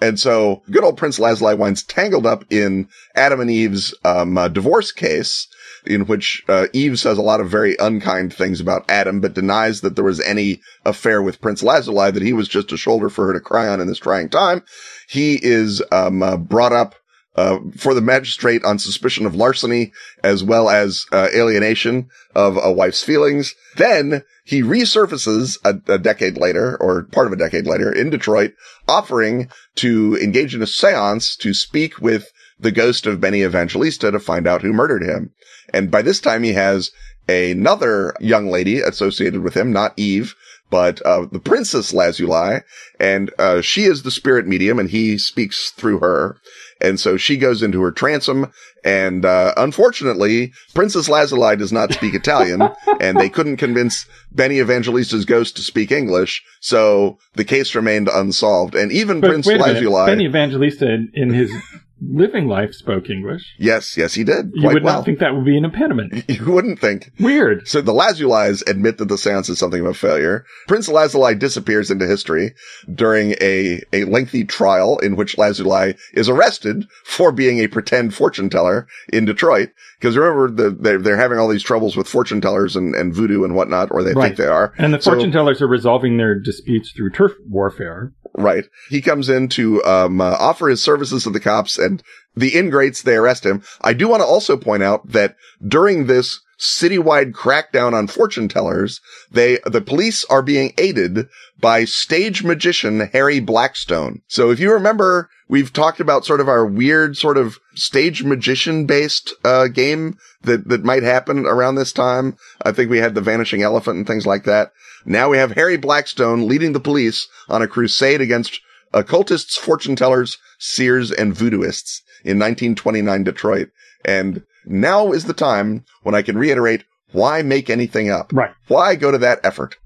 And 0.00 0.18
so 0.18 0.62
good 0.70 0.84
old 0.84 0.96
Prince 0.96 1.18
Lazuli 1.18 1.54
winds 1.54 1.82
tangled 1.82 2.26
up 2.26 2.44
in 2.50 2.88
Adam 3.14 3.40
and 3.40 3.50
Eve's 3.50 3.94
um, 4.04 4.38
uh, 4.38 4.48
divorce 4.48 4.92
case 4.92 5.46
in 5.86 6.06
which 6.06 6.42
uh, 6.48 6.66
Eve 6.72 6.98
says 6.98 7.18
a 7.18 7.22
lot 7.22 7.40
of 7.40 7.50
very 7.50 7.76
unkind 7.78 8.34
things 8.34 8.60
about 8.60 8.84
Adam, 8.88 9.20
but 9.20 9.34
denies 9.34 9.80
that 9.80 9.96
there 9.96 10.04
was 10.04 10.20
any 10.20 10.60
affair 10.84 11.22
with 11.22 11.40
Prince 11.40 11.62
Lazuli, 11.62 12.10
that 12.10 12.22
he 12.22 12.32
was 12.32 12.48
just 12.48 12.72
a 12.72 12.76
shoulder 12.76 13.08
for 13.08 13.26
her 13.26 13.32
to 13.32 13.40
cry 13.40 13.66
on 13.68 13.80
in 13.80 13.86
this 13.86 13.98
trying 13.98 14.28
time. 14.28 14.62
He 15.08 15.38
is 15.42 15.82
um, 15.90 16.22
uh, 16.22 16.36
brought 16.36 16.72
up 16.72 16.94
uh, 17.40 17.58
for 17.74 17.94
the 17.94 18.02
magistrate 18.02 18.62
on 18.64 18.78
suspicion 18.78 19.24
of 19.24 19.34
larceny 19.34 19.92
as 20.22 20.44
well 20.44 20.68
as 20.68 21.06
uh, 21.10 21.28
alienation 21.34 22.06
of 22.34 22.58
a 22.62 22.70
wife's 22.70 23.02
feelings. 23.02 23.54
Then 23.76 24.22
he 24.44 24.60
resurfaces 24.60 25.56
a, 25.64 25.80
a, 25.90 25.98
decade 25.98 26.36
later 26.36 26.76
or 26.82 27.04
part 27.04 27.26
of 27.26 27.32
a 27.32 27.36
decade 27.36 27.66
later 27.66 27.90
in 27.90 28.10
Detroit, 28.10 28.52
offering 28.86 29.48
to 29.76 30.18
engage 30.22 30.54
in 30.54 30.60
a 30.60 30.66
seance 30.66 31.34
to 31.36 31.54
speak 31.54 31.98
with 31.98 32.30
the 32.58 32.72
ghost 32.72 33.06
of 33.06 33.22
Benny 33.22 33.42
Evangelista 33.42 34.10
to 34.10 34.20
find 34.20 34.46
out 34.46 34.60
who 34.60 34.74
murdered 34.74 35.02
him. 35.02 35.32
And 35.72 35.90
by 35.90 36.02
this 36.02 36.20
time 36.20 36.42
he 36.42 36.52
has 36.52 36.90
another 37.26 38.14
young 38.20 38.50
lady 38.50 38.80
associated 38.80 39.42
with 39.42 39.54
him, 39.56 39.72
not 39.72 39.94
Eve, 39.96 40.34
but 40.70 41.02
uh, 41.02 41.26
the 41.30 41.40
Princess 41.40 41.92
Lazuli, 41.92 42.60
and 42.98 43.30
uh, 43.38 43.60
she 43.60 43.84
is 43.84 44.02
the 44.02 44.10
spirit 44.10 44.46
medium, 44.46 44.78
and 44.78 44.88
he 44.88 45.18
speaks 45.18 45.70
through 45.70 45.98
her. 45.98 46.38
And 46.80 46.98
so 46.98 47.16
she 47.16 47.36
goes 47.36 47.62
into 47.62 47.82
her 47.82 47.92
transom, 47.92 48.50
and 48.84 49.24
uh, 49.24 49.52
unfortunately, 49.56 50.52
Princess 50.74 51.08
Lazuli 51.08 51.56
does 51.56 51.72
not 51.72 51.92
speak 51.92 52.14
Italian, 52.14 52.62
and 53.00 53.18
they 53.18 53.28
couldn't 53.28 53.58
convince 53.58 54.06
Benny 54.32 54.60
Evangelista's 54.60 55.24
ghost 55.24 55.56
to 55.56 55.62
speak 55.62 55.90
English, 55.90 56.42
so 56.60 57.18
the 57.34 57.44
case 57.44 57.74
remained 57.74 58.08
unsolved. 58.08 58.74
And 58.74 58.90
even 58.92 59.20
but 59.20 59.28
Prince 59.28 59.46
Lazuli, 59.46 60.06
Benny 60.06 60.26
Evangelista, 60.26 60.90
in, 60.90 61.10
in 61.14 61.34
his 61.34 61.52
living 62.00 62.46
life 62.46 62.72
spoke 62.74 63.10
English. 63.10 63.54
Yes, 63.58 63.96
yes, 63.96 64.14
he 64.14 64.24
did. 64.24 64.52
You 64.54 64.68
would 64.68 64.82
well. 64.82 64.96
not 64.96 65.04
think 65.04 65.18
that 65.18 65.34
would 65.34 65.44
be 65.44 65.56
an 65.56 65.64
impediment. 65.64 66.24
You 66.30 66.52
wouldn't 66.52 66.78
think. 66.78 67.10
Weird. 67.18 67.66
So 67.66 67.80
the 67.80 67.92
Lazulis 67.92 68.66
admit 68.68 68.98
that 68.98 69.08
the 69.08 69.18
seance 69.18 69.48
is 69.48 69.58
something 69.58 69.80
of 69.80 69.86
a 69.86 69.94
failure. 69.94 70.44
Prince 70.68 70.88
Lazuli 70.88 71.34
disappears 71.34 71.90
into 71.90 72.06
history 72.06 72.54
during 72.92 73.32
a, 73.40 73.82
a 73.92 74.04
lengthy 74.04 74.44
trial 74.44 74.98
in 74.98 75.16
which 75.16 75.36
Lazuli 75.36 75.96
is 76.14 76.28
arrested 76.28 76.86
for 77.04 77.32
being 77.32 77.58
a 77.58 77.66
pretend 77.66 78.14
fortune 78.14 78.48
teller 78.48 78.86
in 79.12 79.24
Detroit. 79.24 79.70
Because 79.98 80.16
remember, 80.16 80.50
the, 80.50 80.70
they're, 80.70 80.98
they're 80.98 81.16
having 81.16 81.38
all 81.38 81.48
these 81.48 81.62
troubles 81.62 81.96
with 81.96 82.08
fortune 82.08 82.40
tellers 82.40 82.76
and, 82.76 82.94
and 82.94 83.14
voodoo 83.14 83.44
and 83.44 83.54
whatnot, 83.54 83.90
or 83.90 84.02
they 84.02 84.12
right. 84.12 84.26
think 84.26 84.36
they 84.36 84.46
are. 84.46 84.72
And 84.78 84.94
the 84.94 84.98
fortune 84.98 85.32
so, 85.32 85.38
tellers 85.38 85.60
are 85.60 85.68
resolving 85.68 86.16
their 86.16 86.38
disputes 86.38 86.92
through 86.92 87.10
turf 87.10 87.32
warfare. 87.46 88.12
Right. 88.34 88.64
He 88.88 89.00
comes 89.00 89.28
in 89.28 89.48
to 89.50 89.84
um, 89.84 90.20
uh, 90.20 90.36
offer 90.38 90.68
his 90.68 90.82
services 90.82 91.24
to 91.24 91.30
the 91.30 91.40
cops 91.40 91.78
and 91.78 92.02
the 92.36 92.56
ingrates, 92.56 93.02
they 93.02 93.16
arrest 93.16 93.44
him. 93.44 93.62
I 93.80 93.92
do 93.92 94.08
want 94.08 94.20
to 94.20 94.26
also 94.26 94.56
point 94.56 94.82
out 94.82 95.08
that 95.10 95.36
during 95.66 96.06
this 96.06 96.40
citywide 96.58 97.32
crackdown 97.32 97.92
on 97.92 98.06
fortune 98.06 98.46
tellers, 98.46 99.00
they, 99.30 99.58
the 99.64 99.80
police 99.80 100.24
are 100.26 100.42
being 100.42 100.72
aided 100.78 101.26
by 101.58 101.84
stage 101.84 102.44
magician 102.44 103.00
Harry 103.12 103.40
Blackstone. 103.40 104.22
So 104.28 104.50
if 104.50 104.60
you 104.60 104.72
remember, 104.72 105.28
we've 105.50 105.72
talked 105.72 105.98
about 106.00 106.24
sort 106.24 106.40
of 106.40 106.48
our 106.48 106.64
weird 106.64 107.16
sort 107.16 107.36
of 107.36 107.58
stage 107.74 108.22
magician 108.22 108.86
based, 108.86 109.34
uh, 109.44 109.66
game 109.66 110.16
that, 110.42 110.68
that 110.68 110.84
might 110.84 111.02
happen 111.02 111.44
around 111.44 111.74
this 111.74 111.92
time. 111.92 112.36
I 112.62 112.72
think 112.72 112.88
we 112.88 112.98
had 112.98 113.14
the 113.14 113.20
vanishing 113.20 113.60
elephant 113.60 113.98
and 113.98 114.06
things 114.06 114.26
like 114.26 114.44
that. 114.44 114.70
Now 115.04 115.28
we 115.28 115.38
have 115.38 115.52
Harry 115.52 115.76
Blackstone 115.76 116.46
leading 116.46 116.72
the 116.72 116.80
police 116.80 117.28
on 117.48 117.62
a 117.62 117.68
crusade 117.68 118.20
against 118.20 118.60
occultists, 118.92 119.56
fortune 119.56 119.96
tellers, 119.96 120.38
seers, 120.58 121.10
and 121.10 121.34
voodooists 121.34 122.00
in 122.22 122.38
1929 122.38 123.24
Detroit. 123.24 123.70
And 124.04 124.44
now 124.64 125.12
is 125.12 125.24
the 125.24 125.34
time 125.34 125.84
when 126.02 126.14
I 126.14 126.22
can 126.22 126.38
reiterate 126.38 126.84
why 127.12 127.42
make 127.42 127.68
anything 127.68 128.08
up? 128.08 128.30
Right. 128.32 128.52
Why 128.68 128.94
go 128.94 129.10
to 129.10 129.18
that 129.18 129.40
effort 129.42 129.76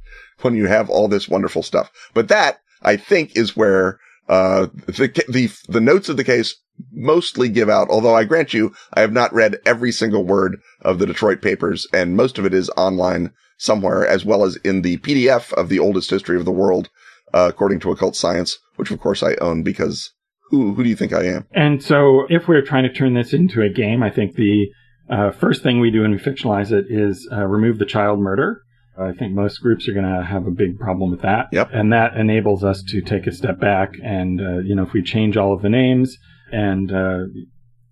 when 0.42 0.55
you 0.55 0.66
have 0.66 0.90
all 0.90 1.09
this 1.09 1.27
wonderful 1.27 1.62
stuff? 1.62 1.90
But 2.12 2.29
that, 2.29 2.59
I 2.83 2.96
think, 2.96 3.35
is 3.35 3.57
where, 3.57 3.98
uh, 4.29 4.67
the, 4.87 5.25
the, 5.29 5.51
the 5.69 5.81
notes 5.81 6.09
of 6.09 6.17
the 6.17 6.25
case 6.25 6.57
mostly 6.93 7.49
give 7.49 7.69
out, 7.69 7.89
although 7.91 8.15
I 8.15 8.25
grant 8.25 8.55
you, 8.55 8.75
I 8.93 9.01
have 9.01 9.13
not 9.13 9.33
read 9.33 9.59
every 9.65 9.93
single 9.93 10.25
word 10.25 10.61
of 10.81 10.98
the 10.98 11.07
Detroit 11.07 11.42
papers 11.42 11.87
and 11.92 12.17
most 12.17 12.38
of 12.38 12.46
it 12.46 12.55
is 12.55 12.71
online 12.77 13.33
somewhere, 13.59 14.07
as 14.07 14.25
well 14.25 14.44
as 14.44 14.57
in 14.57 14.83
the 14.83 14.98
PDF 14.98 15.53
of 15.53 15.69
the 15.69 15.79
oldest 15.79 16.11
history 16.11 16.37
of 16.37 16.44
the 16.44 16.51
world, 16.51 16.90
uh, 17.33 17.46
according 17.48 17.81
to 17.81 17.90
occult 17.90 18.17
science, 18.17 18.59
which 18.77 18.90
of 18.90 19.01
course 19.01 19.23
I 19.23 19.35
own 19.37 19.63
because 19.63 20.13
who, 20.51 20.75
who 20.75 20.83
do 20.83 20.88
you 20.88 20.96
think 20.96 21.13
I 21.13 21.25
am? 21.25 21.46
And 21.53 21.83
so 21.83 22.27
if 22.29 22.48
we're 22.48 22.63
trying 22.63 22.85
to 22.85 22.92
turn 22.92 23.15
this 23.15 23.33
into 23.33 23.63
a 23.63 23.69
game, 23.69 24.03
I 24.03 24.11
think 24.11 24.35
the 24.35 24.69
uh, 25.09 25.31
first 25.31 25.63
thing 25.63 25.81
we 25.81 25.90
do 25.90 26.03
when 26.03 26.13
we 26.13 26.19
fictionalize 26.19 26.73
it 26.73 26.87
is 26.88 27.29
uh, 27.33 27.44
remove 27.44 27.79
the 27.79 27.87
child 27.87 28.21
murder. 28.21 28.63
I 28.99 29.13
think 29.13 29.33
most 29.35 29.59
groups 29.59 29.88
are 29.88 29.92
going 29.92 30.05
to 30.07 30.25
have 30.25 30.47
a 30.47 30.51
big 30.51 30.79
problem 30.79 31.11
with 31.11 31.23
that. 31.23 31.49
Yep. 31.53 31.71
And 31.73 31.92
that 31.92 32.17
enables 32.17 32.63
us 32.63 32.83
to 32.88 33.01
take 33.01 33.27
a 33.27 33.33
step 33.33 33.59
back 33.59 33.95
and, 34.03 34.40
uh, 34.40 34.59
you 34.59 34.75
know, 34.75 34.85
if 34.85 34.92
we 34.92 35.03
change 35.03 35.37
all 35.37 35.53
of 35.53 35.63
the 35.63 35.69
names 35.69 36.17
and 36.53 36.92
uh, 36.92 37.25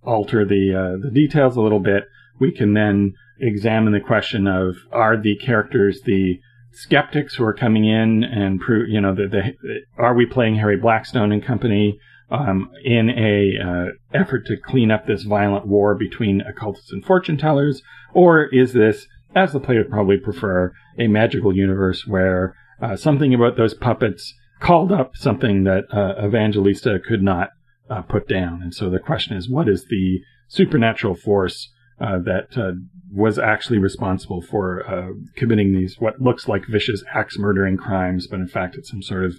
alter 0.05 0.45
the 0.45 0.75
uh, 0.75 1.03
the 1.03 1.11
details 1.13 1.57
a 1.57 1.61
little 1.61 1.81
bit, 1.81 2.05
we 2.39 2.53
can 2.53 2.75
then 2.75 3.15
examine 3.41 3.93
the 3.93 4.01
question 4.01 4.47
of 4.47 4.77
are 4.93 5.17
the 5.17 5.37
characters 5.37 6.03
the 6.03 6.39
skeptics 6.73 7.35
who 7.35 7.45
are 7.45 7.53
coming 7.53 7.85
in 7.85 8.25
and 8.25 8.61
prove, 8.61 8.89
you 8.89 9.01
know, 9.01 9.15
that 9.15 9.55
are 9.99 10.15
we 10.15 10.27
playing 10.27 10.57
Harry 10.57 10.77
Blackstone 10.77 11.33
and 11.33 11.45
company 11.45 11.99
um, 12.31 12.71
in 12.83 13.11
a 13.11 13.63
uh, 13.63 13.87
effort 14.15 14.47
to 14.47 14.57
clean 14.57 14.91
up 14.91 15.07
this 15.07 15.25
violent 15.25 15.67
war 15.67 15.95
between 15.95 16.41
occultists 16.41 16.91
and 16.91 17.05
fortune 17.05 17.37
tellers, 17.37 17.83
or 18.15 18.45
is 18.47 18.73
this, 18.73 19.07
as 19.35 19.53
the 19.53 19.61
player 19.61 19.79
would 19.79 19.91
probably 19.91 20.19
prefer, 20.19 20.73
a 20.99 21.07
magical 21.07 21.57
universe 21.57 22.07
where 22.07 22.55
uh, 22.81 22.97
something 22.97 23.33
about 23.33 23.57
those 23.57 23.75
puppets 23.75 24.35
called 24.61 24.93
up 24.93 25.17
something 25.17 25.65
that 25.65 25.85
uh, 25.93 26.25
Evangelista 26.25 26.99
could 27.07 27.23
not 27.23 27.51
uh, 27.91 28.03
put 28.03 28.29
down. 28.29 28.61
And 28.63 28.75
so 28.75 28.91
the 28.91 28.99
question 28.99 29.37
is, 29.37 29.49
what 29.49 29.69
is 29.69 29.87
the 29.87 30.21
supernatural 30.49 31.15
force 31.15 31.71
uh, 32.01 32.19
that 32.19 32.57
uh, 32.57 32.73
was 33.13 33.39
actually 33.39 33.79
responsible 33.79 34.43
for 34.43 34.85
uh, 34.89 35.13
committing 35.37 35.73
these 35.73 35.97
what 35.99 36.21
looks 36.21 36.49
like 36.49 36.67
vicious 36.67 37.05
axe 37.15 37.39
murdering 37.39 37.77
crimes, 37.77 38.27
but 38.27 38.41
in 38.41 38.49
fact 38.49 38.77
it's 38.77 38.91
some 38.91 39.03
sort 39.03 39.25
of 39.25 39.35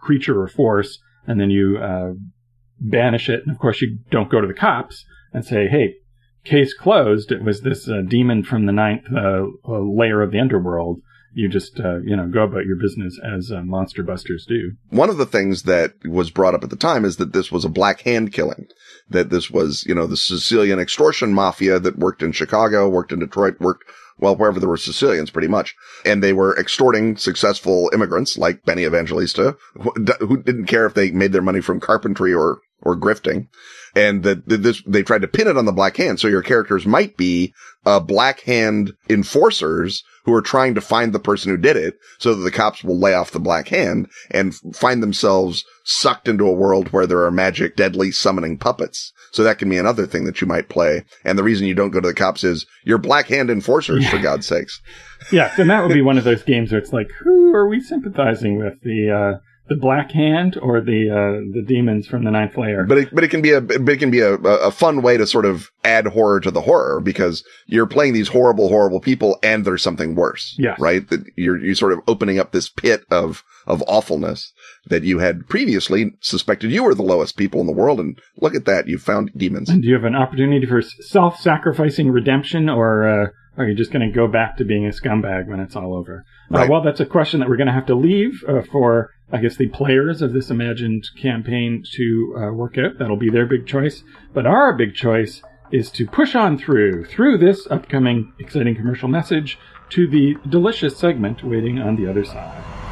creature 0.00 0.40
or 0.40 0.48
force. 0.48 0.98
And 1.26 1.38
then 1.38 1.50
you 1.50 1.78
banish 2.80 3.28
it, 3.28 3.42
and 3.44 3.50
of 3.50 3.58
course 3.60 3.82
you 3.82 3.98
don't 4.10 4.30
go 4.30 4.40
to 4.40 4.46
the 4.46 4.54
cops 4.54 5.04
and 5.34 5.44
say, 5.44 5.68
"Hey, 5.68 5.96
case 6.48 6.74
closed. 6.74 7.30
It 7.30 7.42
was 7.42 7.62
this 7.62 7.88
uh, 7.88 8.02
demon 8.06 8.42
from 8.42 8.66
the 8.66 8.72
ninth 8.72 9.04
uh, 9.14 9.46
layer 9.66 10.22
of 10.22 10.32
the 10.32 10.40
underworld 10.40 11.02
you 11.38 11.48
just 11.48 11.78
uh, 11.78 11.98
you 12.00 12.16
know 12.16 12.26
go 12.26 12.42
about 12.42 12.66
your 12.66 12.76
business 12.76 13.18
as 13.24 13.52
uh, 13.52 13.62
monster 13.62 14.02
busters 14.02 14.44
do. 14.46 14.72
One 14.90 15.10
of 15.10 15.18
the 15.18 15.26
things 15.26 15.62
that 15.64 15.94
was 16.04 16.30
brought 16.30 16.54
up 16.54 16.64
at 16.64 16.70
the 16.70 16.76
time 16.76 17.04
is 17.04 17.16
that 17.16 17.32
this 17.32 17.52
was 17.52 17.64
a 17.64 17.68
black 17.68 18.00
hand 18.00 18.32
killing. 18.32 18.66
That 19.08 19.30
this 19.30 19.50
was 19.50 19.84
you 19.86 19.94
know 19.94 20.06
the 20.06 20.16
Sicilian 20.16 20.80
extortion 20.80 21.32
mafia 21.32 21.78
that 21.78 21.98
worked 21.98 22.22
in 22.22 22.32
Chicago, 22.32 22.88
worked 22.88 23.12
in 23.12 23.20
Detroit, 23.20 23.60
worked 23.60 23.84
well 24.18 24.34
wherever 24.34 24.58
there 24.58 24.68
were 24.68 24.76
Sicilians, 24.76 25.30
pretty 25.30 25.48
much, 25.48 25.76
and 26.04 26.22
they 26.22 26.32
were 26.32 26.58
extorting 26.58 27.16
successful 27.16 27.88
immigrants 27.94 28.36
like 28.36 28.64
Benny 28.64 28.84
Evangelista, 28.84 29.56
who 29.74 30.42
didn't 30.42 30.66
care 30.66 30.86
if 30.86 30.94
they 30.94 31.12
made 31.12 31.32
their 31.32 31.42
money 31.42 31.60
from 31.60 31.78
carpentry 31.78 32.34
or 32.34 32.60
or 32.82 32.96
grifting 32.96 33.48
and 33.94 34.22
that 34.22 34.46
this 34.46 34.82
they 34.86 35.02
tried 35.02 35.22
to 35.22 35.28
pin 35.28 35.48
it 35.48 35.56
on 35.56 35.64
the 35.64 35.72
black 35.72 35.96
hand 35.96 36.20
so 36.20 36.28
your 36.28 36.42
characters 36.42 36.86
might 36.86 37.16
be 37.16 37.52
uh, 37.86 37.98
black 37.98 38.40
hand 38.40 38.92
enforcers 39.08 40.04
who 40.24 40.34
are 40.34 40.42
trying 40.42 40.74
to 40.74 40.80
find 40.80 41.14
the 41.14 41.18
person 41.18 41.50
who 41.50 41.56
did 41.56 41.76
it 41.76 41.94
so 42.18 42.34
that 42.34 42.42
the 42.42 42.50
cops 42.50 42.84
will 42.84 42.98
lay 42.98 43.14
off 43.14 43.30
the 43.30 43.40
black 43.40 43.68
hand 43.68 44.06
and 44.30 44.54
find 44.74 45.02
themselves 45.02 45.64
sucked 45.84 46.28
into 46.28 46.46
a 46.46 46.52
world 46.52 46.88
where 46.88 47.06
there 47.06 47.24
are 47.24 47.30
magic, 47.30 47.76
deadly 47.76 48.10
summoning 48.10 48.58
puppets. 48.58 49.10
So 49.32 49.42
that 49.42 49.58
can 49.58 49.70
be 49.70 49.78
another 49.78 50.06
thing 50.06 50.26
that 50.26 50.42
you 50.42 50.46
might 50.46 50.68
play. 50.68 51.04
And 51.24 51.38
the 51.38 51.42
reason 51.42 51.66
you 51.66 51.74
don't 51.74 51.90
go 51.90 52.00
to 52.00 52.08
the 52.08 52.14
cops 52.14 52.44
is 52.44 52.66
you're 52.84 52.98
black 52.98 53.28
hand 53.28 53.48
enforcers, 53.48 54.04
yeah. 54.04 54.10
for 54.10 54.18
God's 54.18 54.46
sakes. 54.46 54.80
Yes, 55.32 55.58
and 55.58 55.70
that 55.70 55.82
would 55.82 55.94
be 55.94 56.02
one 56.02 56.18
of 56.18 56.24
those 56.24 56.42
games 56.42 56.72
where 56.72 56.80
it's 56.80 56.92
like, 56.92 57.08
who 57.20 57.54
are 57.54 57.66
we 57.66 57.80
sympathizing 57.80 58.58
with? 58.58 58.74
The, 58.82 59.10
uh, 59.10 59.38
the 59.68 59.76
Black 59.76 60.10
Hand 60.12 60.58
or 60.60 60.80
the 60.80 61.10
uh, 61.10 61.52
the 61.52 61.62
demons 61.62 62.06
from 62.06 62.24
the 62.24 62.30
Ninth 62.30 62.56
Layer. 62.56 62.84
But 62.84 62.98
it, 62.98 63.14
but 63.14 63.24
it 63.24 63.28
can 63.28 63.42
be 63.42 63.52
a 63.52 63.60
but 63.60 63.88
it 63.88 63.98
can 63.98 64.10
be 64.10 64.20
a, 64.20 64.34
a 64.34 64.70
fun 64.70 65.02
way 65.02 65.16
to 65.16 65.26
sort 65.26 65.44
of 65.44 65.70
add 65.84 66.06
horror 66.06 66.40
to 66.40 66.50
the 66.50 66.62
horror 66.62 67.00
because 67.00 67.44
you're 67.66 67.86
playing 67.86 68.12
these 68.12 68.28
horrible 68.28 68.68
horrible 68.68 69.00
people 69.00 69.38
and 69.42 69.64
there's 69.64 69.82
something 69.82 70.14
worse. 70.14 70.54
Yeah. 70.58 70.76
Right. 70.78 71.08
That 71.08 71.24
you're 71.36 71.58
you 71.58 71.74
sort 71.74 71.92
of 71.92 72.00
opening 72.08 72.38
up 72.38 72.52
this 72.52 72.68
pit 72.68 73.04
of 73.10 73.44
of 73.66 73.82
awfulness 73.86 74.52
that 74.86 75.04
you 75.04 75.18
had 75.18 75.48
previously 75.48 76.12
suspected 76.20 76.70
you 76.70 76.82
were 76.82 76.94
the 76.94 77.02
lowest 77.02 77.36
people 77.36 77.60
in 77.60 77.66
the 77.66 77.72
world, 77.72 78.00
and 78.00 78.18
look 78.40 78.54
at 78.54 78.64
that, 78.64 78.88
you 78.88 78.98
found 78.98 79.30
demons. 79.36 79.68
And 79.68 79.82
do 79.82 79.88
you 79.88 79.94
have 79.94 80.04
an 80.04 80.16
opportunity 80.16 80.66
for 80.66 80.80
self-sacrificing 80.82 82.10
redemption, 82.10 82.68
or 82.68 83.06
uh, 83.06 83.26
are 83.58 83.68
you 83.68 83.74
just 83.74 83.92
going 83.92 84.08
to 84.08 84.14
go 84.14 84.28
back 84.28 84.56
to 84.56 84.64
being 84.64 84.86
a 84.86 84.90
scumbag 84.90 85.48
when 85.48 85.60
it's 85.60 85.76
all 85.76 85.94
over? 85.94 86.24
Uh, 86.52 86.58
right. 86.58 86.68
Uh, 86.68 86.72
well, 86.72 86.82
that's 86.82 87.00
a 87.00 87.06
question 87.06 87.40
that 87.40 87.48
we're 87.48 87.56
going 87.56 87.66
to 87.66 87.72
have 87.72 87.86
to 87.86 87.94
leave 87.94 88.42
uh, 88.48 88.62
for 88.62 89.10
I 89.30 89.38
guess, 89.38 89.56
the 89.56 89.68
players 89.68 90.22
of 90.22 90.32
this 90.32 90.50
imagined 90.50 91.08
campaign 91.20 91.84
to 91.92 92.34
uh, 92.36 92.52
work 92.52 92.78
out. 92.78 92.98
That'll 92.98 93.16
be 93.16 93.30
their 93.30 93.46
big 93.46 93.66
choice. 93.66 94.02
But 94.32 94.46
our 94.46 94.72
big 94.72 94.94
choice 94.94 95.42
is 95.70 95.90
to 95.92 96.06
push 96.06 96.34
on 96.34 96.58
through, 96.58 97.04
through 97.04 97.38
this 97.38 97.66
upcoming 97.70 98.32
exciting 98.38 98.74
commercial 98.74 99.08
message 99.08 99.58
to 99.90 100.06
the 100.06 100.36
delicious 100.48 100.96
segment 100.96 101.44
waiting 101.44 101.78
on 101.78 101.96
the 101.96 102.08
other 102.08 102.24
side. 102.24 102.87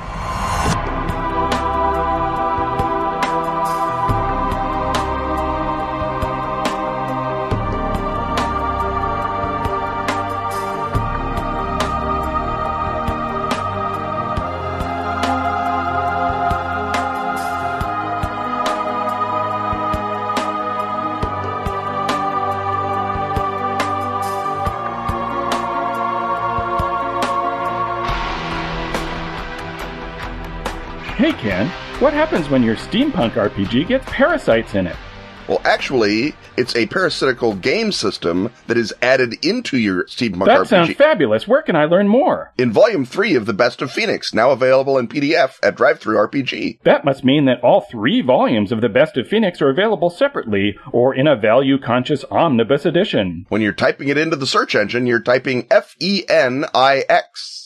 What 31.99 32.13
happens 32.13 32.51
when 32.51 32.63
your 32.63 32.77
steampunk 32.77 33.33
RPG 33.33 33.89
gets 33.89 34.05
parasites 34.09 34.75
in 34.75 34.87
it? 34.87 34.97
Well, 35.49 35.63
actually, 35.65 36.35
it's 36.59 36.77
a 36.77 36.85
parasitical 36.89 37.55
game 37.55 37.91
system 37.91 38.53
that 38.67 38.77
is 38.77 38.93
added 39.01 39.43
into 39.43 39.79
your 39.79 40.05
steampunk 40.05 40.45
that 40.45 40.59
RPG. 40.59 40.61
That 40.65 40.69
sounds 40.69 40.95
fabulous. 40.95 41.49
Where 41.49 41.63
can 41.63 41.75
I 41.75 41.87
learn 41.87 42.07
more? 42.07 42.53
In 42.59 42.71
Volume 42.71 43.07
3 43.07 43.35
of 43.37 43.47
The 43.47 43.55
Best 43.55 43.81
of 43.81 43.91
Fenix, 43.91 44.35
now 44.35 44.51
available 44.51 44.99
in 44.99 45.09
PDF 45.09 45.59
at 45.63 45.77
DriveThru 45.77 46.29
RPG. 46.29 46.81
That 46.83 47.07
must 47.07 47.25
mean 47.25 47.47
that 47.47 47.63
all 47.63 47.81
three 47.81 48.21
volumes 48.21 48.73
of 48.73 48.83
The 48.83 48.91
Best 48.91 49.17
of 49.17 49.27
Fenix 49.27 49.63
are 49.63 49.71
available 49.71 50.11
separately 50.11 50.77
or 50.93 51.15
in 51.15 51.27
a 51.27 51.35
value-conscious 51.35 52.27
omnibus 52.31 52.85
edition. 52.85 53.47
When 53.49 53.63
you're 53.63 53.73
typing 53.73 54.09
it 54.09 54.19
into 54.19 54.37
the 54.37 54.47
search 54.47 54.75
engine, 54.75 55.07
you're 55.07 55.23
typing 55.23 55.67
F-E-N-I-X. 55.71 57.66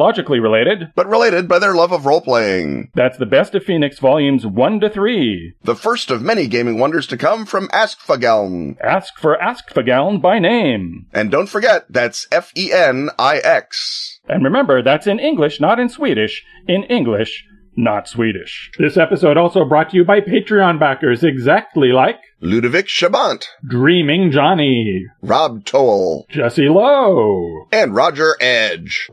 chronologically 0.00 0.40
related, 0.40 0.90
but 0.94 1.06
related 1.06 1.46
by 1.46 1.58
their 1.58 1.74
love 1.74 1.92
of 1.92 2.06
role 2.06 2.22
playing. 2.22 2.90
That's 2.94 3.18
the 3.18 3.26
best 3.26 3.54
of 3.54 3.64
Fenix 3.64 3.98
volumes 3.98 4.46
1 4.46 4.80
to 4.80 4.88
3. 4.88 5.52
The 5.62 5.76
first 5.76 6.10
of 6.10 6.22
many 6.22 6.46
gaming 6.46 6.78
wonders 6.78 7.06
to 7.08 7.18
come 7.18 7.44
from 7.44 7.68
Askfageln. 7.68 8.76
Ask 8.82 9.18
for 9.18 9.36
Askfageln 9.36 10.22
by 10.22 10.38
name. 10.38 11.06
And 11.12 11.30
don't 11.30 11.50
forget, 11.50 11.84
that's 11.90 12.26
F 12.32 12.50
E 12.56 12.72
N 12.72 13.10
I 13.18 13.36
X. 13.38 14.20
And 14.26 14.42
remember, 14.42 14.82
that's 14.82 15.06
in 15.06 15.18
English, 15.18 15.60
not 15.60 15.78
in 15.78 15.90
Swedish. 15.90 16.44
In 16.66 16.84
English, 16.84 17.44
not 17.76 18.08
Swedish. 18.08 18.70
This 18.78 18.96
episode 18.96 19.36
also 19.36 19.66
brought 19.66 19.90
to 19.90 19.96
you 19.96 20.04
by 20.06 20.20
Patreon 20.20 20.80
backers, 20.80 21.22
exactly 21.22 21.88
like 21.92 22.16
Ludovic 22.40 22.86
Chabant, 22.86 23.44
Dreaming 23.68 24.30
Johnny, 24.30 25.04
Rob 25.20 25.66
Toll, 25.66 26.26
Jesse 26.30 26.70
Lowe, 26.70 27.66
and 27.70 27.94
Roger 27.94 28.36
Edge. 28.40 29.10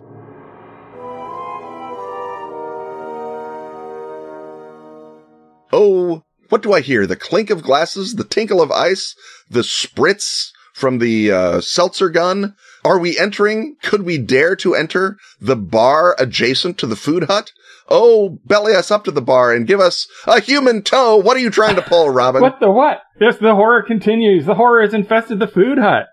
Oh, 5.72 6.24
what 6.50 6.62
do 6.62 6.74
I 6.74 6.82
hear? 6.82 7.06
The 7.06 7.16
clink 7.16 7.50
of 7.50 7.64
glasses, 7.64 8.16
the 8.16 8.24
tinkle 8.24 8.62
of 8.62 8.72
ice, 8.72 9.16
the 9.50 9.62
spritz 9.62 10.52
from 10.74 11.00
the 11.00 11.32
uh, 11.32 11.62
seltzer 11.62 12.10
gun. 12.10 12.56
Are 12.86 13.00
we 13.00 13.18
entering? 13.18 13.76
Could 13.82 14.04
we 14.04 14.18
dare 14.18 14.56
to 14.58 14.76
enter 14.76 15.18
the 15.42 15.56
bar 15.56 16.16
adjacent 16.20 16.78
to 16.78 16.88
the 16.88 16.96
food 16.96 17.24
hut? 17.24 17.52
Oh, 17.90 18.40
belly 18.46 18.76
us 18.76 18.92
up 18.92 19.04
to 19.06 19.12
the 19.12 19.22
bar 19.22 19.54
and 19.54 19.68
give 19.68 19.80
us 19.80 20.08
a 20.26 20.40
human 20.40 20.84
toe. 20.84 21.18
What 21.18 21.36
are 21.38 21.42
you 21.42 21.50
trying 21.50 21.76
to 21.76 21.82
pull, 21.82 22.10
Robin? 22.12 22.42
what 22.42 22.60
the 22.60 22.70
what? 22.72 23.02
Yes, 23.20 23.38
the 23.38 23.56
horror 23.56 23.82
continues. 23.82 24.46
The 24.46 24.56
horror 24.56 24.82
has 24.82 24.94
infested 24.94 25.40
the 25.40 25.48
food 25.48 25.78
hut. 25.80 26.08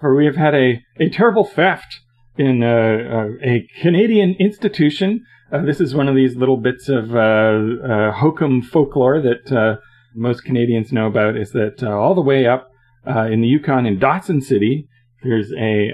For 0.00 0.14
we 0.14 0.26
have 0.26 0.36
had 0.36 0.54
a, 0.54 0.82
a 0.98 1.08
terrible 1.08 1.44
theft 1.44 2.00
in 2.36 2.62
uh, 2.62 2.66
uh, 2.66 3.28
a 3.42 3.66
Canadian 3.80 4.36
institution 4.38 5.24
uh, 5.52 5.62
this 5.62 5.80
is 5.80 5.94
one 5.94 6.08
of 6.08 6.16
these 6.16 6.36
little 6.36 6.56
bits 6.56 6.88
of 6.88 7.14
uh, 7.14 7.18
uh, 7.18 8.12
hokum 8.12 8.62
folklore 8.62 9.20
that 9.20 9.52
uh, 9.52 9.76
most 10.14 10.44
Canadians 10.44 10.92
know 10.92 11.06
about. 11.06 11.36
Is 11.36 11.52
that 11.52 11.82
uh, 11.82 11.90
all 11.90 12.14
the 12.14 12.20
way 12.20 12.46
up 12.46 12.70
in 13.06 13.40
the 13.40 13.46
Yukon 13.46 13.86
in 13.86 13.98
Dawson 13.98 14.40
City, 14.40 14.88
there's 15.22 15.52
a, 15.52 15.90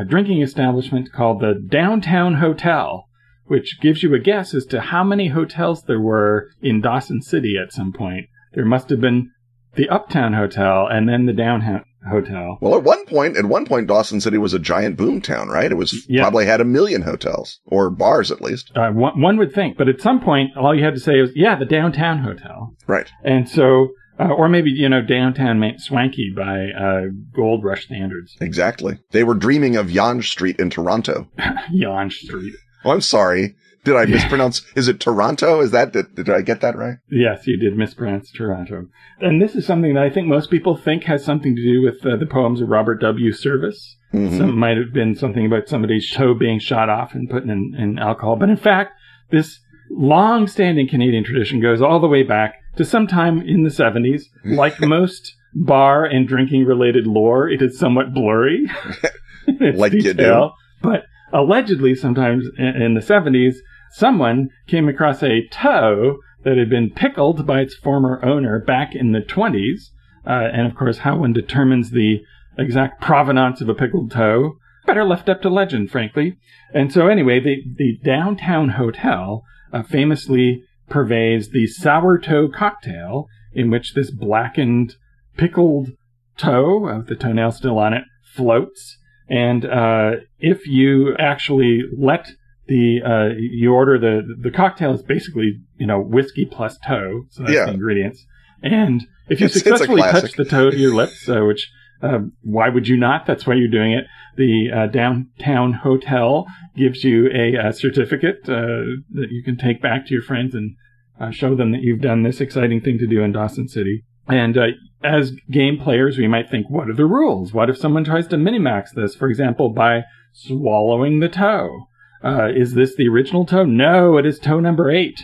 a 0.00 0.04
drinking 0.04 0.42
establishment 0.42 1.12
called 1.12 1.40
the 1.40 1.54
Downtown 1.54 2.34
Hotel, 2.34 3.08
which 3.44 3.80
gives 3.80 4.02
you 4.02 4.12
a 4.14 4.18
guess 4.18 4.52
as 4.54 4.66
to 4.66 4.80
how 4.80 5.04
many 5.04 5.28
hotels 5.28 5.84
there 5.84 6.00
were 6.00 6.48
in 6.60 6.80
Dawson 6.80 7.22
City 7.22 7.56
at 7.56 7.72
some 7.72 7.92
point. 7.92 8.26
There 8.54 8.64
must 8.64 8.90
have 8.90 9.00
been 9.00 9.30
the 9.76 9.88
Uptown 9.88 10.32
Hotel 10.32 10.88
and 10.90 11.08
then 11.08 11.26
the 11.26 11.32
Downtown 11.32 11.84
hotel. 12.10 12.58
Well, 12.60 12.76
at 12.76 12.84
one 12.84 13.04
point, 13.06 13.36
at 13.36 13.44
one 13.44 13.66
point, 13.66 13.86
Dawson 13.86 14.20
City 14.20 14.38
was 14.38 14.54
a 14.54 14.58
giant 14.58 14.96
boom 14.96 15.20
town, 15.20 15.48
right? 15.48 15.70
It 15.70 15.76
was 15.76 16.06
yeah. 16.08 16.22
probably 16.22 16.46
had 16.46 16.60
a 16.60 16.64
million 16.64 17.02
hotels 17.02 17.60
or 17.66 17.90
bars 17.90 18.30
at 18.30 18.40
least. 18.40 18.70
Uh, 18.74 18.90
one, 18.90 19.20
one, 19.20 19.36
would 19.38 19.52
think, 19.52 19.76
but 19.76 19.88
at 19.88 20.00
some 20.00 20.20
point, 20.20 20.56
all 20.56 20.74
you 20.74 20.84
had 20.84 20.94
to 20.94 21.00
say 21.00 21.20
was, 21.20 21.30
"Yeah, 21.34 21.56
the 21.56 21.64
downtown 21.64 22.18
hotel." 22.18 22.74
Right. 22.86 23.10
And 23.24 23.48
so, 23.48 23.88
uh, 24.18 24.28
or 24.28 24.48
maybe 24.48 24.70
you 24.70 24.88
know, 24.88 25.02
downtown 25.02 25.60
meant 25.60 25.80
swanky 25.80 26.32
by 26.34 26.68
uh, 26.70 27.02
gold 27.34 27.64
rush 27.64 27.84
standards. 27.84 28.34
Exactly. 28.40 28.98
They 29.10 29.24
were 29.24 29.34
dreaming 29.34 29.76
of 29.76 29.90
Yonge 29.90 30.30
Street 30.30 30.58
in 30.58 30.70
Toronto. 30.70 31.28
Yonge 31.72 32.14
Street. 32.14 32.54
Oh, 32.84 32.90
I'm 32.90 33.00
sorry. 33.00 33.56
Did 33.86 33.94
I 33.94 34.04
mispronounce? 34.06 34.62
Is 34.74 34.88
it 34.88 34.98
Toronto? 34.98 35.60
Is 35.60 35.70
that 35.70 35.92
did, 35.92 36.12
did 36.16 36.28
I 36.28 36.42
get 36.42 36.60
that 36.60 36.76
right? 36.76 36.96
Yes, 37.08 37.46
you 37.46 37.56
did 37.56 37.76
mispronounce 37.76 38.32
Toronto. 38.32 38.88
And 39.20 39.40
this 39.40 39.54
is 39.54 39.64
something 39.64 39.94
that 39.94 40.02
I 40.02 40.10
think 40.10 40.26
most 40.26 40.50
people 40.50 40.76
think 40.76 41.04
has 41.04 41.24
something 41.24 41.54
to 41.54 41.62
do 41.62 41.82
with 41.82 42.04
uh, 42.04 42.16
the 42.16 42.26
poems 42.26 42.60
of 42.60 42.68
Robert 42.68 43.00
W. 43.00 43.30
Service. 43.30 43.96
Mm-hmm. 44.12 44.38
Some 44.38 44.58
might 44.58 44.76
have 44.76 44.92
been 44.92 45.14
something 45.14 45.46
about 45.46 45.68
somebody's 45.68 46.10
toe 46.12 46.34
being 46.34 46.58
shot 46.58 46.88
off 46.88 47.14
and 47.14 47.30
put 47.30 47.44
in, 47.44 47.76
in 47.78 47.98
alcohol, 48.00 48.34
but 48.34 48.48
in 48.48 48.56
fact, 48.56 48.92
this 49.30 49.60
long-standing 49.88 50.88
Canadian 50.88 51.22
tradition 51.22 51.60
goes 51.60 51.80
all 51.80 52.00
the 52.00 52.08
way 52.08 52.24
back 52.24 52.56
to 52.76 52.84
sometime 52.84 53.40
in 53.40 53.62
the 53.62 53.70
70s. 53.70 54.24
Like 54.44 54.80
most 54.80 55.34
bar 55.54 56.04
and 56.04 56.26
drinking 56.26 56.64
related 56.64 57.06
lore, 57.06 57.48
it 57.48 57.62
is 57.62 57.78
somewhat 57.78 58.12
blurry. 58.12 58.66
like 59.74 59.92
detail, 59.92 60.00
you 60.02 60.14
do. 60.14 60.50
But 60.82 61.04
allegedly, 61.32 61.94
sometimes 61.94 62.46
in 62.58 62.94
the 62.94 63.00
70s, 63.00 63.56
someone 63.96 64.50
came 64.66 64.88
across 64.88 65.22
a 65.22 65.46
toe 65.48 66.18
that 66.44 66.58
had 66.58 66.68
been 66.68 66.90
pickled 66.90 67.46
by 67.46 67.60
its 67.60 67.74
former 67.74 68.22
owner 68.22 68.58
back 68.58 68.94
in 68.94 69.12
the 69.12 69.20
20s. 69.20 69.90
Uh, 70.26 70.50
and 70.52 70.66
of 70.66 70.74
course, 70.74 70.98
how 70.98 71.16
one 71.16 71.32
determines 71.32 71.90
the 71.90 72.20
exact 72.58 73.00
provenance 73.00 73.60
of 73.60 73.68
a 73.68 73.74
pickled 73.74 74.10
toe, 74.10 74.58
better 74.86 75.04
left 75.04 75.28
up 75.28 75.40
to 75.40 75.48
legend, 75.48 75.90
frankly. 75.90 76.36
And 76.74 76.92
so, 76.92 77.08
anyway, 77.08 77.40
the, 77.40 77.62
the 77.76 77.98
downtown 78.04 78.70
hotel 78.70 79.44
uh, 79.72 79.82
famously 79.82 80.62
purveys 80.90 81.50
the 81.50 81.66
sour 81.66 82.18
toe 82.18 82.48
cocktail, 82.48 83.26
in 83.54 83.70
which 83.70 83.94
this 83.94 84.10
blackened, 84.10 84.94
pickled 85.36 85.90
toe, 86.36 86.80
with 86.80 87.06
uh, 87.06 87.08
the 87.08 87.16
toenail 87.16 87.52
still 87.52 87.78
on 87.78 87.94
it, 87.94 88.04
floats. 88.34 88.98
And 89.28 89.64
uh, 89.64 90.10
if 90.38 90.66
you 90.66 91.16
actually 91.16 91.82
let 91.96 92.32
the 92.68 93.00
uh, 93.04 93.34
you 93.38 93.72
order 93.72 93.98
the 93.98 94.22
the 94.40 94.50
cocktail 94.50 94.92
is 94.92 95.02
basically 95.02 95.60
you 95.78 95.86
know 95.86 96.00
whiskey 96.00 96.44
plus 96.44 96.78
toe, 96.86 97.26
so 97.30 97.42
that's 97.42 97.54
yeah. 97.54 97.66
the 97.66 97.72
ingredients. 97.72 98.24
And 98.62 99.06
if 99.28 99.40
you 99.40 99.46
it's, 99.46 99.54
successfully 99.54 100.02
it's 100.02 100.20
touch 100.20 100.32
the 100.32 100.44
toe 100.44 100.70
to 100.70 100.76
your 100.76 100.94
lips, 100.94 101.28
uh, 101.28 101.42
which 101.44 101.70
uh, 102.02 102.18
why 102.42 102.68
would 102.68 102.88
you 102.88 102.96
not? 102.96 103.26
That's 103.26 103.46
why 103.46 103.54
you're 103.54 103.70
doing 103.70 103.92
it. 103.92 104.04
The 104.36 104.70
uh, 104.74 104.86
downtown 104.88 105.72
hotel 105.72 106.46
gives 106.76 107.04
you 107.04 107.28
a, 107.32 107.68
a 107.68 107.72
certificate 107.72 108.40
uh, 108.48 109.00
that 109.12 109.28
you 109.30 109.42
can 109.42 109.56
take 109.56 109.80
back 109.80 110.06
to 110.06 110.12
your 110.12 110.22
friends 110.22 110.54
and 110.54 110.76
uh, 111.18 111.30
show 111.30 111.54
them 111.54 111.72
that 111.72 111.80
you've 111.82 112.02
done 112.02 112.22
this 112.22 112.40
exciting 112.40 112.80
thing 112.80 112.98
to 112.98 113.06
do 113.06 113.22
in 113.22 113.32
Dawson 113.32 113.68
City. 113.68 114.04
And 114.28 114.58
as 115.02 115.32
game 115.50 115.78
players, 115.78 116.18
we 116.18 116.26
might 116.26 116.50
think, 116.50 116.68
what 116.68 116.90
are 116.90 116.94
the 116.94 117.06
rules? 117.06 117.54
What 117.54 117.70
if 117.70 117.78
someone 117.78 118.04
tries 118.04 118.26
to 118.28 118.36
minimax 118.36 118.90
this, 118.94 119.14
for 119.14 119.28
example, 119.28 119.70
by 119.70 120.02
swallowing 120.32 121.20
the 121.20 121.28
toe? 121.28 121.86
Uh, 122.26 122.48
is 122.48 122.74
this 122.74 122.96
the 122.96 123.06
original 123.08 123.46
toe? 123.46 123.64
No, 123.64 124.16
it 124.16 124.26
is 124.26 124.40
toe 124.40 124.58
number 124.58 124.90
eight 124.90 125.20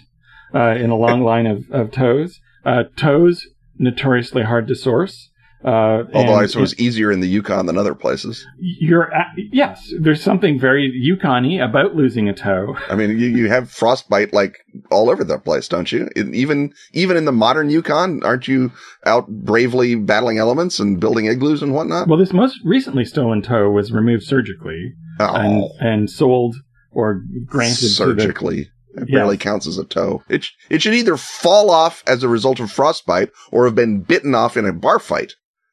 uh, 0.55 0.76
in 0.76 0.90
a 0.90 0.96
long 0.96 1.22
line 1.22 1.46
of, 1.46 1.68
of 1.70 1.90
toes. 1.90 2.38
Uh, 2.64 2.84
toes, 2.96 3.46
notoriously 3.76 4.44
hard 4.44 4.68
to 4.68 4.76
source. 4.76 5.30
Uh, 5.64 6.05
Although 6.12 6.34
I 6.34 6.46
suppose 6.46 6.78
easier 6.78 7.12
in 7.12 7.20
the 7.20 7.28
Yukon 7.28 7.66
than 7.66 7.78
other 7.78 7.94
places. 7.94 8.44
You're 8.59 9.12
at, 9.14 9.28
yes, 9.36 9.92
there's 10.00 10.22
something 10.22 10.59
very 10.59 10.90
Yukon-y 10.92 11.64
about 11.64 11.94
losing 11.94 12.28
a 12.28 12.34
toe. 12.34 12.76
I 12.88 12.96
mean, 12.96 13.11
you, 13.11 13.28
you 13.28 13.48
have 13.48 13.70
frostbite 13.70 14.32
like 14.32 14.59
all 14.90 15.09
over 15.09 15.22
the 15.22 15.38
place, 15.38 15.68
don't 15.68 15.90
you? 15.90 16.09
even 16.16 16.72
even 16.92 17.16
in 17.16 17.26
the 17.26 17.32
modern 17.32 17.70
Yukon, 17.70 18.24
aren't 18.24 18.48
you 18.48 18.72
out 19.07 19.28
bravely 19.28 19.94
battling 19.94 20.38
elements 20.38 20.80
and 20.80 20.98
building 20.98 21.26
igloos 21.26 21.62
and 21.62 21.72
whatnot? 21.72 22.09
Well, 22.09 22.18
this 22.18 22.32
most 22.32 22.59
recently 22.64 23.05
stolen 23.05 23.40
toe 23.40 23.70
was 23.70 23.92
removed 23.92 24.24
surgically 24.24 24.94
oh. 25.20 25.34
and, 25.34 25.64
and 25.78 26.11
sold 26.11 26.57
or 26.93 27.22
granted 27.47 27.88
surgically. 27.88 28.68
It 28.95 29.11
barely 29.11 29.38
counts 29.38 29.66
as 29.66 29.78
a 29.78 29.84
toe. 29.84 30.22
It, 30.28 30.45
sh- 30.45 30.53
it 30.68 30.82
should 30.82 30.93
either 30.93 31.16
fall 31.16 31.70
off 31.70 32.03
as 32.07 32.22
a 32.22 32.28
result 32.28 32.61
of 32.61 32.70
frostbite 32.70 33.30
or 33.51 33.64
have 33.64 33.74
been 33.74 34.03
bitten 34.03 34.34
off 34.34 34.57
in 34.57 34.66
a 34.66 34.72
bar 34.72 34.99
fight. 34.99 35.32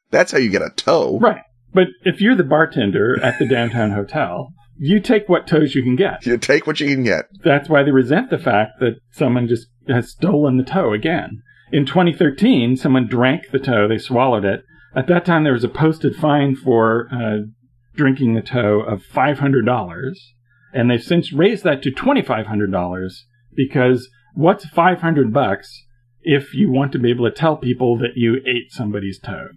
That's 0.09 0.31
how 0.31 0.37
you 0.37 0.49
get 0.49 0.61
a 0.61 0.69
toe. 0.75 1.19
Right. 1.19 1.41
But 1.73 1.87
if 2.03 2.21
you're 2.21 2.35
the 2.35 2.43
bartender 2.43 3.21
at 3.21 3.37
the 3.37 3.45
downtown 3.45 3.91
hotel, 3.91 4.53
you 4.77 5.01
take 5.01 5.27
what 5.27 5.47
toes 5.47 5.75
you 5.75 5.83
can 5.83 5.97
get. 5.97 6.25
You 6.25 6.37
take 6.37 6.65
what 6.65 6.79
you 6.79 6.87
can 6.87 7.03
get. 7.03 7.25
That's 7.43 7.67
why 7.67 7.83
they 7.83 7.91
resent 7.91 8.29
the 8.29 8.37
fact 8.39 8.79
that 8.79 8.99
someone 9.11 9.47
just 9.47 9.67
has 9.87 10.09
stolen 10.09 10.57
the 10.57 10.63
toe 10.63 10.93
again. 10.93 11.41
In 11.71 11.85
2013, 11.85 12.77
someone 12.77 13.07
drank 13.07 13.51
the 13.51 13.59
toe, 13.59 13.87
they 13.87 13.97
swallowed 13.97 14.45
it. 14.45 14.63
At 14.95 15.07
that 15.07 15.25
time, 15.25 15.43
there 15.43 15.53
was 15.53 15.63
a 15.63 15.69
posted 15.69 16.15
fine 16.15 16.55
for 16.55 17.07
uh, 17.11 17.45
drinking 17.95 18.33
the 18.33 18.41
toe 18.41 18.79
of 18.79 19.03
$500 19.03 20.15
and 20.73 20.89
they've 20.89 21.03
since 21.03 21.33
raised 21.33 21.63
that 21.63 21.81
to 21.83 21.91
$2,500 21.91 23.09
because 23.55 24.09
what's 24.33 24.65
500 24.67 25.33
bucks 25.33 25.85
if 26.21 26.53
you 26.53 26.71
want 26.71 26.91
to 26.91 26.99
be 26.99 27.09
able 27.09 27.29
to 27.29 27.35
tell 27.35 27.57
people 27.57 27.97
that 27.97 28.15
you 28.15 28.37
ate 28.45 28.71
somebody's 28.71 29.19
toe? 29.19 29.49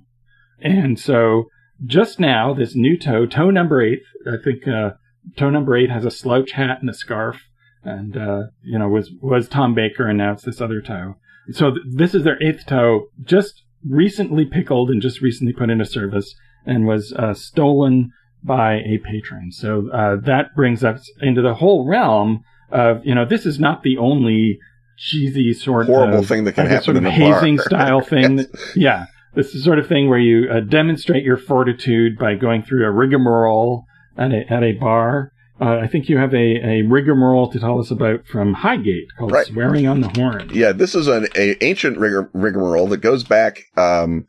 And 0.60 0.98
so 0.98 1.46
just 1.84 2.20
now, 2.20 2.54
this 2.54 2.74
new 2.74 2.96
toe, 2.96 3.26
toe 3.26 3.50
number 3.50 3.82
eight, 3.82 4.00
I 4.26 4.36
think 4.42 4.66
uh, 4.68 4.90
toe 5.36 5.50
number 5.50 5.76
eight 5.76 5.90
has 5.90 6.04
a 6.04 6.10
slouch 6.10 6.52
hat 6.52 6.78
and 6.80 6.88
a 6.88 6.94
scarf, 6.94 7.42
and 7.82 8.16
uh, 8.16 8.42
you 8.62 8.78
know 8.78 8.88
was 8.88 9.10
was 9.20 9.48
Tom 9.48 9.74
Baker, 9.74 10.06
and 10.06 10.18
now 10.18 10.32
it's 10.32 10.44
this 10.44 10.60
other 10.60 10.80
toe. 10.80 11.16
So 11.50 11.72
th- 11.72 11.82
this 11.90 12.14
is 12.14 12.22
their 12.22 12.40
eighth 12.42 12.66
toe, 12.66 13.06
just 13.22 13.64
recently 13.88 14.44
pickled 14.44 14.90
and 14.90 15.02
just 15.02 15.20
recently 15.20 15.52
put 15.52 15.70
into 15.70 15.84
service, 15.84 16.34
and 16.64 16.86
was 16.86 17.12
uh, 17.12 17.34
stolen 17.34 18.12
by 18.42 18.74
a 18.74 18.98
patron. 18.98 19.52
So 19.52 19.88
uh, 19.92 20.16
that 20.24 20.54
brings 20.54 20.84
us 20.84 21.10
into 21.20 21.42
the 21.42 21.54
whole 21.54 21.86
realm 21.86 22.44
of 22.70 23.04
you 23.04 23.14
know 23.14 23.24
this 23.24 23.46
is 23.46 23.58
not 23.58 23.82
the 23.82 23.98
only 23.98 24.58
cheesy 24.96 25.52
sort 25.52 25.86
horrible 25.86 26.20
of 26.20 26.28
thing 26.28 26.44
that 26.44 26.52
can 26.52 26.66
happen 26.66 26.84
sort 26.84 26.96
of 26.96 27.04
in 27.04 27.10
hazing 27.10 27.56
bar. 27.56 27.64
style 27.66 28.00
thing. 28.00 28.38
yes. 28.38 28.46
that, 28.46 28.76
yeah, 28.76 29.06
this 29.34 29.48
is 29.48 29.52
the 29.54 29.60
sort 29.60 29.78
of 29.78 29.86
thing 29.86 30.08
where 30.08 30.18
you 30.18 30.50
uh, 30.50 30.60
demonstrate 30.60 31.24
your 31.24 31.36
fortitude 31.36 32.18
by 32.18 32.34
going 32.34 32.62
through 32.62 32.86
a 32.86 32.90
rigmarole 32.90 33.84
at 34.16 34.32
a 34.32 34.44
at 34.52 34.62
a 34.62 34.72
bar. 34.72 35.32
Uh, 35.60 35.78
I 35.78 35.86
think 35.86 36.08
you 36.08 36.18
have 36.18 36.34
a, 36.34 36.36
a 36.36 36.82
rigmarole 36.82 37.48
to 37.52 37.60
tell 37.60 37.78
us 37.78 37.90
about 37.92 38.26
from 38.26 38.54
Highgate 38.54 39.08
called 39.16 39.32
right. 39.32 39.46
"Swearing 39.46 39.86
on 39.86 40.00
the 40.00 40.08
Horn." 40.08 40.50
Yeah, 40.52 40.72
this 40.72 40.94
is 40.94 41.06
an 41.06 41.28
a 41.36 41.62
ancient 41.62 41.98
rigor, 41.98 42.30
rigmarole 42.32 42.88
that 42.88 42.98
goes 42.98 43.22
back 43.22 43.64
um, 43.76 44.26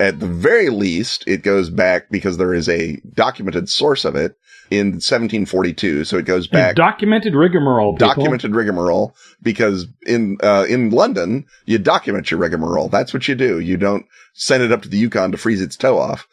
at 0.00 0.20
the 0.20 0.26
very 0.26 0.70
least, 0.70 1.24
it 1.26 1.42
goes 1.42 1.70
back 1.70 2.10
because 2.10 2.36
there 2.36 2.54
is 2.54 2.68
a 2.68 3.00
documented 3.14 3.68
source 3.68 4.04
of 4.04 4.14
it 4.16 4.36
in 4.70 4.92
1742. 4.92 6.04
So 6.04 6.18
it 6.18 6.24
goes 6.24 6.46
back. 6.46 6.76
Documented 6.76 7.34
rigmarole. 7.34 7.94
People. 7.94 8.08
Documented 8.08 8.54
rigmarole 8.54 9.14
because 9.42 9.86
in, 10.06 10.36
uh, 10.42 10.66
in 10.68 10.90
London, 10.90 11.46
you 11.64 11.78
document 11.78 12.30
your 12.30 12.40
rigmarole. 12.40 12.88
That's 12.88 13.12
what 13.14 13.28
you 13.28 13.34
do. 13.34 13.58
You 13.60 13.76
don't 13.76 14.06
send 14.34 14.62
it 14.62 14.72
up 14.72 14.82
to 14.82 14.88
the 14.88 14.98
Yukon 14.98 15.32
to 15.32 15.38
freeze 15.38 15.62
its 15.62 15.76
toe 15.76 15.98
off. 15.98 16.28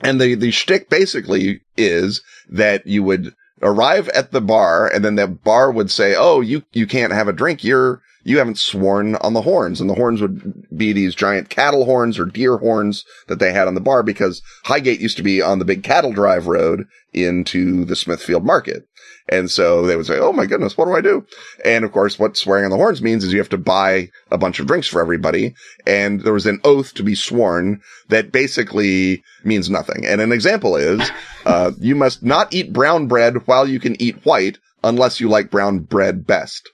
And 0.00 0.20
the, 0.20 0.34
the 0.34 0.50
shtick 0.50 0.88
basically 0.88 1.60
is 1.76 2.22
that 2.48 2.86
you 2.86 3.02
would 3.02 3.34
arrive 3.60 4.08
at 4.10 4.30
the 4.32 4.40
bar 4.40 4.88
and 4.88 5.04
then 5.04 5.16
the 5.16 5.28
bar 5.28 5.70
would 5.70 5.90
say, 5.90 6.14
Oh, 6.16 6.40
you, 6.40 6.62
you 6.72 6.86
can't 6.86 7.12
have 7.12 7.28
a 7.28 7.32
drink. 7.32 7.62
You're, 7.62 8.00
you 8.22 8.38
haven't 8.38 8.58
sworn 8.58 9.16
on 9.16 9.32
the 9.32 9.42
horns. 9.42 9.80
And 9.80 9.88
the 9.88 9.94
horns 9.94 10.20
would 10.20 10.66
be 10.76 10.92
these 10.92 11.14
giant 11.14 11.48
cattle 11.48 11.84
horns 11.84 12.18
or 12.18 12.26
deer 12.26 12.58
horns 12.58 13.04
that 13.28 13.38
they 13.38 13.52
had 13.52 13.68
on 13.68 13.74
the 13.74 13.80
bar 13.80 14.02
because 14.02 14.42
Highgate 14.64 15.00
used 15.00 15.16
to 15.16 15.22
be 15.22 15.40
on 15.40 15.58
the 15.58 15.64
big 15.64 15.82
cattle 15.82 16.12
drive 16.12 16.46
road 16.46 16.86
into 17.12 17.84
the 17.84 17.96
Smithfield 17.96 18.44
market. 18.44 18.84
And 19.28 19.50
so 19.50 19.86
they 19.86 19.96
would 19.96 20.06
say, 20.06 20.18
Oh 20.18 20.32
my 20.32 20.46
goodness, 20.46 20.76
what 20.76 20.86
do 20.86 20.92
I 20.94 21.00
do? 21.00 21.24
And 21.64 21.84
of 21.84 21.92
course, 21.92 22.18
what 22.18 22.36
swearing 22.36 22.64
on 22.64 22.70
the 22.70 22.76
horns 22.76 23.00
means 23.00 23.24
is 23.24 23.32
you 23.32 23.38
have 23.38 23.48
to 23.50 23.58
buy 23.58 24.08
a 24.30 24.38
bunch 24.38 24.58
of 24.58 24.66
drinks 24.66 24.88
for 24.88 25.00
everybody. 25.00 25.54
And 25.86 26.20
there 26.22 26.32
was 26.32 26.46
an 26.46 26.60
oath 26.64 26.94
to 26.94 27.02
be 27.02 27.14
sworn 27.14 27.80
that 28.08 28.32
basically 28.32 29.22
means 29.44 29.70
nothing. 29.70 30.04
And 30.04 30.20
an 30.20 30.32
example 30.32 30.76
is, 30.76 31.10
uh, 31.46 31.72
you 31.78 31.94
must 31.94 32.22
not 32.22 32.52
eat 32.52 32.72
brown 32.72 33.06
bread 33.06 33.46
while 33.46 33.68
you 33.68 33.80
can 33.80 34.00
eat 34.02 34.24
white 34.24 34.58
unless 34.82 35.20
you 35.20 35.28
like 35.28 35.50
brown 35.50 35.80
bread 35.80 36.26
best. 36.26 36.68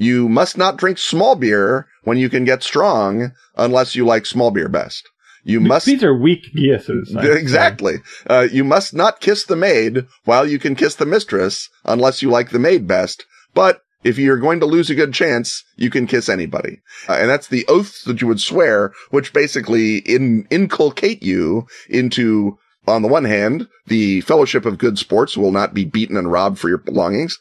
You 0.00 0.30
must 0.30 0.56
not 0.56 0.78
drink 0.78 0.96
small 0.96 1.36
beer 1.36 1.86
when 2.04 2.16
you 2.16 2.30
can 2.30 2.46
get 2.46 2.62
strong 2.62 3.32
unless 3.54 3.94
you 3.94 4.06
like 4.06 4.24
small 4.24 4.50
beer 4.50 4.68
best. 4.68 5.06
You 5.44 5.60
must. 5.60 5.84
These 5.84 6.02
are 6.02 6.16
weak 6.16 6.46
guesses. 6.54 7.14
Exactly. 7.14 7.96
Uh, 8.26 8.48
you 8.50 8.64
must 8.64 8.94
not 8.94 9.20
kiss 9.20 9.44
the 9.44 9.56
maid 9.56 10.06
while 10.24 10.48
you 10.48 10.58
can 10.58 10.74
kiss 10.74 10.94
the 10.94 11.04
mistress 11.04 11.68
unless 11.84 12.22
you 12.22 12.30
like 12.30 12.48
the 12.48 12.58
maid 12.58 12.86
best. 12.86 13.26
But 13.52 13.82
if 14.02 14.16
you're 14.16 14.38
going 14.38 14.60
to 14.60 14.66
lose 14.66 14.88
a 14.88 14.94
good 14.94 15.12
chance, 15.12 15.64
you 15.76 15.90
can 15.90 16.06
kiss 16.06 16.30
anybody. 16.30 16.80
Uh, 17.06 17.14
and 17.14 17.28
that's 17.28 17.48
the 17.48 17.66
oaths 17.68 18.02
that 18.04 18.22
you 18.22 18.26
would 18.26 18.40
swear, 18.40 18.94
which 19.10 19.34
basically 19.34 19.98
in, 19.98 20.46
inculcate 20.48 21.22
you 21.22 21.66
into 21.90 22.58
on 22.88 23.02
the 23.02 23.08
one 23.08 23.24
hand, 23.24 23.68
the 23.86 24.22
fellowship 24.22 24.64
of 24.64 24.78
good 24.78 24.98
sports 24.98 25.36
will 25.36 25.52
not 25.52 25.74
be 25.74 25.84
beaten 25.84 26.16
and 26.16 26.32
robbed 26.32 26.58
for 26.58 26.70
your 26.70 26.78
belongings, 26.78 27.38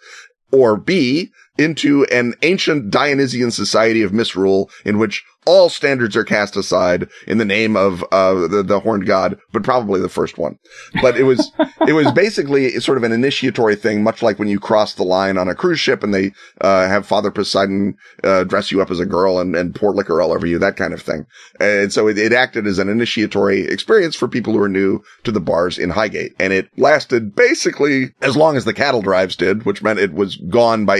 or 0.51 0.77
B, 0.77 1.31
into 1.59 2.05
an 2.05 2.33
ancient 2.41 2.89
Dionysian 2.89 3.51
society 3.51 4.01
of 4.01 4.13
misrule 4.13 4.69
in 4.85 4.97
which 4.97 5.23
all 5.49 5.69
standards 5.69 6.15
are 6.15 6.23
cast 6.23 6.55
aside 6.55 7.09
in 7.25 7.39
the 7.39 7.45
name 7.45 7.75
of 7.75 8.03
uh, 8.11 8.47
the, 8.47 8.61
the 8.61 8.79
horned 8.81 9.07
god, 9.07 9.39
but 9.51 9.63
probably 9.63 9.99
the 9.99 10.07
first 10.07 10.37
one. 10.37 10.59
But 11.01 11.17
it 11.17 11.23
was 11.23 11.51
it 11.87 11.93
was 11.93 12.11
basically 12.11 12.79
sort 12.79 12.99
of 12.99 13.03
an 13.03 13.11
initiatory 13.11 13.75
thing, 13.75 14.03
much 14.03 14.21
like 14.21 14.37
when 14.37 14.47
you 14.47 14.59
cross 14.59 14.93
the 14.93 15.03
line 15.03 15.39
on 15.39 15.47
a 15.47 15.55
cruise 15.55 15.79
ship 15.79 16.03
and 16.03 16.13
they 16.13 16.33
uh, 16.61 16.87
have 16.87 17.07
Father 17.07 17.31
Poseidon 17.31 17.95
uh, 18.23 18.43
dress 18.43 18.71
you 18.71 18.79
up 18.79 18.91
as 18.91 18.99
a 18.99 19.07
girl 19.07 19.39
and, 19.39 19.55
and 19.55 19.73
pour 19.73 19.91
liquor 19.93 20.21
all 20.21 20.31
over 20.31 20.45
you, 20.45 20.59
that 20.59 20.77
kind 20.77 20.93
of 20.93 21.01
thing. 21.01 21.25
And 21.59 21.91
so 21.91 22.07
it, 22.07 22.19
it 22.19 22.31
acted 22.33 22.67
as 22.67 22.77
an 22.77 22.89
initiatory 22.89 23.61
experience 23.61 24.15
for 24.15 24.27
people 24.27 24.53
who 24.53 24.61
are 24.61 24.69
new 24.69 25.01
to 25.23 25.31
the 25.31 25.41
bars 25.41 25.79
in 25.79 25.89
Highgate, 25.89 26.35
and 26.39 26.53
it 26.53 26.69
lasted 26.77 27.35
basically 27.35 28.13
as 28.21 28.37
long 28.37 28.55
as 28.55 28.65
the 28.65 28.73
cattle 28.73 29.01
drives 29.01 29.35
did, 29.35 29.65
which 29.65 29.81
meant 29.81 29.99
it 29.99 30.13
was 30.13 30.35
gone 30.35 30.85
by 30.85 30.99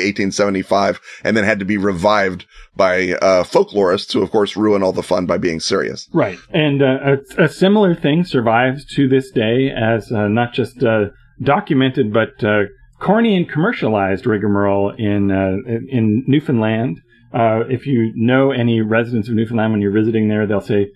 1875 0.54 1.00
and 1.24 1.36
then 1.36 1.44
had 1.44 1.60
to 1.60 1.66
be 1.66 1.78
revived 1.78 2.46
by 2.76 3.14
uh, 3.14 3.44
folklorists 3.44 4.14
who, 4.14 4.22
of 4.22 4.32
course, 4.32 4.56
ruin 4.56 4.84
all 4.84 4.92
the 4.92 5.04
fun 5.04 5.26
by 5.26 5.38
being 5.38 5.60
serious. 5.60 6.08
Right. 6.14 6.40
And 6.52 6.82
uh, 6.82 7.18
a, 7.38 7.44
a, 7.44 7.50
similar 7.50 7.96
thing 7.96 8.24
survives 8.24 8.86
to 8.96 9.08
this 9.08 9.32
day 9.32 9.70
as 9.70 10.12
uh, 10.12 10.28
not 10.28 10.54
just 10.54 10.84
uh, 10.84 11.06
documented, 11.42 12.14
but 12.14 12.44
uh, 12.44 12.64
corny 13.00 13.36
and 13.36 13.50
commercialized 13.50 14.26
rigmarole 14.26 14.94
in, 14.98 15.32
uh, 15.32 15.58
in 15.90 16.24
Newfoundland. 16.28 17.02
if 17.34 17.86
you 17.86 18.12
know 18.16 18.52
any 18.52 18.82
residents 18.82 19.30
of 19.30 19.36
Newfoundland 19.36 19.74
when 19.74 19.82
you're 19.82 19.92
visiting 19.92 20.30
there, 20.30 20.48
they'll 20.48 20.62
say, 20.62 20.88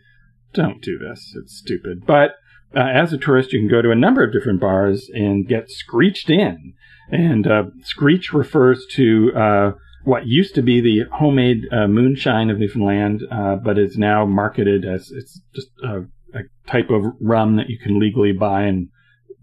don't 0.54 0.82
do 0.82 1.00
this. 1.00 1.34
It's 1.36 1.58
stupid. 1.58 2.06
But 2.06 2.36
as 2.76 3.14
a 3.14 3.18
tourist, 3.18 3.54
you 3.54 3.60
can 3.60 3.70
go 3.70 3.82
to 3.82 3.92
a 3.92 3.96
number 3.96 4.24
of 4.24 4.32
different 4.32 4.60
bars 4.60 5.10
and 5.14 5.48
get 5.48 5.70
screeched 5.70 6.30
in. 6.30 6.74
And 7.10 7.48
screech 7.84 8.34
refers 8.34 8.86
to 8.92 9.76
what 10.04 10.28
used 10.28 10.56
to 10.56 10.62
be 10.62 10.82
the 10.82 11.04
homemade 11.12 11.62
uh, 11.72 11.88
moonshine 11.88 12.50
of 12.50 12.60
Newfoundland, 12.60 13.22
uh, 13.32 13.56
but 13.56 13.78
is 13.78 13.98
now 13.98 14.26
marketed 14.26 14.86
as 14.86 15.12
it's 15.12 15.42
just 15.56 15.70
a, 15.84 16.02
a, 16.34 16.42
type 16.68 16.90
of 16.90 17.04
rum 17.20 17.56
that 17.58 17.70
you 17.70 17.78
can 17.78 18.00
legally 18.00 18.32
buy 18.32 18.64
and 18.64 18.90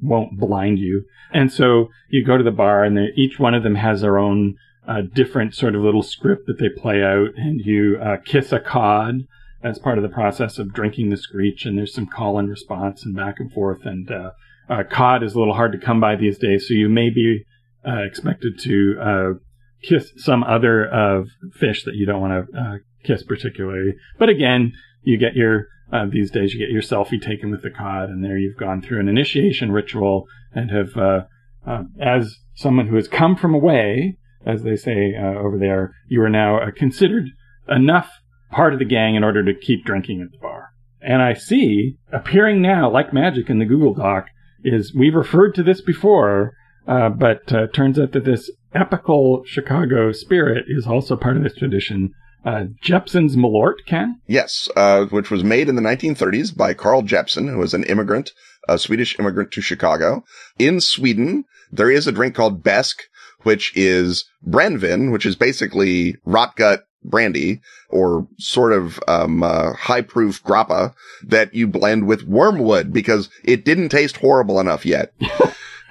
won't 0.02 0.38
blind 0.38 0.78
you. 0.78 1.04
And 1.32 1.52
so 1.52 1.88
you 2.08 2.24
go 2.24 2.36
to 2.36 2.44
the 2.44 2.50
bar, 2.50 2.84
and 2.84 2.98
each 3.16 3.38
one 3.38 3.54
of 3.54 3.62
them 3.62 3.74
has 3.74 4.00
their 4.00 4.18
own 4.18 4.56
uh, 4.86 5.02
different 5.14 5.54
sort 5.54 5.74
of 5.74 5.82
little 5.82 6.02
script 6.02 6.46
that 6.46 6.58
they 6.58 6.68
play 6.68 7.02
out, 7.02 7.30
and 7.36 7.60
you 7.60 7.98
uh, 8.02 8.16
kiss 8.24 8.52
a 8.52 8.60
cod 8.60 9.26
as 9.62 9.78
part 9.78 9.98
of 9.98 10.02
the 10.02 10.08
process 10.08 10.58
of 10.58 10.72
drinking 10.72 11.10
the 11.10 11.16
screech, 11.16 11.64
and 11.64 11.76
there's 11.76 11.94
some 11.94 12.06
call 12.06 12.38
and 12.38 12.48
response 12.48 13.04
and 13.04 13.14
back 13.14 13.38
and 13.38 13.52
forth. 13.52 13.84
And 13.84 14.10
uh, 14.10 14.30
uh, 14.68 14.82
cod 14.90 15.22
is 15.22 15.34
a 15.34 15.38
little 15.38 15.54
hard 15.54 15.72
to 15.72 15.78
come 15.78 16.00
by 16.00 16.16
these 16.16 16.38
days, 16.38 16.66
so 16.66 16.74
you 16.74 16.88
may 16.88 17.10
be 17.10 17.44
expected 17.84 18.58
to 18.64 19.38
kiss 19.82 20.12
some 20.16 20.44
other 20.44 20.92
uh, 20.92 21.24
fish 21.52 21.84
that 21.84 21.94
you 21.94 22.06
don't 22.06 22.20
want 22.20 22.50
to 22.52 22.58
uh, 22.58 22.76
kiss 23.04 23.22
particularly. 23.22 23.94
But 24.18 24.28
again, 24.28 24.72
you 25.02 25.16
get 25.18 25.34
your 25.34 25.68
uh, 25.92 26.06
these 26.10 26.30
days 26.30 26.54
you 26.54 26.60
get 26.60 26.70
your 26.70 26.82
selfie 26.82 27.20
taken 27.20 27.50
with 27.50 27.62
the 27.62 27.70
cod, 27.70 28.08
and 28.08 28.22
there 28.22 28.38
you've 28.38 28.56
gone 28.56 28.80
through 28.80 29.00
an 29.00 29.08
initiation 29.08 29.72
ritual 29.72 30.26
and 30.52 30.70
have, 30.70 30.96
uh, 30.96 31.20
uh, 31.66 31.82
as 32.00 32.36
someone 32.54 32.86
who 32.86 32.96
has 32.96 33.08
come 33.08 33.34
from 33.36 33.54
away, 33.54 34.16
as 34.46 34.62
they 34.62 34.76
say 34.76 35.14
uh, 35.16 35.38
over 35.38 35.58
there, 35.58 35.92
you 36.08 36.22
are 36.22 36.30
now 36.30 36.60
considered 36.76 37.24
enough 37.68 38.08
part 38.52 38.72
of 38.72 38.78
the 38.78 38.84
gang 38.84 39.16
in 39.16 39.24
order 39.24 39.44
to 39.44 39.58
keep 39.58 39.84
drinking 39.84 40.20
at 40.20 40.30
the 40.30 40.38
bar. 40.38 40.68
And 41.00 41.22
I 41.22 41.34
see 41.34 41.96
appearing 42.12 42.62
now, 42.62 42.90
like 42.90 43.12
magic 43.12 43.50
in 43.50 43.58
the 43.58 43.64
Google 43.64 43.94
Doc, 43.94 44.26
is 44.62 44.94
we've 44.94 45.14
referred 45.14 45.54
to 45.56 45.62
this 45.62 45.80
before, 45.80 46.54
but 46.90 47.72
turns 47.72 47.98
out 47.98 48.12
that 48.12 48.24
this 48.24 48.50
epical 48.74 49.42
Chicago 49.46 50.12
spirit 50.12 50.64
is 50.68 50.86
also 50.86 51.16
part 51.16 51.36
of 51.36 51.42
this 51.42 51.56
tradition. 51.56 52.12
Uh, 52.44 52.64
Jeppson's 52.82 53.36
Malort, 53.36 53.84
Ken? 53.86 54.18
Yes, 54.26 54.68
uh, 54.74 55.04
which 55.06 55.30
was 55.30 55.44
made 55.44 55.68
in 55.68 55.74
the 55.74 55.82
1930s 55.82 56.56
by 56.56 56.72
Carl 56.72 57.02
Jeppson, 57.02 57.48
who 57.50 57.58
was 57.58 57.74
an 57.74 57.84
immigrant, 57.84 58.32
a 58.66 58.78
Swedish 58.78 59.18
immigrant 59.18 59.50
to 59.52 59.60
Chicago. 59.60 60.24
In 60.58 60.80
Sweden, 60.80 61.44
there 61.70 61.90
is 61.90 62.06
a 62.06 62.12
drink 62.12 62.34
called 62.34 62.62
Besk, 62.62 62.96
which 63.42 63.76
is 63.76 64.24
Brännvin, 64.46 65.12
which 65.12 65.26
is 65.26 65.36
basically 65.36 66.16
rot 66.24 66.56
gut 66.56 66.84
brandy 67.02 67.60
or 67.88 68.26
sort 68.38 68.72
of 68.72 69.00
um, 69.08 69.42
uh, 69.42 69.72
high 69.72 70.02
proof 70.02 70.42
grappa 70.42 70.94
that 71.26 71.54
you 71.54 71.66
blend 71.66 72.06
with 72.06 72.24
wormwood 72.24 72.92
because 72.92 73.28
it 73.44 73.64
didn't 73.64 73.88
taste 73.88 74.18
horrible 74.18 74.60
enough 74.60 74.84
yet. 74.84 75.12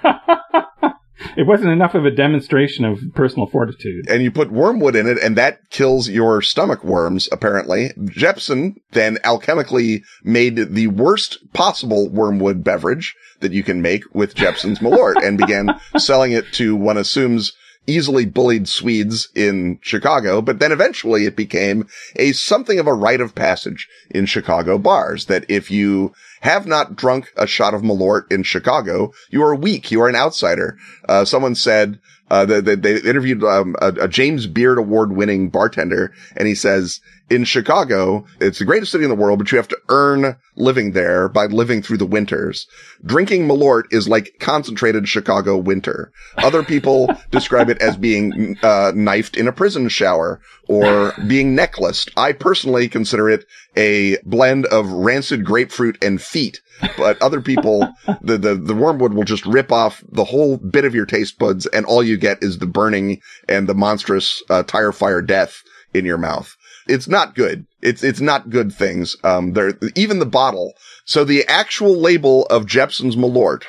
it 1.40 1.46
wasn't 1.46 1.70
enough 1.70 1.94
of 1.94 2.04
a 2.04 2.10
demonstration 2.10 2.84
of 2.84 3.00
personal 3.14 3.46
fortitude. 3.46 4.06
And 4.10 4.22
you 4.22 4.30
put 4.30 4.52
wormwood 4.52 4.94
in 4.94 5.06
it, 5.06 5.16
and 5.22 5.38
that 5.38 5.70
kills 5.70 6.06
your 6.06 6.42
stomach 6.42 6.84
worms, 6.84 7.30
apparently. 7.32 7.92
Jeppson 7.98 8.74
then 8.90 9.16
alchemically 9.24 10.02
made 10.22 10.74
the 10.74 10.88
worst 10.88 11.38
possible 11.54 12.10
wormwood 12.10 12.62
beverage 12.62 13.16
that 13.40 13.52
you 13.52 13.62
can 13.62 13.80
make 13.80 14.02
with 14.14 14.34
Jeppson's 14.34 14.80
Malort 14.80 15.14
and 15.24 15.38
began 15.38 15.70
selling 15.96 16.32
it 16.32 16.44
to 16.52 16.76
one 16.76 16.98
assumes 16.98 17.54
easily 17.86 18.24
bullied 18.24 18.68
Swedes 18.68 19.28
in 19.34 19.78
Chicago, 19.82 20.40
but 20.40 20.58
then 20.58 20.72
eventually 20.72 21.24
it 21.24 21.36
became 21.36 21.88
a 22.16 22.32
something 22.32 22.78
of 22.78 22.86
a 22.86 22.94
rite 22.94 23.20
of 23.20 23.34
passage 23.34 23.88
in 24.10 24.26
Chicago 24.26 24.78
bars 24.78 25.26
that 25.26 25.44
if 25.48 25.70
you 25.70 26.12
have 26.40 26.66
not 26.66 26.96
drunk 26.96 27.32
a 27.36 27.46
shot 27.46 27.74
of 27.74 27.82
Malort 27.82 28.30
in 28.30 28.42
Chicago, 28.42 29.12
you 29.30 29.42
are 29.42 29.54
weak. 29.54 29.90
You 29.90 30.02
are 30.02 30.08
an 30.08 30.16
outsider. 30.16 30.78
Uh, 31.08 31.24
someone 31.24 31.54
said, 31.54 31.98
uh, 32.30 32.44
they, 32.44 32.74
they, 32.76 32.96
interviewed 33.00 33.42
um, 33.42 33.74
a, 33.80 33.88
a, 34.02 34.08
James 34.08 34.46
Beard 34.46 34.78
award 34.78 35.12
winning 35.12 35.48
bartender 35.48 36.12
and 36.36 36.46
he 36.46 36.54
says, 36.54 37.00
in 37.30 37.44
Chicago, 37.44 38.24
it's 38.40 38.58
the 38.58 38.64
greatest 38.64 38.90
city 38.90 39.04
in 39.04 39.10
the 39.10 39.16
world, 39.16 39.38
but 39.38 39.50
you 39.52 39.56
have 39.56 39.68
to 39.68 39.78
earn 39.88 40.36
living 40.56 40.92
there 40.92 41.28
by 41.28 41.46
living 41.46 41.80
through 41.80 41.96
the 41.96 42.06
winters. 42.06 42.66
Drinking 43.04 43.46
Malort 43.46 43.84
is 43.92 44.08
like 44.08 44.34
concentrated 44.40 45.08
Chicago 45.08 45.56
winter. 45.56 46.12
Other 46.38 46.64
people 46.64 47.08
describe 47.30 47.70
it 47.70 47.80
as 47.80 47.96
being 47.96 48.56
uh, 48.62 48.92
knifed 48.94 49.36
in 49.36 49.46
a 49.46 49.52
prison 49.52 49.88
shower 49.88 50.40
or 50.68 51.14
being 51.28 51.54
necklaced. 51.54 52.10
I 52.16 52.32
personally 52.32 52.88
consider 52.88 53.30
it 53.30 53.46
a 53.76 54.18
blend 54.24 54.66
of 54.66 54.90
rancid 54.90 55.44
grapefruit 55.44 56.02
and 56.02 56.20
feet. 56.20 56.60
But 56.96 57.20
other 57.22 57.40
people, 57.40 57.92
the, 58.22 58.38
the, 58.38 58.54
the 58.54 58.74
wormwood 58.74 59.14
will 59.14 59.24
just 59.24 59.46
rip 59.46 59.72
off 59.72 60.02
the 60.10 60.24
whole 60.24 60.56
bit 60.56 60.84
of 60.84 60.94
your 60.94 61.06
taste 61.06 61.38
buds 61.38 61.66
and 61.66 61.86
all 61.86 62.02
you 62.02 62.16
get 62.16 62.42
is 62.42 62.58
the 62.58 62.66
burning 62.66 63.20
and 63.48 63.68
the 63.68 63.74
monstrous 63.74 64.42
uh, 64.50 64.62
tire 64.62 64.92
fire 64.92 65.22
death 65.22 65.62
in 65.92 66.04
your 66.04 66.18
mouth 66.18 66.56
it's 66.90 67.08
not 67.08 67.34
good. 67.34 67.66
It's, 67.80 68.02
it's 68.02 68.20
not 68.20 68.50
good 68.50 68.72
things. 68.72 69.16
Um, 69.22 69.52
there, 69.52 69.74
even 69.94 70.18
the 70.18 70.26
bottle. 70.26 70.74
So 71.04 71.24
the 71.24 71.46
actual 71.46 71.96
label 71.96 72.46
of 72.46 72.66
Jeppson's 72.66 73.16
Malort, 73.16 73.64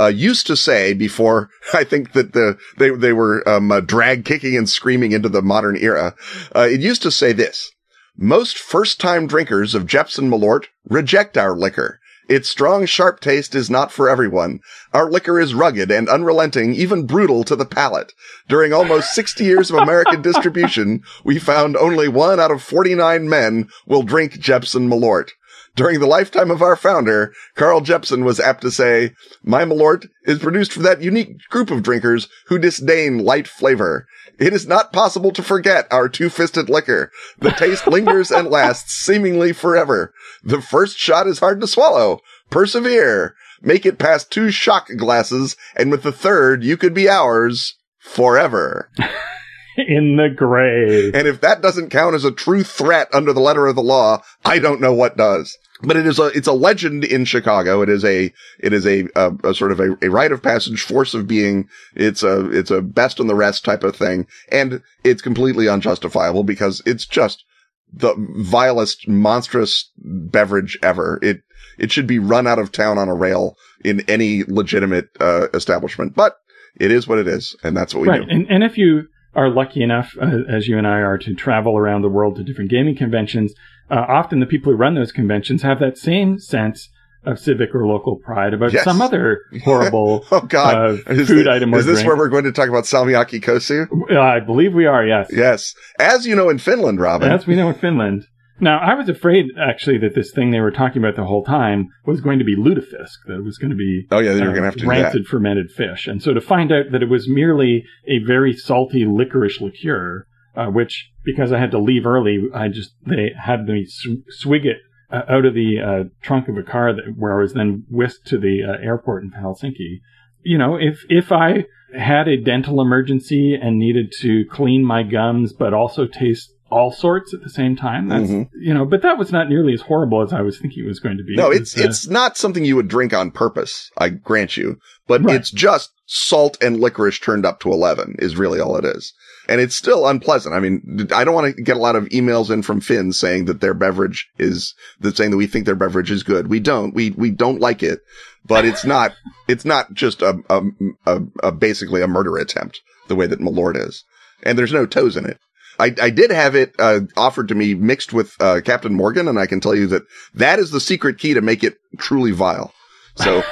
uh, 0.00 0.06
used 0.06 0.46
to 0.46 0.56
say 0.56 0.94
before 0.94 1.50
I 1.74 1.84
think 1.84 2.12
that 2.12 2.32
the, 2.32 2.58
they, 2.78 2.90
they 2.90 3.12
were, 3.12 3.46
um, 3.48 3.70
uh, 3.70 3.80
drag 3.80 4.24
kicking 4.24 4.56
and 4.56 4.68
screaming 4.68 5.12
into 5.12 5.28
the 5.28 5.42
modern 5.42 5.76
era. 5.76 6.14
Uh, 6.56 6.68
it 6.70 6.80
used 6.80 7.02
to 7.02 7.10
say 7.10 7.32
this. 7.32 7.70
Most 8.16 8.58
first 8.58 9.00
time 9.00 9.26
drinkers 9.26 9.74
of 9.74 9.86
Jeppson 9.86 10.28
Malort 10.28 10.66
reject 10.88 11.38
our 11.38 11.56
liquor. 11.56 12.00
Its 12.28 12.48
strong, 12.48 12.86
sharp 12.86 13.20
taste 13.20 13.54
is 13.54 13.68
not 13.68 13.90
for 13.90 14.08
everyone. 14.08 14.60
Our 14.92 15.10
liquor 15.10 15.40
is 15.40 15.54
rugged 15.54 15.90
and 15.90 16.08
unrelenting, 16.08 16.74
even 16.74 17.06
brutal 17.06 17.42
to 17.44 17.56
the 17.56 17.66
palate. 17.66 18.12
During 18.48 18.72
almost 18.72 19.14
60 19.14 19.44
years 19.44 19.70
of 19.70 19.78
American 19.78 20.22
distribution, 20.22 21.02
we 21.24 21.38
found 21.38 21.76
only 21.76 22.08
one 22.08 22.38
out 22.38 22.50
of 22.50 22.62
49 22.62 23.28
men 23.28 23.68
will 23.86 24.02
drink 24.02 24.38
Jeppson 24.40 24.88
Malort. 24.88 25.30
During 25.74 26.00
the 26.00 26.06
lifetime 26.06 26.50
of 26.50 26.60
our 26.60 26.76
founder, 26.76 27.32
Carl 27.54 27.80
Jeppson 27.80 28.24
was 28.24 28.38
apt 28.38 28.60
to 28.60 28.70
say, 28.70 29.14
My 29.42 29.64
Malort 29.64 30.06
is 30.24 30.38
produced 30.38 30.72
for 30.72 30.80
that 30.80 31.00
unique 31.00 31.38
group 31.48 31.70
of 31.70 31.82
drinkers 31.82 32.28
who 32.48 32.58
disdain 32.58 33.24
light 33.24 33.48
flavor. 33.48 34.06
It 34.38 34.52
is 34.52 34.66
not 34.66 34.92
possible 34.92 35.30
to 35.32 35.42
forget 35.42 35.86
our 35.90 36.10
two-fisted 36.10 36.68
liquor. 36.68 37.10
The 37.38 37.52
taste 37.52 37.86
lingers 37.86 38.30
and 38.30 38.48
lasts 38.48 38.92
seemingly 38.92 39.52
forever. 39.52 40.12
The 40.42 40.60
first 40.60 40.98
shot 40.98 41.26
is 41.26 41.38
hard 41.38 41.60
to 41.62 41.66
swallow. 41.66 42.20
Persevere. 42.50 43.34
Make 43.62 43.86
it 43.86 43.98
past 43.98 44.30
two 44.30 44.50
shock 44.50 44.88
glasses, 44.96 45.56
and 45.74 45.90
with 45.90 46.02
the 46.02 46.12
third, 46.12 46.64
you 46.64 46.76
could 46.76 46.92
be 46.92 47.08
ours 47.08 47.76
forever. 47.98 48.90
In 49.88 50.16
the 50.16 50.28
grave. 50.28 51.14
And 51.14 51.26
if 51.26 51.40
that 51.40 51.62
doesn't 51.62 51.90
count 51.90 52.14
as 52.14 52.24
a 52.24 52.32
true 52.32 52.62
threat 52.62 53.08
under 53.12 53.32
the 53.32 53.40
letter 53.40 53.66
of 53.66 53.76
the 53.76 53.82
law, 53.82 54.22
I 54.44 54.58
don't 54.58 54.80
know 54.80 54.92
what 54.92 55.16
does. 55.16 55.56
but 55.82 55.96
it 55.96 56.06
is 56.06 56.18
a 56.18 56.26
it's 56.26 56.46
a 56.46 56.52
legend 56.52 57.04
in 57.04 57.24
Chicago. 57.24 57.82
It 57.82 57.88
is 57.88 58.04
a 58.04 58.32
it 58.60 58.72
is 58.72 58.86
a 58.86 59.08
a, 59.16 59.32
a 59.44 59.54
sort 59.54 59.72
of 59.72 59.80
a, 59.80 59.96
a 60.02 60.08
rite 60.08 60.32
of 60.32 60.42
passage, 60.42 60.82
force 60.82 61.14
of 61.14 61.26
being. 61.26 61.68
It's 61.94 62.22
a 62.22 62.50
it's 62.50 62.70
a 62.70 62.80
best 62.80 63.20
on 63.20 63.26
the 63.26 63.34
rest 63.34 63.64
type 63.64 63.82
of 63.82 63.96
thing, 63.96 64.26
and 64.50 64.82
it's 65.04 65.22
completely 65.22 65.68
unjustifiable 65.68 66.44
because 66.44 66.82
it's 66.86 67.06
just 67.06 67.44
the 67.92 68.14
vilest, 68.36 69.08
monstrous 69.08 69.90
beverage 69.98 70.78
ever. 70.82 71.18
It 71.22 71.42
it 71.78 71.90
should 71.90 72.06
be 72.06 72.18
run 72.18 72.46
out 72.46 72.58
of 72.58 72.70
town 72.70 72.98
on 72.98 73.08
a 73.08 73.14
rail 73.14 73.56
in 73.84 74.00
any 74.08 74.44
legitimate 74.44 75.08
uh, 75.20 75.48
establishment, 75.52 76.14
but 76.14 76.36
it 76.76 76.90
is 76.90 77.08
what 77.08 77.18
it 77.18 77.26
is, 77.26 77.56
and 77.62 77.76
that's 77.76 77.94
what 77.94 78.02
we 78.02 78.08
right. 78.08 78.22
do. 78.22 78.28
And 78.30 78.46
and 78.48 78.62
if 78.62 78.78
you 78.78 79.08
are 79.34 79.48
lucky 79.48 79.82
enough, 79.82 80.16
uh, 80.20 80.42
as 80.48 80.68
you 80.68 80.78
and 80.78 80.86
I 80.86 81.00
are, 81.00 81.18
to 81.18 81.34
travel 81.34 81.76
around 81.76 82.02
the 82.02 82.08
world 82.08 82.36
to 82.36 82.44
different 82.44 82.70
gaming 82.70 82.96
conventions 82.96 83.54
uh, 83.92 84.06
often 84.08 84.40
the 84.40 84.46
people 84.46 84.72
who 84.72 84.78
run 84.78 84.94
those 84.94 85.12
conventions 85.12 85.62
have 85.62 85.78
that 85.80 85.98
same 85.98 86.38
sense 86.38 86.88
of 87.24 87.38
civic 87.38 87.74
or 87.74 87.86
local 87.86 88.16
pride 88.16 88.52
about 88.54 88.72
yes. 88.72 88.82
some 88.82 89.00
other 89.00 89.42
horrible 89.62 90.24
oh 90.32 90.40
god 90.40 91.00
uh, 91.06 91.24
food 91.24 91.46
item. 91.46 91.72
Is 91.74 91.86
this 91.86 91.98
drink. 91.98 92.08
where 92.08 92.16
we're 92.16 92.30
going 92.30 92.44
to 92.44 92.52
talk 92.52 92.68
about 92.68 92.84
salmiakki 92.84 93.40
kossu? 93.40 93.86
Uh, 94.10 94.18
I 94.18 94.40
believe 94.40 94.74
we 94.74 94.86
are. 94.86 95.06
Yes. 95.06 95.28
Yes, 95.30 95.74
as 96.00 96.26
you 96.26 96.34
know 96.34 96.48
in 96.48 96.58
Finland, 96.58 97.00
Robin. 97.00 97.30
As 97.30 97.46
we 97.46 97.54
know 97.54 97.68
in 97.68 97.74
Finland. 97.74 98.26
Now, 98.60 98.78
I 98.78 98.94
was 98.94 99.08
afraid 99.08 99.46
actually 99.58 99.98
that 99.98 100.14
this 100.14 100.30
thing 100.30 100.50
they 100.50 100.60
were 100.60 100.70
talking 100.70 101.02
about 101.02 101.16
the 101.16 101.24
whole 101.24 101.44
time 101.44 101.88
was 102.06 102.20
going 102.20 102.38
to 102.38 102.44
be 102.44 102.54
lutefisk, 102.54 103.18
that 103.26 103.38
it 103.38 103.44
was 103.44 103.58
going 103.58 103.70
to 103.70 103.76
be 103.76 104.06
oh 104.10 104.20
yeah, 104.20 104.34
they 104.34 104.40
were 104.40 104.48
going 104.48 104.62
to 104.62 104.64
have 104.64 104.76
to 104.76 104.86
rancid 104.86 105.26
fermented 105.26 105.70
fish, 105.70 106.06
and 106.06 106.22
so 106.22 106.32
to 106.32 106.40
find 106.40 106.70
out 106.70 106.92
that 106.92 107.02
it 107.02 107.08
was 107.08 107.28
merely 107.28 107.84
a 108.06 108.18
very 108.18 108.52
salty 108.52 109.04
licorice 109.04 109.60
liqueur 109.60 110.26
uh, 110.54 110.66
which 110.66 111.10
because 111.24 111.52
I 111.52 111.58
had 111.58 111.70
to 111.70 111.78
leave 111.78 112.06
early, 112.06 112.48
I 112.54 112.68
just 112.68 112.94
they 113.06 113.32
had 113.38 113.64
me 113.64 113.86
sw- 113.86 114.24
swig 114.28 114.66
it 114.66 114.78
uh, 115.10 115.22
out 115.28 115.44
of 115.44 115.54
the 115.54 115.80
uh, 115.80 116.08
trunk 116.22 116.48
of 116.48 116.56
a 116.56 116.62
car 116.62 116.92
that, 116.92 117.14
where 117.16 117.38
I 117.38 117.42
was 117.42 117.54
then 117.54 117.84
whisked 117.88 118.26
to 118.28 118.38
the 118.38 118.62
uh, 118.62 118.84
airport 118.84 119.24
in 119.24 119.32
Helsinki. 119.32 120.00
You 120.42 120.58
know, 120.58 120.76
if 120.76 121.04
if 121.08 121.32
I 121.32 121.66
had 121.96 122.28
a 122.28 122.36
dental 122.36 122.80
emergency 122.80 123.54
and 123.54 123.78
needed 123.78 124.12
to 124.20 124.44
clean 124.50 124.84
my 124.84 125.02
gums, 125.02 125.52
but 125.52 125.74
also 125.74 126.06
taste 126.06 126.51
all 126.72 126.90
sorts 126.90 127.34
at 127.34 127.42
the 127.42 127.50
same 127.50 127.76
time. 127.76 128.08
That's 128.08 128.30
mm-hmm. 128.30 128.58
you 128.60 128.74
know, 128.74 128.84
but 128.84 129.02
that 129.02 129.18
was 129.18 129.30
not 129.30 129.48
nearly 129.48 129.74
as 129.74 129.82
horrible 129.82 130.22
as 130.22 130.32
I 130.32 130.40
was 130.40 130.58
thinking 130.58 130.84
it 130.84 130.88
was 130.88 131.00
going 131.00 131.18
to 131.18 131.24
be. 131.24 131.36
No, 131.36 131.50
it's 131.50 131.78
uh, 131.78 131.84
it's 131.84 132.08
not 132.08 132.36
something 132.36 132.64
you 132.64 132.76
would 132.76 132.88
drink 132.88 133.12
on 133.12 133.30
purpose. 133.30 133.90
I 133.98 134.08
grant 134.08 134.56
you, 134.56 134.78
but 135.06 135.22
right. 135.22 135.36
it's 135.36 135.50
just 135.50 135.90
salt 136.06 136.56
and 136.62 136.80
licorice 136.80 137.18
turned 137.18 137.46
up 137.46 137.60
to 137.60 137.72
eleven 137.72 138.16
is 138.18 138.36
really 138.36 138.60
all 138.60 138.76
it 138.76 138.84
is 138.84 139.12
and 139.48 139.60
it's 139.60 139.74
still 139.74 140.06
unpleasant. 140.06 140.54
I 140.54 140.60
mean, 140.60 141.08
I 141.14 141.24
don't 141.24 141.34
want 141.34 141.54
to 141.54 141.62
get 141.62 141.76
a 141.76 141.80
lot 141.80 141.96
of 141.96 142.04
emails 142.06 142.50
in 142.50 142.62
from 142.62 142.80
Finns 142.80 143.18
saying 143.18 143.46
that 143.46 143.60
their 143.60 143.74
beverage 143.74 144.28
is 144.38 144.74
that 145.00 145.16
saying 145.16 145.30
that 145.30 145.36
we 145.36 145.46
think 145.46 145.66
their 145.66 145.74
beverage 145.74 146.10
is 146.10 146.22
good. 146.22 146.48
We 146.48 146.60
don't. 146.60 146.94
We 146.94 147.10
we 147.10 147.30
don't 147.30 147.60
like 147.60 147.82
it, 147.82 148.00
but 148.44 148.64
it's 148.64 148.84
not. 148.84 149.12
it's 149.48 149.64
not 149.64 149.92
just 149.94 150.22
a, 150.22 150.38
a, 150.48 150.62
a, 151.06 151.20
a 151.42 151.52
basically 151.52 152.02
a 152.02 152.08
murder 152.08 152.36
attempt 152.38 152.80
the 153.08 153.16
way 153.16 153.26
that 153.26 153.40
Malort 153.40 153.76
is, 153.76 154.04
and 154.42 154.58
there's 154.58 154.72
no 154.72 154.86
toes 154.86 155.16
in 155.16 155.26
it. 155.26 155.38
I, 155.78 155.94
I 156.00 156.10
did 156.10 156.30
have 156.30 156.54
it 156.54 156.74
uh, 156.78 157.00
offered 157.16 157.48
to 157.48 157.54
me 157.54 157.74
mixed 157.74 158.12
with 158.12 158.34
uh, 158.40 158.60
Captain 158.64 158.94
Morgan, 158.94 159.28
and 159.28 159.38
I 159.38 159.46
can 159.46 159.60
tell 159.60 159.74
you 159.74 159.86
that 159.88 160.02
that 160.34 160.58
is 160.58 160.70
the 160.70 160.80
secret 160.80 161.18
key 161.18 161.34
to 161.34 161.40
make 161.40 161.64
it 161.64 161.76
truly 161.98 162.30
vile. 162.30 162.72
So, 163.16 163.42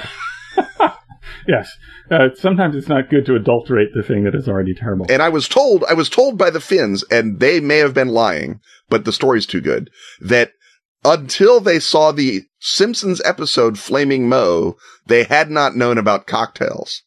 yes, 1.49 1.71
uh, 2.11 2.29
sometimes 2.35 2.75
it's 2.75 2.89
not 2.89 3.11
good 3.11 3.27
to 3.27 3.37
adulterate 3.37 3.91
the 3.95 4.03
thing 4.03 4.25
that 4.25 4.35
is 4.35 4.49
already 4.49 4.75
terrible. 4.75 5.07
And 5.09 5.23
I 5.23 5.29
was 5.29 5.49
told, 5.49 5.85
I 5.89 5.95
was 5.95 6.09
told 6.09 6.39
by 6.39 6.51
the 6.51 6.61
Finns, 6.61 7.05
and 7.11 7.41
they 7.41 7.61
may 7.61 7.79
have 7.79 7.95
been 7.95 8.09
lying, 8.09 8.61
but 8.89 9.05
the 9.05 9.13
story's 9.13 9.47
too 9.47 9.61
good, 9.61 9.91
that 10.21 10.53
until 11.05 11.61
they 11.61 11.79
saw 11.79 12.13
the 12.13 12.43
Simpsons 12.61 13.23
episode 13.25 13.79
Flaming 13.79 14.29
Moe, 14.29 14.77
they 15.07 15.25
had 15.25 15.51
not 15.51 15.75
known 15.75 15.99
about 15.99 16.27
cocktails. 16.27 17.03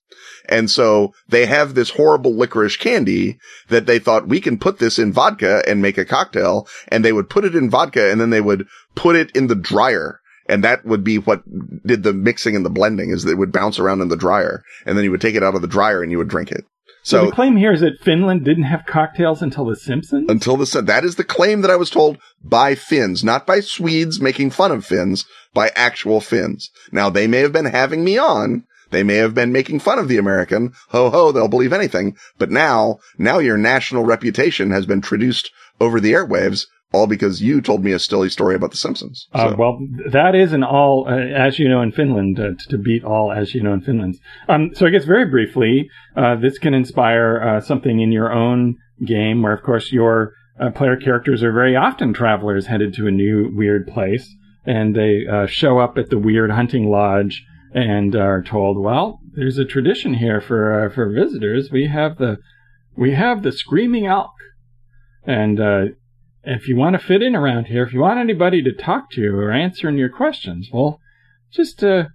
And 0.50 0.70
so 0.70 1.14
they 1.28 1.46
have 1.46 1.74
this 1.74 1.92
horrible 1.92 2.34
licorice 2.36 2.78
candy 2.78 3.40
that 3.70 3.86
they 3.86 4.00
thought 4.00 4.28
we 4.28 4.42
can 4.42 4.58
put 4.58 4.80
this 4.80 5.00
in 5.00 5.14
vodka 5.14 5.64
and 5.68 5.82
make 5.82 5.98
a 5.98 6.06
cocktail. 6.06 6.68
And 6.90 7.04
they 7.04 7.14
would 7.14 7.30
put 7.30 7.46
it 7.46 7.56
in 7.56 7.70
vodka 7.70 8.12
and 8.12 8.20
then 8.20 8.30
they 8.30 8.42
would 8.42 8.68
put 8.96 9.16
it 9.16 9.32
in 9.36 9.48
the 9.48 9.56
dryer 9.56 10.20
and 10.48 10.64
that 10.64 10.86
would 10.86 11.04
be 11.04 11.18
what 11.18 11.44
did 11.86 12.04
the 12.04 12.14
mixing 12.14 12.56
and 12.56 12.66
the 12.66 12.70
blending 12.70 13.12
is 13.12 13.24
that 13.24 13.32
it 13.32 13.38
would 13.38 13.52
bounce 13.52 13.80
around 13.80 14.02
in 14.02 14.10
the 14.10 14.18
dryer 14.18 14.64
and 14.86 14.98
then 14.98 15.04
you 15.04 15.12
would 15.12 15.22
take 15.22 15.36
it 15.36 15.44
out 15.44 15.56
of 15.56 15.62
the 15.62 15.68
dryer 15.68 16.02
and 16.02 16.12
you 16.12 16.18
would 16.18 16.28
drink 16.28 16.52
it. 16.52 16.66
So, 17.06 17.18
so 17.18 17.26
the 17.26 17.32
claim 17.34 17.58
here 17.58 17.74
is 17.74 17.82
that 17.82 18.00
Finland 18.02 18.46
didn't 18.46 18.64
have 18.64 18.86
cocktails 18.86 19.42
until 19.42 19.66
The 19.66 19.76
Simpsons? 19.76 20.30
Until 20.30 20.56
the 20.56 20.82
that 20.82 21.04
is 21.04 21.16
the 21.16 21.26
claim 21.26 21.62
that 21.62 21.72
I 21.72 21.76
was 21.76 21.90
told 21.90 22.18
by 22.42 22.76
Finns, 22.76 23.26
not 23.26 23.46
by 23.46 23.60
Swedes 23.60 24.22
making 24.22 24.52
fun 24.52 24.72
of 24.72 24.86
Finns, 24.86 25.26
by 25.54 25.72
actual 25.76 26.22
Finns. 26.22 26.70
Now 26.94 27.10
they 27.10 27.28
may 27.28 27.40
have 27.40 27.52
been 27.52 27.66
having 27.66 28.06
me 28.06 28.18
on. 28.18 28.64
They 28.94 29.04
may 29.04 29.16
have 29.16 29.34
been 29.34 29.52
making 29.52 29.80
fun 29.80 30.00
of 30.00 30.08
the 30.08 30.18
American. 30.18 30.72
Ho 30.90 31.10
ho, 31.10 31.32
they'll 31.32 31.48
believe 31.48 31.74
anything. 31.74 32.16
But 32.38 32.52
now, 32.52 33.00
now 33.18 33.40
your 33.40 33.58
national 33.58 34.06
reputation 34.06 34.72
has 34.72 34.86
been 34.86 35.02
traduced 35.02 35.52
over 35.82 36.00
the 36.00 36.14
airwaves 36.14 36.68
all 36.94 37.08
because 37.08 37.42
you 37.42 37.60
told 37.60 37.84
me 37.84 37.92
a 37.92 38.00
silly 38.00 38.30
story 38.30 38.56
about 38.56 38.72
The 38.72 38.78
Simpsons. 38.78 39.28
Uh, 39.34 39.50
so. 39.50 39.54
Uh, 39.54 39.56
well, 39.58 39.80
that 40.12 40.36
is 40.36 40.54
an 40.54 40.64
all, 40.64 41.08
uh, 41.10 41.18
as 41.18 41.58
you 41.58 41.68
know, 41.68 41.82
in 41.82 41.92
Finland, 41.92 42.40
uh, 42.40 42.52
to 42.70 42.78
beat 42.78 43.04
all, 43.04 43.32
as 43.32 43.54
you 43.56 43.64
know, 43.64 43.74
in 43.74 43.82
Finland. 43.82 44.20
Um, 44.48 44.70
so 44.76 44.86
I 44.86 44.92
guess 44.92 45.04
very 45.04 45.26
briefly, 45.26 45.90
uh, 46.16 46.36
this 46.36 46.60
can 46.60 46.74
inspire 46.74 47.42
uh, 47.42 47.62
something 47.62 48.00
in 48.00 48.12
your 48.12 48.32
own 48.32 48.78
game 49.04 49.42
where, 49.42 49.54
of 49.54 49.64
course, 49.64 49.92
your 49.92 50.34
player 50.76 50.96
characters 50.96 51.42
are 51.42 51.52
very 51.52 51.76
often 51.76 52.14
travelers 52.14 52.68
headed 52.68 52.94
to 52.94 53.08
a 53.08 53.12
new 53.12 53.52
weird 53.54 53.88
place. 53.88 54.32
And 54.66 54.96
they 54.96 55.26
show 55.48 55.80
up 55.80 55.98
at 55.98 56.10
the 56.10 56.20
weird 56.20 56.52
hunting 56.52 56.90
lodge 56.90 57.44
and 57.74 58.16
are 58.16 58.42
told, 58.42 58.78
well, 58.78 59.20
there's 59.34 59.58
a 59.58 59.66
tradition 59.66 60.16
here 60.16 60.40
for, 60.42 60.92
for 60.94 61.12
visitors. 61.12 61.70
We 61.72 61.88
have 61.88 62.18
the, 62.18 62.38
we 62.96 63.14
have 63.14 63.44
the 63.44 63.52
screaming 63.52 64.06
elk. 64.06 64.32
And, 65.26 65.60
if 66.44 66.68
you 66.68 66.76
want 66.76 67.00
to 67.00 67.06
fit 67.06 67.22
in 67.22 67.36
around 67.36 67.66
here, 67.66 67.84
if 67.84 67.94
you 67.94 68.02
want 68.02 68.20
anybody 68.20 68.62
to 68.64 68.74
talk 68.74 69.10
to 69.12 69.28
or 69.28 69.52
answering 69.52 69.98
your 69.98 70.10
questions, 70.10 70.70
well, 70.74 71.00
just 71.52 71.84
uh, 71.84 72.06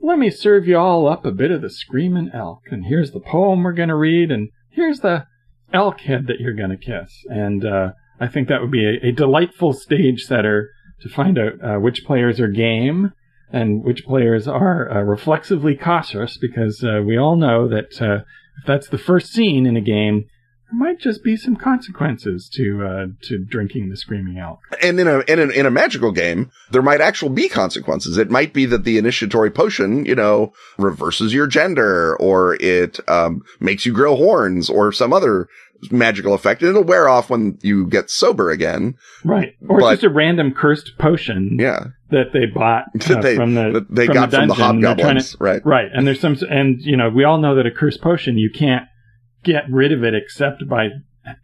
let 0.00 0.18
me 0.18 0.30
serve 0.30 0.66
you 0.66 0.76
all 0.76 1.08
up 1.08 1.24
a 1.24 1.32
bit 1.32 1.50
of 1.50 1.62
the 1.62 1.70
screaming 1.70 2.30
elk. 2.34 2.62
And 2.70 2.86
here's 2.86 3.12
the 3.12 3.20
poem 3.20 3.62
we're 3.62 3.72
going 3.72 3.88
to 3.88 3.96
read, 3.96 4.30
and 4.30 4.50
here's 4.70 5.00
the 5.00 5.26
elk 5.72 6.00
head 6.00 6.26
that 6.26 6.40
you're 6.40 6.54
going 6.54 6.70
to 6.70 6.76
kiss. 6.76 7.24
And 7.28 7.64
uh, 7.64 7.92
I 8.20 8.28
think 8.28 8.48
that 8.48 8.60
would 8.60 8.70
be 8.70 8.84
a, 8.84 9.08
a, 9.08 9.12
delightful 9.12 9.72
stage 9.72 10.22
setter 10.22 10.70
to 11.00 11.08
find 11.08 11.38
out 11.38 11.52
uh, 11.62 11.78
which 11.78 12.04
players 12.04 12.40
are 12.40 12.48
game 12.48 13.12
and 13.52 13.84
which 13.84 14.04
players 14.04 14.46
are 14.46 14.90
uh, 14.90 15.02
reflexively 15.02 15.76
cautious, 15.76 16.36
because 16.36 16.84
uh, 16.84 17.00
we 17.04 17.16
all 17.16 17.36
know 17.36 17.68
that 17.68 18.00
uh, 18.00 18.24
if 18.60 18.66
that's 18.66 18.88
the 18.88 18.98
first 18.98 19.32
scene 19.32 19.66
in 19.66 19.76
a 19.76 19.80
game, 19.80 20.26
there 20.70 20.78
might 20.78 21.00
just 21.00 21.24
be 21.24 21.34
some 21.34 21.56
consequences 21.56 22.46
to 22.52 22.84
uh, 22.84 23.06
to 23.22 23.38
drinking 23.38 23.88
the 23.88 23.96
screaming 23.96 24.36
elk. 24.36 24.60
And 24.82 25.00
in 25.00 25.08
a, 25.08 25.20
in 25.20 25.38
a 25.38 25.46
in 25.48 25.64
a 25.64 25.70
magical 25.70 26.12
game, 26.12 26.50
there 26.70 26.82
might 26.82 27.00
actually 27.00 27.34
be 27.34 27.48
consequences. 27.48 28.18
It 28.18 28.30
might 28.30 28.52
be 28.52 28.66
that 28.66 28.84
the 28.84 28.98
initiatory 28.98 29.50
potion, 29.50 30.04
you 30.04 30.14
know, 30.14 30.52
reverses 30.76 31.32
your 31.32 31.46
gender, 31.46 32.16
or 32.20 32.56
it 32.60 33.00
um, 33.08 33.42
makes 33.60 33.86
you 33.86 33.94
grow 33.94 34.14
horns, 34.14 34.68
or 34.68 34.92
some 34.92 35.14
other 35.14 35.48
magical 35.90 36.34
effect, 36.34 36.60
and 36.60 36.70
it'll 36.70 36.84
wear 36.84 37.08
off 37.08 37.30
when 37.30 37.56
you 37.62 37.86
get 37.86 38.10
sober 38.10 38.50
again. 38.50 38.94
Right, 39.24 39.54
or 39.68 39.80
but, 39.80 39.92
just 39.92 40.04
a 40.04 40.10
random 40.10 40.52
cursed 40.52 40.98
potion. 40.98 41.56
Yeah. 41.58 41.84
That 42.10 42.32
they 42.32 42.46
bought 42.46 42.84
uh, 43.10 43.20
they, 43.20 43.36
from 43.36 43.54
the 43.54 43.86
they 43.90 44.06
from 44.06 44.14
got 44.14 44.30
the 44.30 44.38
from 44.38 44.48
the 44.48 44.54
hobgoblins, 44.54 45.32
to, 45.32 45.36
right? 45.38 45.60
Right, 45.64 45.88
and 45.92 46.06
there's 46.06 46.20
some, 46.20 46.36
and 46.48 46.80
you 46.80 46.96
know, 46.96 47.10
we 47.10 47.24
all 47.24 47.38
know 47.38 47.54
that 47.54 47.66
a 47.66 47.70
cursed 47.70 48.00
potion 48.00 48.38
you 48.38 48.50
can't 48.50 48.86
get 49.44 49.64
rid 49.70 49.92
of 49.92 50.02
it 50.02 50.14
except 50.14 50.66
by 50.68 50.88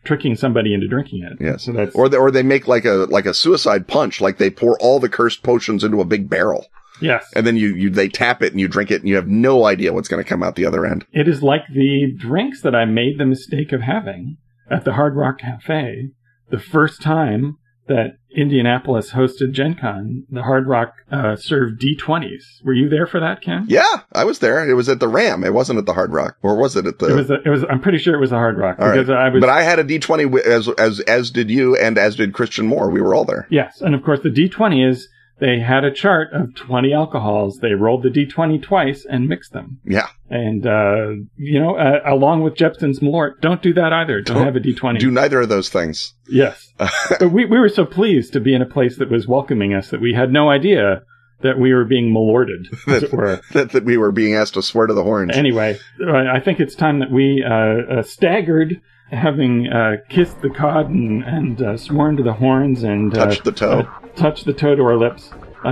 tricking 0.04 0.36
somebody 0.36 0.74
into 0.74 0.88
drinking 0.88 1.22
it. 1.22 1.44
Yeah. 1.44 1.56
So 1.56 1.72
that's 1.72 1.94
or 1.94 2.08
they, 2.08 2.16
or 2.16 2.30
they 2.30 2.42
make 2.42 2.66
like 2.66 2.84
a 2.84 3.06
like 3.10 3.26
a 3.26 3.34
suicide 3.34 3.86
punch, 3.86 4.20
like 4.20 4.38
they 4.38 4.50
pour 4.50 4.78
all 4.80 5.00
the 5.00 5.08
cursed 5.08 5.42
potions 5.42 5.84
into 5.84 6.00
a 6.00 6.04
big 6.04 6.28
barrel. 6.28 6.66
Yes. 7.00 7.28
And 7.34 7.46
then 7.46 7.56
you, 7.56 7.74
you 7.74 7.90
they 7.90 8.08
tap 8.08 8.42
it 8.42 8.52
and 8.52 8.60
you 8.60 8.68
drink 8.68 8.90
it 8.90 9.00
and 9.00 9.08
you 9.08 9.16
have 9.16 9.26
no 9.26 9.64
idea 9.64 9.92
what's 9.92 10.08
going 10.08 10.22
to 10.22 10.28
come 10.28 10.42
out 10.42 10.54
the 10.54 10.66
other 10.66 10.86
end. 10.86 11.04
It 11.12 11.28
is 11.28 11.42
like 11.42 11.62
the 11.72 12.14
drinks 12.16 12.62
that 12.62 12.74
I 12.74 12.84
made 12.84 13.18
the 13.18 13.26
mistake 13.26 13.72
of 13.72 13.80
having 13.80 14.36
at 14.70 14.84
the 14.84 14.92
Hard 14.92 15.16
Rock 15.16 15.40
Cafe 15.40 16.10
the 16.50 16.60
first 16.60 17.02
time 17.02 17.58
that 17.86 18.18
Indianapolis 18.34 19.12
hosted 19.12 19.52
Gen 19.52 19.74
Con, 19.74 20.24
the 20.30 20.42
Hard 20.42 20.66
Rock 20.66 20.94
uh, 21.10 21.36
served 21.36 21.80
D20s. 21.80 22.64
Were 22.64 22.72
you 22.72 22.88
there 22.88 23.06
for 23.06 23.20
that, 23.20 23.42
Ken? 23.42 23.66
Yeah, 23.68 24.02
I 24.12 24.24
was 24.24 24.40
there. 24.40 24.68
It 24.68 24.74
was 24.74 24.88
at 24.88 25.00
the 25.00 25.08
Ram. 25.08 25.44
It 25.44 25.54
wasn't 25.54 25.78
at 25.78 25.86
the 25.86 25.92
Hard 25.92 26.12
Rock, 26.12 26.36
or 26.42 26.56
was 26.56 26.76
it 26.76 26.86
at 26.86 26.98
the? 26.98 27.12
It 27.12 27.16
was. 27.16 27.30
A, 27.30 27.34
it 27.44 27.48
was. 27.48 27.64
I'm 27.68 27.80
pretty 27.80 27.98
sure 27.98 28.14
it 28.14 28.20
was 28.20 28.30
the 28.30 28.36
Hard 28.36 28.58
Rock 28.58 28.78
all 28.78 28.90
because 28.90 29.08
right. 29.08 29.26
I 29.26 29.28
was. 29.28 29.40
But 29.40 29.50
I 29.50 29.62
had 29.62 29.78
a 29.78 29.84
D20 29.84 30.40
as 30.40 30.68
as 30.68 31.00
as 31.00 31.30
did 31.30 31.50
you, 31.50 31.76
and 31.76 31.98
as 31.98 32.16
did 32.16 32.32
Christian 32.32 32.66
Moore. 32.66 32.90
We 32.90 33.00
were 33.00 33.14
all 33.14 33.24
there. 33.24 33.46
Yes, 33.50 33.80
and 33.80 33.94
of 33.94 34.02
course 34.02 34.20
the 34.22 34.30
D20 34.30 34.90
is 34.90 35.08
they 35.40 35.58
had 35.58 35.84
a 35.84 35.90
chart 35.90 36.32
of 36.32 36.54
20 36.54 36.92
alcohols. 36.92 37.58
They 37.58 37.72
rolled 37.72 38.04
the 38.04 38.08
D20 38.08 38.62
twice 38.62 39.04
and 39.04 39.28
mixed 39.28 39.52
them. 39.52 39.80
Yeah. 39.84 40.08
And, 40.30 40.66
uh, 40.66 41.08
you 41.36 41.60
know, 41.60 41.76
uh, 41.76 42.00
along 42.06 42.42
with 42.42 42.54
Jeppson's 42.54 43.00
Malort, 43.00 43.40
don't 43.40 43.60
do 43.60 43.74
that 43.74 43.92
either. 43.92 44.20
Don't, 44.20 44.36
don't 44.36 44.46
have 44.46 44.56
a 44.56 44.60
D20. 44.60 45.00
Do 45.00 45.10
neither 45.10 45.40
of 45.40 45.48
those 45.48 45.68
things. 45.68 46.14
Yes. 46.28 46.72
we, 47.20 47.44
we 47.46 47.58
were 47.58 47.68
so 47.68 47.84
pleased 47.84 48.32
to 48.34 48.40
be 48.40 48.54
in 48.54 48.62
a 48.62 48.66
place 48.66 48.96
that 48.98 49.10
was 49.10 49.26
welcoming 49.26 49.74
us 49.74 49.90
that 49.90 50.00
we 50.00 50.14
had 50.14 50.32
no 50.32 50.50
idea 50.50 51.02
that 51.40 51.58
we 51.58 51.74
were 51.74 51.84
being 51.84 52.12
malorted, 52.12 52.66
as 52.88 53.02
it 53.02 53.12
were. 53.12 53.40
that, 53.52 53.72
that 53.72 53.84
we 53.84 53.96
were 53.96 54.12
being 54.12 54.34
asked 54.34 54.54
to 54.54 54.62
swear 54.62 54.86
to 54.86 54.94
the 54.94 55.02
horns. 55.02 55.36
Anyway, 55.36 55.78
I 56.00 56.40
think 56.40 56.60
it's 56.60 56.74
time 56.74 57.00
that 57.00 57.10
we 57.10 57.44
uh, 57.44 57.98
uh, 57.98 58.02
staggered, 58.02 58.80
having 59.10 59.68
uh, 59.68 59.96
kissed 60.08 60.40
the 60.40 60.50
cod 60.50 60.88
and, 60.88 61.22
and 61.24 61.62
uh, 61.62 61.76
sworn 61.76 62.16
to 62.16 62.22
the 62.22 62.32
horns 62.32 62.82
and 62.82 63.12
touched 63.12 63.44
the 63.44 63.52
toe, 63.52 63.88
touched 64.16 64.44
the 64.44 64.52
toe 64.52 64.74
to 64.74 64.82
our 64.82 64.96
lips, 64.96 65.30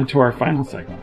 to 0.09 0.19
our 0.21 0.33
final 0.33 0.65
segment. 0.65 1.03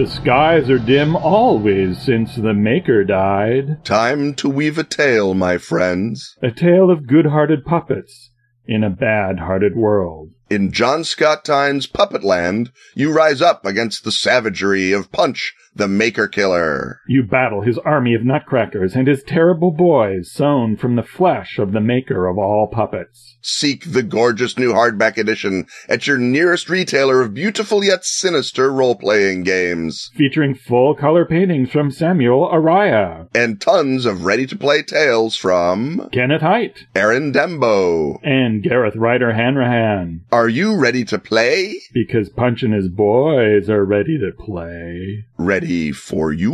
The 0.00 0.06
skies 0.06 0.70
are 0.70 0.78
dim 0.78 1.14
always 1.14 2.00
since 2.00 2.34
the 2.34 2.54
Maker 2.54 3.04
died. 3.04 3.84
Time 3.84 4.32
to 4.36 4.48
weave 4.48 4.78
a 4.78 4.82
tale, 4.82 5.34
my 5.34 5.58
friends. 5.58 6.38
A 6.40 6.50
tale 6.50 6.90
of 6.90 7.06
good-hearted 7.06 7.66
puppets 7.66 8.30
in 8.64 8.82
a 8.82 8.88
bad-hearted 8.88 9.76
world. 9.76 10.30
In 10.48 10.72
John 10.72 11.04
Scott 11.04 11.44
Tynes' 11.44 11.86
Puppetland, 11.86 12.70
you 12.94 13.12
rise 13.12 13.42
up 13.42 13.66
against 13.66 14.02
the 14.02 14.10
savagery 14.10 14.90
of 14.92 15.12
Punch, 15.12 15.52
the 15.74 15.88
Maker 15.88 16.26
Killer. 16.26 17.00
You 17.06 17.22
battle 17.22 17.62
his 17.62 17.78
army 17.78 18.14
of 18.14 18.24
nutcrackers 18.24 18.94
and 18.94 19.06
his 19.06 19.22
terrible 19.22 19.70
boys 19.70 20.32
sewn 20.32 20.76
from 20.76 20.96
the 20.96 21.02
flesh 21.02 21.58
of 21.58 21.72
the 21.72 21.80
maker 21.80 22.26
of 22.26 22.38
all 22.38 22.68
puppets. 22.70 23.36
Seek 23.42 23.92
the 23.92 24.02
gorgeous 24.02 24.58
new 24.58 24.72
hardback 24.72 25.16
edition 25.16 25.66
at 25.88 26.06
your 26.06 26.18
nearest 26.18 26.68
retailer 26.68 27.22
of 27.22 27.34
beautiful 27.34 27.82
yet 27.82 28.04
sinister 28.04 28.72
role-playing 28.72 29.44
games. 29.44 30.10
Featuring 30.14 30.54
full 30.54 30.94
color 30.94 31.24
paintings 31.24 31.70
from 31.70 31.90
Samuel 31.90 32.50
Araya. 32.52 33.28
And 33.34 33.60
tons 33.60 34.06
of 34.06 34.24
ready-to-play 34.24 34.82
tales 34.82 35.36
from 35.36 36.08
Kenneth 36.12 36.42
Hite, 36.42 36.86
Aaron 36.94 37.32
Dembo, 37.32 38.18
and 38.22 38.62
Gareth 38.62 38.96
Ryder 38.96 39.32
Hanrahan. 39.32 40.22
Are 40.32 40.48
you 40.48 40.76
ready 40.76 41.04
to 41.04 41.18
play? 41.18 41.80
Because 41.94 42.28
Punch 42.28 42.62
and 42.62 42.74
his 42.74 42.88
boys 42.88 43.70
are 43.70 43.84
ready 43.84 44.18
to 44.18 44.32
play. 44.32 45.24
Ready 45.38 45.59
for 45.92 46.32
you. 46.32 46.50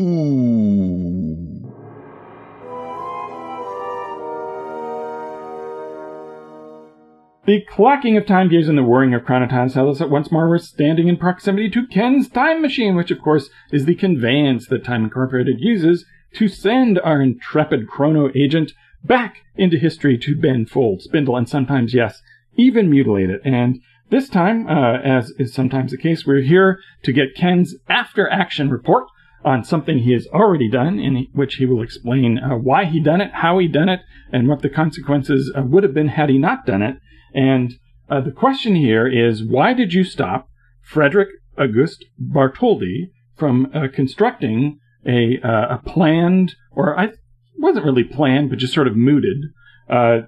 The 7.47 7.65
clacking 7.71 8.17
of 8.17 8.27
time 8.27 8.49
gears 8.49 8.69
and 8.69 8.77
the 8.77 8.83
whirring 8.83 9.15
of 9.15 9.23
chronotons 9.23 9.75
tell 9.75 9.89
us 9.89 10.01
that 10.01 10.11
once 10.11 10.33
more 10.33 10.49
we're 10.49 10.59
standing 10.59 11.07
in 11.07 11.17
proximity 11.17 11.71
to 11.71 11.87
Ken's 11.87 12.29
time 12.29 12.61
machine, 12.61 12.97
which 12.97 13.13
of 13.13 13.23
course 13.23 13.51
is 13.71 13.85
the 13.85 13.95
conveyance 13.95 14.67
that 14.67 14.83
Time 14.83 15.05
Incorporated 15.05 15.61
uses 15.61 16.05
to 16.35 16.49
send 16.49 16.99
our 16.99 17.23
intrepid 17.23 17.87
chrono 17.87 18.33
agent 18.35 18.73
back 19.05 19.43
into 19.55 19.79
history 19.79 20.19
to 20.19 20.35
bend, 20.35 20.71
fold, 20.71 21.03
spindle, 21.03 21.37
and 21.37 21.49
sometimes, 21.49 21.95
yes, 21.95 22.21
even 22.57 22.91
mutilate 22.91 23.31
it. 23.31 23.41
And 23.45 23.81
this 24.09 24.29
time, 24.29 24.69
uh, 24.69 24.99
as 24.99 25.31
is 25.39 25.53
sometimes 25.53 25.91
the 25.91 25.99
case, 25.99 26.27
we're 26.27 26.43
here 26.43 26.79
to 27.03 27.13
get 27.13 27.35
Ken's 27.35 27.75
after 27.89 28.31
action 28.31 28.71
report 28.71 29.05
on 29.45 29.65
something 29.65 29.99
he 29.99 30.13
has 30.13 30.27
already 30.29 30.69
done, 30.71 30.99
in 30.99 31.27
which 31.33 31.57
he 31.57 31.67
will 31.67 31.83
explain 31.83 32.39
uh, 32.39 32.57
why 32.57 32.85
he 32.85 33.01
done 33.01 33.21
it, 33.21 33.31
how 33.33 33.59
he 33.59 33.69
done 33.69 33.89
it, 33.89 34.01
and 34.33 34.49
what 34.49 34.63
the 34.63 34.69
consequences 34.69 35.53
uh, 35.57 35.63
would 35.63 35.83
have 35.83 35.95
been 35.95 36.09
had 36.09 36.29
he 36.29 36.39
not 36.39 36.67
done 36.67 36.83
it. 36.83 36.97
And 37.35 37.75
uh, 38.09 38.21
the 38.21 38.31
question 38.31 38.77
here 38.77 39.07
is 39.07 39.45
why 39.45 39.73
did 39.73 39.93
you 39.93 40.05
stop 40.05 40.49
Frederick 40.83 41.29
August 41.59 42.05
Bartholdi 42.21 43.11
from 43.37 43.71
uh, 43.75 43.89
constructing 43.93 44.79
a, 45.07 45.39
uh, 45.43 45.77
a 45.77 45.83
planned, 45.85 46.55
or 46.73 46.99
I 46.99 47.11
wasn't 47.59 47.87
really 47.87 48.05
planned, 48.05 48.51
but 48.51 48.59
just 48.59 48.75
sort 48.75 48.89
of 48.89 48.97
mooted, 48.97 49.39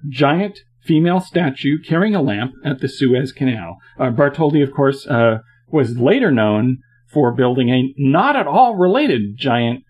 giant 0.09 0.61
female 0.89 1.21
statue 1.21 1.79
carrying 1.81 2.17
a 2.17 2.23
lamp 2.23 2.55
at 2.65 2.81
the 2.81 2.89
Suez 2.89 3.31
Canal? 3.31 3.77
Uh, 3.99 4.11
Bartholdi, 4.11 4.63
of 4.63 4.73
course, 4.73 5.07
uh, 5.07 5.39
was 5.71 5.99
later 5.99 6.33
known 6.33 6.79
for 7.07 7.33
building 7.33 7.69
a 7.69 7.95
not 7.97 8.35
at 8.35 8.49
all 8.49 8.75
related 8.75 9.37
giant 9.37 9.85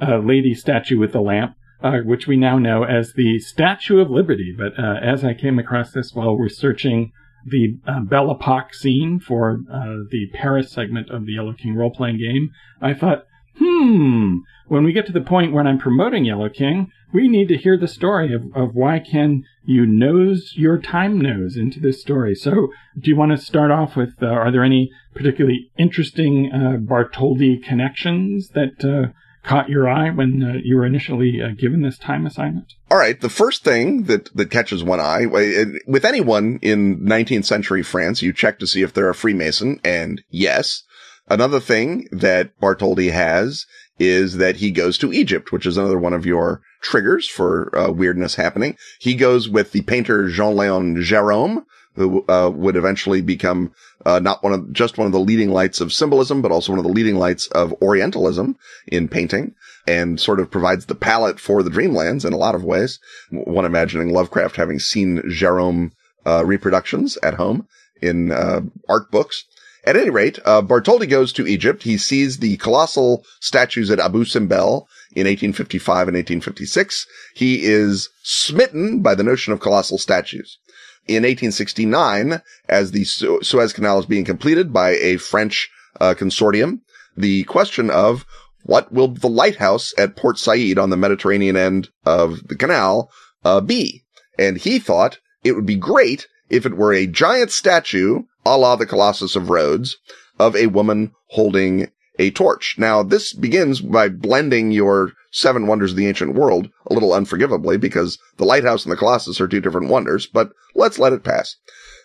lady 0.00 0.54
statue 0.54 0.98
with 0.98 1.14
a 1.14 1.20
lamp 1.20 1.56
uh, 1.84 1.98
which 1.98 2.26
we 2.26 2.36
now 2.36 2.58
know 2.58 2.82
as 2.82 3.12
the 3.12 3.38
Statue 3.38 4.00
of 4.00 4.10
Liberty. 4.10 4.54
But 4.56 4.78
uh, 4.78 4.98
as 5.02 5.22
I 5.22 5.34
came 5.34 5.58
across 5.58 5.92
this 5.92 6.14
while 6.14 6.34
researching 6.34 7.12
the 7.46 7.78
uh, 7.86 8.00
Belle 8.00 8.30
Epoque 8.30 8.72
scene 8.72 9.20
for 9.20 9.58
uh, 9.70 10.08
the 10.10 10.30
Paris 10.32 10.72
segment 10.72 11.10
of 11.10 11.26
the 11.26 11.34
Yellow 11.34 11.52
King 11.52 11.74
role 11.74 11.90
playing 11.90 12.18
game, 12.18 12.50
I 12.80 12.94
thought, 12.94 13.26
hmm, 13.58 14.38
when 14.68 14.84
we 14.84 14.92
get 14.92 15.06
to 15.06 15.12
the 15.12 15.20
point 15.20 15.52
when 15.52 15.66
I'm 15.66 15.78
promoting 15.78 16.24
Yellow 16.24 16.48
King, 16.48 16.90
we 17.12 17.28
need 17.28 17.48
to 17.48 17.56
hear 17.56 17.76
the 17.76 17.88
story 17.88 18.34
of, 18.34 18.44
of 18.54 18.74
why 18.74 18.98
can 18.98 19.44
you 19.64 19.86
nose 19.86 20.52
your 20.56 20.78
time 20.78 21.20
nose 21.20 21.56
into 21.56 21.80
this 21.80 22.00
story. 22.00 22.34
So, 22.34 22.68
do 22.98 23.10
you 23.10 23.16
want 23.16 23.32
to 23.32 23.38
start 23.38 23.70
off 23.70 23.96
with 23.96 24.14
uh, 24.22 24.26
are 24.26 24.50
there 24.50 24.64
any 24.64 24.90
particularly 25.14 25.70
interesting 25.78 26.50
uh, 26.52 26.76
Bartholdi 26.78 27.62
connections 27.62 28.50
that 28.50 28.84
uh, 28.84 29.12
caught 29.44 29.68
your 29.68 29.88
eye 29.88 30.10
when 30.10 30.42
uh, 30.42 30.58
you 30.62 30.76
were 30.76 30.86
initially 30.86 31.40
uh, 31.40 31.50
given 31.56 31.82
this 31.82 31.98
time 31.98 32.26
assignment? 32.26 32.74
All 32.90 32.98
right. 32.98 33.20
The 33.20 33.28
first 33.28 33.62
thing 33.64 34.04
that, 34.04 34.34
that 34.34 34.50
catches 34.50 34.82
one 34.82 35.00
eye 35.00 35.26
with 35.26 36.04
anyone 36.04 36.58
in 36.62 37.00
19th 37.00 37.44
century 37.44 37.82
France, 37.82 38.22
you 38.22 38.32
check 38.32 38.58
to 38.58 38.66
see 38.66 38.82
if 38.82 38.92
they're 38.92 39.10
a 39.10 39.14
Freemason. 39.14 39.80
And 39.84 40.22
yes, 40.30 40.82
another 41.28 41.60
thing 41.60 42.08
that 42.12 42.58
Bartholdi 42.60 43.12
has 43.12 43.66
is 43.98 44.36
that 44.38 44.56
he 44.56 44.70
goes 44.70 44.98
to 44.98 45.12
Egypt, 45.12 45.52
which 45.52 45.66
is 45.66 45.76
another 45.76 45.98
one 45.98 46.12
of 46.12 46.26
your 46.26 46.60
triggers 46.82 47.28
for 47.28 47.76
uh, 47.78 47.90
weirdness 47.90 48.34
happening. 48.34 48.76
He 48.98 49.14
goes 49.14 49.48
with 49.48 49.72
the 49.72 49.82
painter 49.82 50.28
Jean-Léon 50.28 50.96
Gérôme, 50.98 51.64
who 51.94 52.24
uh, 52.28 52.50
would 52.50 52.74
eventually 52.74 53.20
become 53.20 53.72
uh, 54.04 54.18
not 54.18 54.42
one 54.42 54.52
of 54.52 54.72
just 54.72 54.98
one 54.98 55.06
of 55.06 55.12
the 55.12 55.20
leading 55.20 55.50
lights 55.50 55.80
of 55.80 55.92
symbolism, 55.92 56.42
but 56.42 56.50
also 56.50 56.72
one 56.72 56.78
of 56.80 56.84
the 56.84 56.92
leading 56.92 57.16
lights 57.16 57.46
of 57.48 57.72
Orientalism 57.80 58.56
in 58.88 59.08
painting, 59.08 59.54
and 59.86 60.20
sort 60.20 60.40
of 60.40 60.50
provides 60.50 60.86
the 60.86 60.96
palette 60.96 61.38
for 61.38 61.62
the 61.62 61.70
Dreamlands 61.70 62.24
in 62.24 62.32
a 62.32 62.36
lot 62.38 62.56
of 62.56 62.64
ways. 62.64 62.98
One 63.30 63.64
imagining 63.64 64.12
Lovecraft 64.12 64.56
having 64.56 64.80
seen 64.80 65.22
Gérôme 65.22 65.92
uh, 66.26 66.44
reproductions 66.44 67.16
at 67.22 67.34
home 67.34 67.68
in 68.02 68.32
uh, 68.32 68.62
art 68.88 69.10
books. 69.12 69.44
At 69.86 69.96
any 69.96 70.08
rate, 70.08 70.38
uh, 70.46 70.62
goes 70.62 71.32
to 71.34 71.46
Egypt. 71.46 71.82
He 71.82 71.98
sees 71.98 72.38
the 72.38 72.56
colossal 72.56 73.24
statues 73.40 73.90
at 73.90 74.00
Abu 74.00 74.24
Simbel 74.24 74.86
in 75.14 75.26
1855 75.26 76.08
and 76.08 76.16
1856. 76.16 77.06
He 77.34 77.64
is 77.64 78.08
smitten 78.22 79.00
by 79.02 79.14
the 79.14 79.22
notion 79.22 79.52
of 79.52 79.60
colossal 79.60 79.98
statues 79.98 80.58
in 81.06 81.22
1869 81.22 82.40
as 82.68 82.92
the 82.92 83.04
Suez 83.04 83.72
Canal 83.72 83.98
is 83.98 84.06
being 84.06 84.24
completed 84.24 84.72
by 84.72 84.92
a 84.92 85.18
French 85.18 85.70
uh, 86.00 86.14
consortium. 86.16 86.80
The 87.16 87.44
question 87.44 87.90
of 87.90 88.24
what 88.62 88.90
will 88.90 89.08
the 89.08 89.28
lighthouse 89.28 89.92
at 89.98 90.16
Port 90.16 90.38
Said 90.38 90.78
on 90.78 90.90
the 90.90 90.96
Mediterranean 90.96 91.56
end 91.56 91.90
of 92.06 92.48
the 92.48 92.56
canal 92.56 93.10
uh, 93.44 93.60
be? 93.60 94.02
And 94.38 94.56
he 94.56 94.78
thought 94.78 95.18
it 95.44 95.52
would 95.52 95.66
be 95.66 95.76
great 95.76 96.26
if 96.48 96.64
it 96.64 96.76
were 96.76 96.92
a 96.92 97.06
giant 97.06 97.50
statue, 97.50 98.22
a 98.44 98.56
la 98.56 98.76
the 98.76 98.86
Colossus 98.86 99.36
of 99.36 99.50
Rhodes, 99.50 99.96
of 100.38 100.56
a 100.56 100.66
woman 100.66 101.12
holding 101.28 101.88
a 102.18 102.30
torch. 102.30 102.76
Now, 102.78 103.02
this 103.02 103.32
begins 103.32 103.80
by 103.80 104.08
blending 104.08 104.70
your 104.70 105.12
seven 105.32 105.66
wonders 105.66 105.90
of 105.90 105.96
the 105.96 106.06
ancient 106.06 106.34
world 106.34 106.68
a 106.86 106.94
little 106.94 107.12
unforgivably 107.12 107.76
because 107.76 108.18
the 108.36 108.44
lighthouse 108.44 108.84
and 108.84 108.92
the 108.92 108.96
Colossus 108.96 109.40
are 109.40 109.48
two 109.48 109.60
different 109.60 109.88
wonders, 109.88 110.26
but 110.26 110.52
let's 110.74 110.98
let 110.98 111.12
it 111.12 111.24
pass. 111.24 111.56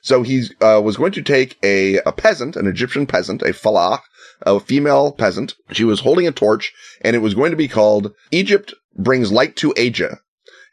So 0.02 0.24
he 0.24 0.46
uh, 0.62 0.82
was 0.84 0.98
going 0.98 1.12
to 1.12 1.22
take 1.22 1.58
a, 1.64 1.98
a 2.00 2.12
peasant, 2.12 2.56
an 2.56 2.66
Egyptian 2.68 3.06
peasant, 3.06 3.42
a 3.44 3.54
falah, 3.54 4.00
a 4.42 4.60
female 4.60 5.12
peasant. 5.12 5.56
She 5.72 5.84
was 5.84 6.00
holding 6.00 6.28
a 6.28 6.32
torch 6.32 6.74
and 7.02 7.16
it 7.16 7.20
was 7.20 7.36
going 7.36 7.52
to 7.52 7.58
be 7.58 7.68
called 7.68 8.14
Egypt 8.32 8.74
Brings 8.98 9.32
Light 9.32 9.56
to 9.58 9.74
Asia. 9.78 10.20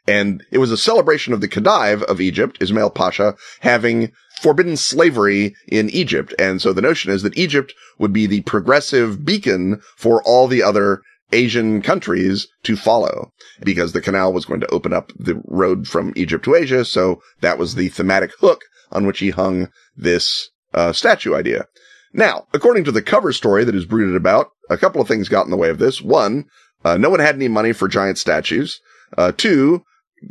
And 0.07 0.43
it 0.51 0.59
was 0.59 0.71
a 0.71 0.77
celebration 0.77 1.33
of 1.33 1.41
the 1.41 1.49
Khedive 1.49 2.01
of 2.03 2.21
Egypt, 2.21 2.57
Ismail 2.61 2.91
Pasha, 2.91 3.35
having 3.59 4.13
forbidden 4.41 4.77
slavery 4.77 5.55
in 5.67 5.89
Egypt. 5.89 6.33
And 6.39 6.61
so 6.61 6.73
the 6.73 6.81
notion 6.81 7.11
is 7.11 7.23
that 7.23 7.37
Egypt 7.37 7.73
would 7.97 8.13
be 8.13 8.27
the 8.27 8.41
progressive 8.41 9.25
beacon 9.25 9.81
for 9.95 10.21
all 10.23 10.47
the 10.47 10.63
other 10.63 11.01
Asian 11.31 11.81
countries 11.81 12.47
to 12.63 12.77
follow 12.77 13.31
because 13.61 13.91
the 13.91 14.01
canal 14.01 14.31
was 14.31 14.45
going 14.45 14.61
to 14.61 14.73
open 14.73 14.93
up 14.93 15.11
the 15.17 15.41
road 15.45 15.87
from 15.87 16.13
Egypt 16.15 16.45
to 16.45 16.55
Asia. 16.55 16.85
So 16.85 17.21
that 17.41 17.57
was 17.57 17.75
the 17.75 17.89
thematic 17.89 18.31
hook 18.39 18.61
on 18.91 19.05
which 19.05 19.19
he 19.19 19.31
hung 19.31 19.69
this 19.95 20.49
uh, 20.73 20.93
statue 20.93 21.35
idea. 21.35 21.65
Now, 22.13 22.47
according 22.53 22.85
to 22.85 22.91
the 22.91 23.01
cover 23.01 23.33
story 23.33 23.63
that 23.65 23.75
is 23.75 23.85
brooded 23.85 24.15
about, 24.15 24.51
a 24.69 24.77
couple 24.77 25.01
of 25.01 25.07
things 25.07 25.29
got 25.29 25.45
in 25.45 25.51
the 25.51 25.57
way 25.57 25.69
of 25.69 25.79
this. 25.79 26.01
One, 26.01 26.45
uh, 26.85 26.97
no 26.97 27.09
one 27.09 27.19
had 27.19 27.35
any 27.35 27.47
money 27.47 27.73
for 27.73 27.87
giant 27.87 28.17
statues. 28.17 28.79
Uh, 29.17 29.31
two, 29.35 29.83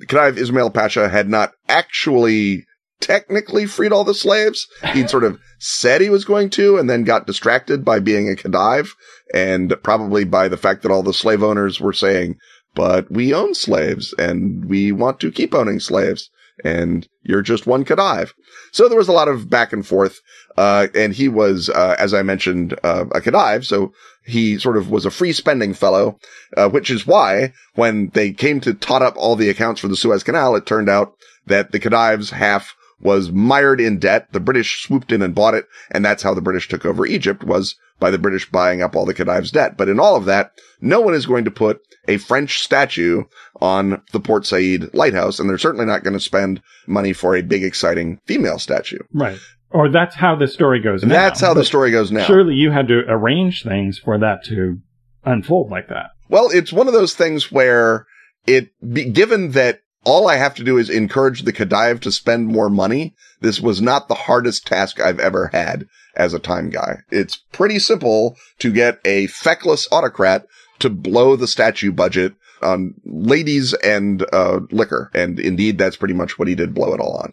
Khedive 0.07 0.37
Ismail 0.37 0.71
Pasha 0.71 1.09
had 1.09 1.29
not 1.29 1.53
actually 1.69 2.67
technically 3.01 3.67
freed 3.67 3.93
all 3.93 4.05
the 4.05 4.15
slaves. 4.15 4.67
He'd 4.93 5.11
sort 5.11 5.25
of 5.25 5.39
said 5.59 6.01
he 6.01 6.11
was 6.11 6.25
going 6.25 6.51
to 6.51 6.79
and 6.79 6.89
then 6.89 7.05
got 7.05 7.27
distracted 7.27 7.85
by 7.85 8.01
being 8.01 8.29
a 8.29 8.37
Khedive 8.37 8.91
and 9.35 9.75
probably 9.83 10.25
by 10.25 10.49
the 10.49 10.57
fact 10.57 10.83
that 10.83 10.91
all 10.91 11.03
the 11.03 11.13
slave 11.13 11.43
owners 11.43 11.81
were 11.81 11.93
saying, 11.93 12.37
but 12.75 13.11
we 13.11 13.33
own 13.33 13.55
slaves 13.55 14.15
and 14.19 14.65
we 14.67 14.93
want 14.93 15.21
to 15.21 15.33
keep 15.33 15.55
owning 15.55 15.81
slaves 15.81 16.31
and 16.65 17.09
you're 17.23 17.43
just 17.43 17.67
one 17.67 17.85
Khedive. 17.85 18.33
So 18.73 18.89
there 18.89 18.99
was 18.99 19.09
a 19.09 19.13
lot 19.13 19.29
of 19.29 19.51
back 19.51 19.73
and 19.73 19.87
forth. 19.87 20.21
Uh, 20.57 20.89
and 20.95 21.13
he 21.13 21.29
was, 21.29 21.69
uh, 21.69 21.97
as 21.99 22.15
I 22.15 22.23
mentioned, 22.23 22.79
uh, 22.83 23.05
a 23.15 23.21
Khedive. 23.21 23.65
So 23.65 23.93
he 24.25 24.59
sort 24.59 24.77
of 24.77 24.91
was 24.91 25.05
a 25.05 25.11
free 25.11 25.33
spending 25.33 25.75
fellow, 25.75 26.19
uh, 26.57 26.69
which 26.69 26.91
is 26.91 27.07
why 27.07 27.53
when 27.75 28.11
they 28.15 28.33
came 28.33 28.61
to 28.61 28.75
tot 28.75 29.03
up 29.03 29.15
all 29.17 29.37
the 29.37 29.51
accounts 29.51 29.81
for 29.81 29.89
the 29.89 29.97
Suez 29.97 30.23
Canal, 30.23 30.57
it 30.57 30.67
turned 30.67 30.89
out 30.89 31.13
that 31.47 31.73
the 31.73 31.81
Khedive's 31.81 32.31
half 32.31 32.75
was 33.01 33.31
mired 33.31 33.81
in 33.81 33.99
debt. 33.99 34.33
The 34.33 34.41
British 34.41 34.83
swooped 34.83 35.13
in 35.13 35.23
and 35.23 35.35
bought 35.35 35.55
it. 35.55 35.67
And 35.91 36.05
that's 36.05 36.23
how 36.23 36.35
the 36.35 36.41
British 36.41 36.69
took 36.69 36.85
over 36.85 37.07
Egypt 37.07 37.45
was 37.45 37.77
by 37.99 38.11
the 38.11 38.19
British 38.19 38.51
buying 38.51 38.83
up 38.83 38.97
all 38.97 39.07
the 39.07 39.15
Khedive's 39.15 39.51
debt. 39.51 39.77
But 39.77 39.89
in 39.89 40.01
all 40.01 40.17
of 40.17 40.25
that, 40.27 40.53
no 40.81 41.01
one 41.01 41.15
is 41.15 41.27
going 41.27 41.45
to 41.45 41.51
put 41.51 41.81
a 42.09 42.19
French 42.19 42.61
statue 42.61 43.25
on 43.61 44.03
the 44.13 44.21
Port 44.21 44.47
Said 44.47 44.95
lighthouse. 44.95 45.39
And 45.39 45.49
they're 45.49 45.59
certainly 45.59 45.87
not 45.87 46.05
going 46.05 46.15
to 46.15 46.21
spend 46.21 46.63
money 46.87 47.13
for 47.13 47.37
a 47.37 47.43
big, 47.43 47.65
exciting 47.65 48.21
female 48.27 48.59
statue. 48.59 49.01
Right. 49.13 49.39
Or 49.71 49.91
that's 49.91 50.15
how 50.15 50.37
the 50.37 50.47
story 50.47 50.81
goes 50.81 51.03
now. 51.03 51.09
That's 51.09 51.41
how 51.41 51.53
but 51.53 51.61
the 51.61 51.65
story 51.65 51.91
goes 51.91 52.13
now. 52.13 52.25
Surely 52.25 52.55
you 52.55 52.71
had 52.71 52.89
to 52.89 53.03
arrange 53.09 53.63
things 53.63 53.99
for 53.99 54.19
that 54.19 54.45
to 54.45 54.79
unfold 55.25 55.71
like 55.71 55.89
that. 55.89 56.11
Well, 56.29 56.51
it's 56.51 56.73
one 56.73 56.87
of 56.87 56.95
those 56.95 57.15
things 57.15 57.53
where 57.53 58.07
it, 58.47 58.71
be 58.81 59.11
given 59.11 59.51
that 59.53 59.81
all 60.07 60.29
I 60.29 60.37
have 60.37 60.55
to 60.55 60.65
do 60.65 60.79
is 60.79 60.89
encourage 60.89 61.43
the 61.43 61.53
Khedive 61.53 62.01
to 62.01 62.13
spend 62.13 62.47
more 62.47 62.71
money. 62.71 63.15
This 63.41 63.61
was 63.61 63.83
not 63.83 64.07
the 64.07 64.15
hardest 64.15 64.65
task 64.65 65.01
I've 65.01 65.19
ever 65.19 65.49
had 65.49 65.87
as 66.15 66.33
a 66.33 66.39
time 66.39 66.71
guy. 66.71 67.01
It's 67.11 67.37
pretty 67.53 67.81
simple 67.81 68.37
to 68.61 68.73
get 68.73 69.01
a 69.05 69.27
feckless 69.27 69.89
autocrat 69.91 70.47
to 70.79 70.89
blow 70.91 71.35
the 71.35 71.49
statue 71.49 71.91
budget 71.91 72.35
on 72.63 72.95
ladies 73.05 73.75
and 73.75 74.25
uh, 74.33 74.61
liquor. 74.71 75.11
And 75.13 75.41
indeed, 75.41 75.77
that's 75.77 75.97
pretty 75.97 76.15
much 76.15 76.39
what 76.39 76.49
he 76.49 76.55
did 76.55 76.73
blow 76.73 76.95
it 76.95 77.01
all 77.01 77.17
on. 77.17 77.33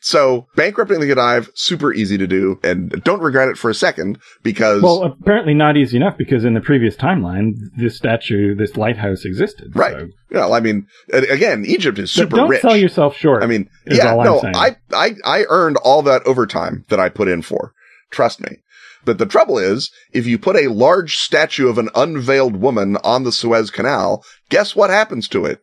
So 0.00 0.46
bankrupting 0.54 1.00
the 1.00 1.06
Khedive, 1.06 1.50
super 1.54 1.92
easy 1.92 2.18
to 2.18 2.26
do 2.26 2.60
and 2.62 2.90
don't 3.02 3.20
regret 3.20 3.48
it 3.48 3.58
for 3.58 3.68
a 3.68 3.74
second 3.74 4.18
because. 4.42 4.82
Well, 4.82 5.02
apparently 5.02 5.54
not 5.54 5.76
easy 5.76 5.96
enough 5.96 6.16
because 6.16 6.44
in 6.44 6.54
the 6.54 6.60
previous 6.60 6.96
timeline, 6.96 7.54
this 7.76 7.96
statue, 7.96 8.54
this 8.54 8.76
lighthouse 8.76 9.24
existed. 9.24 9.74
Right. 9.74 9.94
So. 9.94 10.08
You 10.30 10.36
know, 10.38 10.52
I 10.52 10.60
mean, 10.60 10.86
again, 11.12 11.64
Egypt 11.66 11.98
is 11.98 12.12
super 12.12 12.36
don't 12.36 12.50
rich. 12.50 12.62
sell 12.62 12.76
yourself 12.76 13.16
short. 13.16 13.42
I 13.42 13.46
mean, 13.46 13.68
yeah, 13.86 14.14
no, 14.14 14.40
I, 14.42 14.76
I, 14.92 15.14
I 15.24 15.44
earned 15.48 15.78
all 15.78 16.02
that 16.02 16.26
overtime 16.26 16.84
that 16.90 17.00
I 17.00 17.08
put 17.08 17.28
in 17.28 17.42
for. 17.42 17.72
Trust 18.10 18.40
me. 18.40 18.58
But 19.04 19.18
the 19.18 19.26
trouble 19.26 19.58
is, 19.58 19.90
if 20.12 20.26
you 20.26 20.38
put 20.38 20.56
a 20.56 20.68
large 20.68 21.16
statue 21.16 21.68
of 21.68 21.78
an 21.78 21.88
unveiled 21.94 22.56
woman 22.56 22.98
on 22.98 23.24
the 23.24 23.32
Suez 23.32 23.70
Canal, 23.70 24.22
guess 24.50 24.76
what 24.76 24.90
happens 24.90 25.28
to 25.28 25.44
it? 25.46 25.60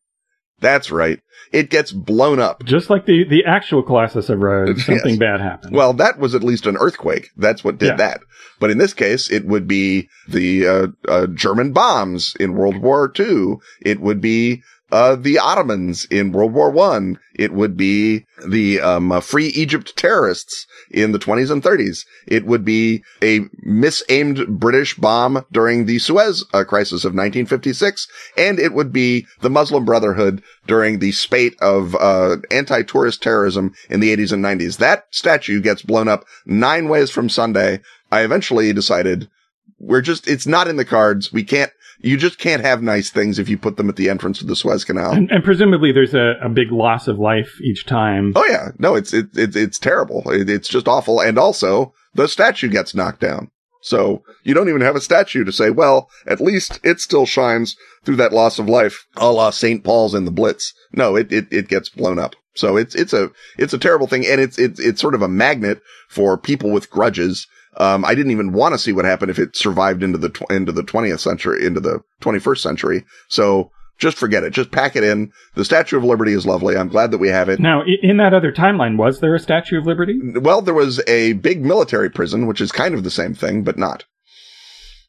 That's 0.59 0.89
right 0.89 1.19
it 1.51 1.69
gets 1.69 1.91
blown 1.91 2.39
up. 2.39 2.63
Just 2.65 2.89
like 2.89 3.05
the, 3.05 3.23
the 3.23 3.45
actual 3.45 3.83
Colossus 3.83 4.29
of 4.29 4.39
Rhodes, 4.39 4.85
something 4.85 5.11
yes. 5.11 5.19
bad 5.19 5.41
happened. 5.41 5.75
Well, 5.75 5.93
that 5.93 6.19
was 6.19 6.35
at 6.35 6.43
least 6.43 6.65
an 6.65 6.77
earthquake. 6.77 7.31
That's 7.37 7.63
what 7.63 7.77
did 7.77 7.97
that. 7.97 8.21
But 8.59 8.71
in 8.71 8.77
this 8.77 8.93
case, 8.93 9.29
it 9.29 9.45
would 9.45 9.67
be 9.67 10.09
the 10.27 10.67
uh, 10.67 10.87
uh, 11.07 11.27
German 11.27 11.73
bombs 11.73 12.35
in 12.39 12.55
World 12.55 12.77
War 12.77 13.11
II. 13.17 13.55
It 13.81 13.99
would 13.99 14.21
be 14.21 14.63
uh, 14.91 15.15
the 15.15 15.39
Ottomans 15.39 16.05
in 16.05 16.31
World 16.31 16.53
War 16.53 16.69
One. 16.69 17.19
It 17.33 17.53
would 17.53 17.75
be 17.75 18.25
the 18.47 18.79
um, 18.79 19.11
uh, 19.11 19.19
Free 19.19 19.47
Egypt 19.47 19.97
terrorists 19.97 20.67
in 20.89 21.11
the 21.11 21.19
20s 21.19 21.51
and 21.51 21.61
30s. 21.61 22.05
It 22.27 22.45
would 22.45 22.63
be 22.63 23.03
a 23.21 23.41
misaimed 23.67 24.47
British 24.47 24.95
bomb 24.95 25.45
during 25.51 25.85
the 25.85 25.99
Suez 25.99 26.45
uh, 26.53 26.63
crisis 26.63 27.03
of 27.03 27.09
1956, 27.09 28.07
and 28.37 28.59
it 28.59 28.73
would 28.73 28.93
be 28.93 29.25
the 29.41 29.49
Muslim 29.49 29.85
Brotherhood 29.85 30.41
during 30.67 30.99
the 30.99 31.11
spate 31.11 31.55
of 31.59 31.95
uh, 31.95 32.37
anti-tourist 32.51 33.21
terrorism 33.21 33.73
in 33.89 33.99
the 33.99 34.15
80s 34.15 34.31
and 34.31 34.43
90s. 34.43 34.77
That 34.77 35.07
statue 35.11 35.61
gets 35.61 35.81
blown 35.81 36.07
up 36.07 36.25
nine 36.45 36.87
ways 36.87 37.09
from 37.09 37.29
Sunday. 37.29 37.81
I 38.11 38.21
eventually 38.21 38.71
decided 38.71 39.29
we're 39.79 40.01
just, 40.01 40.27
it's 40.27 40.47
not 40.47 40.67
in 40.67 40.77
the 40.77 40.85
cards. 40.85 41.33
We 41.33 41.43
can't, 41.43 41.71
you 42.05 42.17
just 42.17 42.37
can't 42.37 42.61
have 42.61 42.83
nice 42.83 43.09
things 43.09 43.39
if 43.39 43.49
you 43.49 43.57
put 43.57 43.77
them 43.77 43.89
at 43.89 43.95
the 43.95 44.09
entrance 44.09 44.37
to 44.39 44.45
the 44.45 44.55
Suez 44.55 44.85
Canal. 44.85 45.11
And, 45.11 45.31
and 45.31 45.43
presumably 45.43 45.91
there's 45.91 46.13
a, 46.13 46.35
a, 46.41 46.49
big 46.49 46.71
loss 46.71 47.07
of 47.07 47.17
life 47.17 47.59
each 47.61 47.87
time. 47.87 48.31
Oh 48.35 48.45
yeah. 48.45 48.69
No, 48.77 48.93
it's, 48.93 49.11
it, 49.11 49.35
it 49.35 49.55
it's 49.55 49.79
terrible. 49.79 50.29
It, 50.29 50.47
it's 50.47 50.69
just 50.69 50.87
awful. 50.87 51.19
And 51.19 51.39
also 51.39 51.93
the 52.13 52.27
statue 52.27 52.69
gets 52.69 52.93
knocked 52.93 53.21
down. 53.21 53.49
So 53.81 54.23
you 54.43 54.53
don't 54.53 54.69
even 54.69 54.81
have 54.81 54.95
a 54.95 55.01
statue 55.01 55.43
to 55.43 55.51
say, 55.51 55.71
well, 55.71 56.09
at 56.27 56.39
least 56.39 56.79
it 56.83 56.99
still 56.99 57.25
shines 57.25 57.75
through 58.03 58.17
that 58.17 58.33
loss 58.33 58.59
of 58.59 58.69
life, 58.69 59.05
a 59.17 59.31
la 59.31 59.49
St. 59.49 59.83
Paul's 59.83 60.13
in 60.13 60.25
the 60.25 60.31
Blitz. 60.31 60.73
No, 60.93 61.15
it, 61.15 61.31
it, 61.31 61.47
it 61.51 61.67
gets 61.67 61.89
blown 61.89 62.19
up. 62.19 62.35
So 62.53 62.77
it's, 62.77 62.93
it's 62.95 63.13
a, 63.13 63.31
it's 63.57 63.73
a 63.73 63.79
terrible 63.79 64.07
thing. 64.07 64.25
And 64.27 64.39
it's, 64.39 64.59
it's, 64.59 64.79
it's 64.79 65.01
sort 65.01 65.15
of 65.15 65.23
a 65.23 65.27
magnet 65.27 65.81
for 66.07 66.37
people 66.37 66.69
with 66.69 66.91
grudges 66.91 67.47
um, 67.77 68.05
I 68.05 68.15
didn't 68.15 68.31
even 68.31 68.53
want 68.53 68.73
to 68.73 68.79
see 68.79 68.93
what 68.93 69.05
happened 69.05 69.31
if 69.31 69.39
it 69.39 69.55
survived 69.55 70.03
into 70.03 70.17
the, 70.17 70.29
tw- 70.29 70.49
into 70.49 70.71
the 70.71 70.83
20th 70.83 71.19
century, 71.19 71.65
into 71.65 71.79
the 71.79 72.01
21st 72.21 72.59
century. 72.59 73.05
So 73.29 73.71
just 73.97 74.17
forget 74.17 74.43
it. 74.43 74.51
Just 74.51 74.71
pack 74.71 74.95
it 74.95 75.03
in. 75.03 75.31
The 75.55 75.65
Statue 75.65 75.97
of 75.97 76.03
Liberty 76.03 76.33
is 76.33 76.45
lovely. 76.45 76.75
I'm 76.75 76.89
glad 76.89 77.11
that 77.11 77.17
we 77.17 77.29
have 77.29 77.49
it. 77.49 77.59
Now, 77.59 77.83
in 78.01 78.17
that 78.17 78.33
other 78.33 78.51
timeline, 78.51 78.97
was 78.97 79.19
there 79.19 79.35
a 79.35 79.39
Statue 79.39 79.79
of 79.79 79.85
Liberty? 79.85 80.19
Well, 80.35 80.61
there 80.61 80.73
was 80.73 81.01
a 81.07 81.33
big 81.33 81.63
military 81.63 82.09
prison, 82.09 82.47
which 82.47 82.61
is 82.61 82.71
kind 82.71 82.93
of 82.93 83.03
the 83.03 83.11
same 83.11 83.33
thing, 83.33 83.63
but 83.63 83.77
not. 83.77 84.03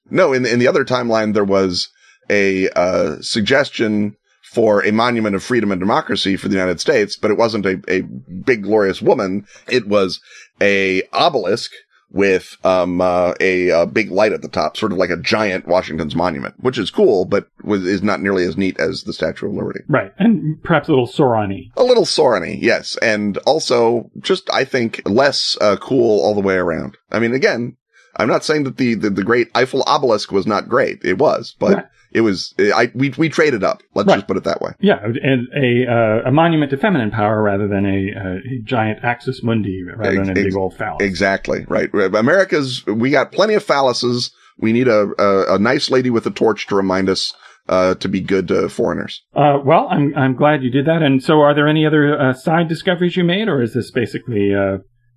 No, 0.09 0.33
in 0.33 0.45
the, 0.45 0.53
in 0.53 0.61
the 0.61 0.69
other 0.69 0.85
timeline, 0.85 1.35
there 1.35 1.45
was 1.45 1.89
a 2.31 2.69
uh, 2.71 3.17
suggestion 3.21 4.17
for 4.53 4.85
a 4.87 4.93
monument 4.93 5.35
of 5.35 5.43
freedom 5.43 5.73
and 5.73 5.81
democracy 5.81 6.37
for 6.37 6.49
the 6.49 6.55
United 6.55 6.81
States, 6.81 7.17
but 7.17 7.31
it 7.31 7.37
wasn't 7.37 7.67
a, 7.67 7.81
a 7.89 8.03
big 8.03 8.63
glorious 8.63 9.03
woman. 9.03 9.45
It 9.69 9.89
was 9.89 10.21
a 10.61 11.03
obelisk 11.13 11.73
with 12.17 12.57
um, 12.65 13.01
uh, 13.01 13.35
a, 13.41 13.69
a, 13.69 13.87
big 13.87 14.11
light 14.11 14.33
at 14.33 14.43
the 14.43 14.49
top, 14.49 14.77
sort 14.77 14.91
of 14.91 14.99
like 14.99 15.11
a 15.11 15.17
giant 15.17 15.69
Washington's 15.69 16.17
monument, 16.17 16.55
which 16.59 16.79
is 16.79 16.91
cool, 16.91 17.27
but 17.27 17.49
was, 17.63 17.85
is 17.87 18.03
not 18.03 18.21
nearly 18.21 18.45
as 18.45 18.57
neat 18.57 18.81
as 18.81 19.05
the 19.05 19.13
Statue 19.13 19.47
of 19.47 19.53
Liberty. 19.53 19.81
Right, 19.87 20.13
and 20.19 20.63
perhaps 20.63 20.89
a 20.89 20.93
little 20.93 21.07
Sauron-y. 21.07 21.71
A 21.77 21.85
little 21.85 22.05
Sauron-y, 22.05 22.59
yes, 22.61 22.97
and 22.97 23.37
also 23.39 24.11
just 24.19 24.51
I 24.53 24.65
think 24.65 25.03
less 25.05 25.59
uh, 25.61 25.77
cool 25.77 26.21
all 26.21 26.35
the 26.35 26.41
way 26.41 26.55
around. 26.55 26.97
I 27.13 27.19
mean, 27.19 27.35
again, 27.35 27.77
I'm 28.17 28.29
not 28.29 28.45
saying 28.45 28.65
that 28.65 28.79
the, 28.79 28.95
the, 28.95 29.11
the 29.11 29.25
great 29.25 29.49
Eiffel 29.55 29.85
obelisk 29.87 30.33
was 30.33 30.47
not 30.47 30.69
great. 30.69 31.05
It 31.05 31.19
was, 31.19 31.55
but. 31.59 31.91
It 32.17 32.23
was, 32.23 32.55
I, 32.59 32.91
we, 32.95 33.11
we 33.19 33.29
traded 33.29 33.63
up. 33.63 33.83
Let's 33.95 34.09
right. 34.09 34.17
just 34.17 34.27
put 34.27 34.39
it 34.39 34.45
that 34.45 34.63
way. 34.63 34.73
Yeah. 34.81 34.99
And 35.05 35.49
a, 35.55 35.85
uh, 35.87 36.29
a 36.29 36.33
monument 36.33 36.71
to 36.71 36.79
feminine 36.79 37.11
power 37.11 37.43
rather 37.43 37.69
than 37.69 37.85
a, 37.85 37.99
a 38.19 38.63
giant 38.65 39.05
axis 39.05 39.43
mundi 39.43 39.83
rather 39.85 40.17
than 40.17 40.31
a 40.31 40.35
big 40.35 40.57
old 40.57 40.75
phallus. 40.75 41.03
Exactly. 41.03 41.67
Right. 41.69 41.91
America's, 41.93 42.87
we 42.87 43.11
got 43.11 43.33
plenty 43.33 43.53
of 43.53 43.65
phalluses. 43.65 44.31
We 44.57 44.73
need 44.73 44.89
a, 44.89 45.11
a, 45.19 45.57
a 45.57 45.59
nice 45.59 45.91
lady 45.91 46.09
with 46.09 46.27
a 46.27 46.31
torch 46.31 46.67
to 46.69 46.75
remind 46.75 47.11
us 47.11 47.35
uh, 47.69 47.97
to 47.97 48.09
be 48.09 48.21
good 48.23 48.49
to 48.49 48.71
foreigners. 48.71 49.23
Uh, 49.35 49.59
well, 49.63 49.89
I'm 49.91 50.15
I'm 50.17 50.37
glad 50.37 50.63
you 50.63 50.71
did 50.71 50.87
that. 50.87 51.03
And 51.03 51.23
so, 51.23 51.41
are 51.41 51.55
there 51.55 51.69
any 51.69 51.85
other 51.85 52.19
uh, 52.19 52.33
side 52.33 52.69
discoveries 52.69 53.17
you 53.17 53.25
made, 53.25 53.49
or 53.49 53.61
is 53.61 53.75
this 53.75 53.91
basically 53.91 54.55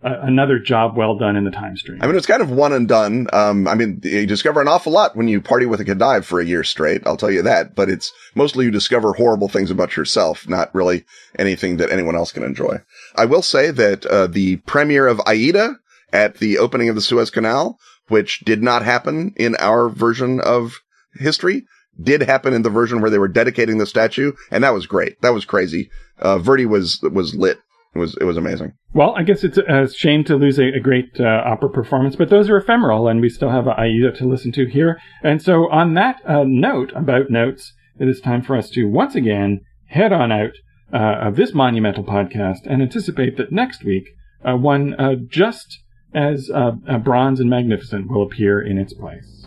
another 0.01 0.59
job 0.59 0.95
well 0.95 1.17
done 1.17 1.35
in 1.35 1.43
the 1.43 1.51
time 1.51 1.75
stream. 1.75 2.01
I 2.01 2.07
mean, 2.07 2.15
it's 2.15 2.25
kind 2.25 2.41
of 2.41 2.51
one 2.51 2.73
and 2.73 2.87
done. 2.87 3.27
Um, 3.33 3.67
I 3.67 3.75
mean, 3.75 3.99
you 4.03 4.25
discover 4.25 4.61
an 4.61 4.67
awful 4.67 4.93
lot 4.93 5.15
when 5.15 5.27
you 5.27 5.41
party 5.41 5.65
with 5.65 5.81
a 5.81 5.85
Khedive 5.85 6.23
for 6.23 6.39
a 6.39 6.45
year 6.45 6.63
straight. 6.63 7.05
I'll 7.05 7.17
tell 7.17 7.31
you 7.31 7.41
that. 7.41 7.75
But 7.75 7.89
it's 7.89 8.11
mostly 8.35 8.65
you 8.65 8.71
discover 8.71 9.13
horrible 9.13 9.49
things 9.49 9.71
about 9.71 9.97
yourself, 9.97 10.47
not 10.47 10.73
really 10.73 11.05
anything 11.37 11.77
that 11.77 11.91
anyone 11.91 12.15
else 12.15 12.31
can 12.31 12.43
enjoy. 12.43 12.77
I 13.15 13.25
will 13.25 13.41
say 13.41 13.71
that 13.71 14.05
uh, 14.05 14.27
the 14.27 14.57
premiere 14.57 15.07
of 15.07 15.21
Aida 15.27 15.79
at 16.13 16.37
the 16.37 16.57
opening 16.57 16.89
of 16.89 16.95
the 16.95 17.01
Suez 17.01 17.29
Canal, 17.29 17.77
which 18.07 18.39
did 18.39 18.63
not 18.63 18.83
happen 18.83 19.33
in 19.35 19.55
our 19.59 19.89
version 19.89 20.39
of 20.39 20.79
history, 21.15 21.65
did 22.01 22.21
happen 22.21 22.53
in 22.53 22.61
the 22.61 22.69
version 22.69 23.01
where 23.01 23.09
they 23.09 23.19
were 23.19 23.27
dedicating 23.27 23.77
the 23.77 23.85
statue, 23.85 24.31
and 24.51 24.63
that 24.63 24.73
was 24.73 24.87
great. 24.87 25.21
That 25.21 25.33
was 25.33 25.45
crazy. 25.45 25.89
Uh, 26.17 26.39
Verdi 26.39 26.65
was 26.65 27.01
was 27.01 27.35
lit 27.35 27.59
it 27.95 27.99
was 27.99 28.15
it 28.21 28.23
was 28.23 28.37
amazing. 28.37 28.73
Well, 28.93 29.15
I 29.15 29.23
guess 29.23 29.43
it's 29.43 29.57
a 29.57 29.87
shame 29.91 30.23
to 30.25 30.35
lose 30.35 30.59
a, 30.59 30.67
a 30.67 30.79
great 30.79 31.19
uh, 31.19 31.43
opera 31.45 31.69
performance, 31.69 32.15
but 32.15 32.29
those 32.29 32.49
are 32.49 32.57
ephemeral, 32.57 33.07
and 33.07 33.21
we 33.21 33.29
still 33.29 33.49
have 33.49 33.67
Aida 33.67 34.11
to 34.13 34.27
listen 34.27 34.51
to 34.53 34.65
here. 34.67 34.99
And 35.23 35.41
so, 35.41 35.69
on 35.69 35.95
that 35.95 36.21
uh, 36.25 36.43
note 36.45 36.91
about 36.95 37.29
notes, 37.29 37.73
it 37.99 38.07
is 38.07 38.21
time 38.21 38.41
for 38.41 38.55
us 38.55 38.69
to 38.71 38.85
once 38.85 39.15
again 39.15 39.61
head 39.87 40.13
on 40.13 40.31
out 40.31 40.51
uh, 40.93 41.27
of 41.27 41.35
this 41.35 41.53
monumental 41.53 42.03
podcast 42.03 42.65
and 42.65 42.81
anticipate 42.81 43.37
that 43.37 43.51
next 43.51 43.83
week 43.83 44.09
uh, 44.43 44.55
one 44.55 44.93
uh, 44.95 45.15
just 45.27 45.79
as 46.13 46.49
uh, 46.53 46.71
bronze 47.03 47.39
and 47.39 47.49
magnificent 47.49 48.09
will 48.09 48.23
appear 48.23 48.61
in 48.61 48.77
its 48.77 48.93
place. 48.93 49.38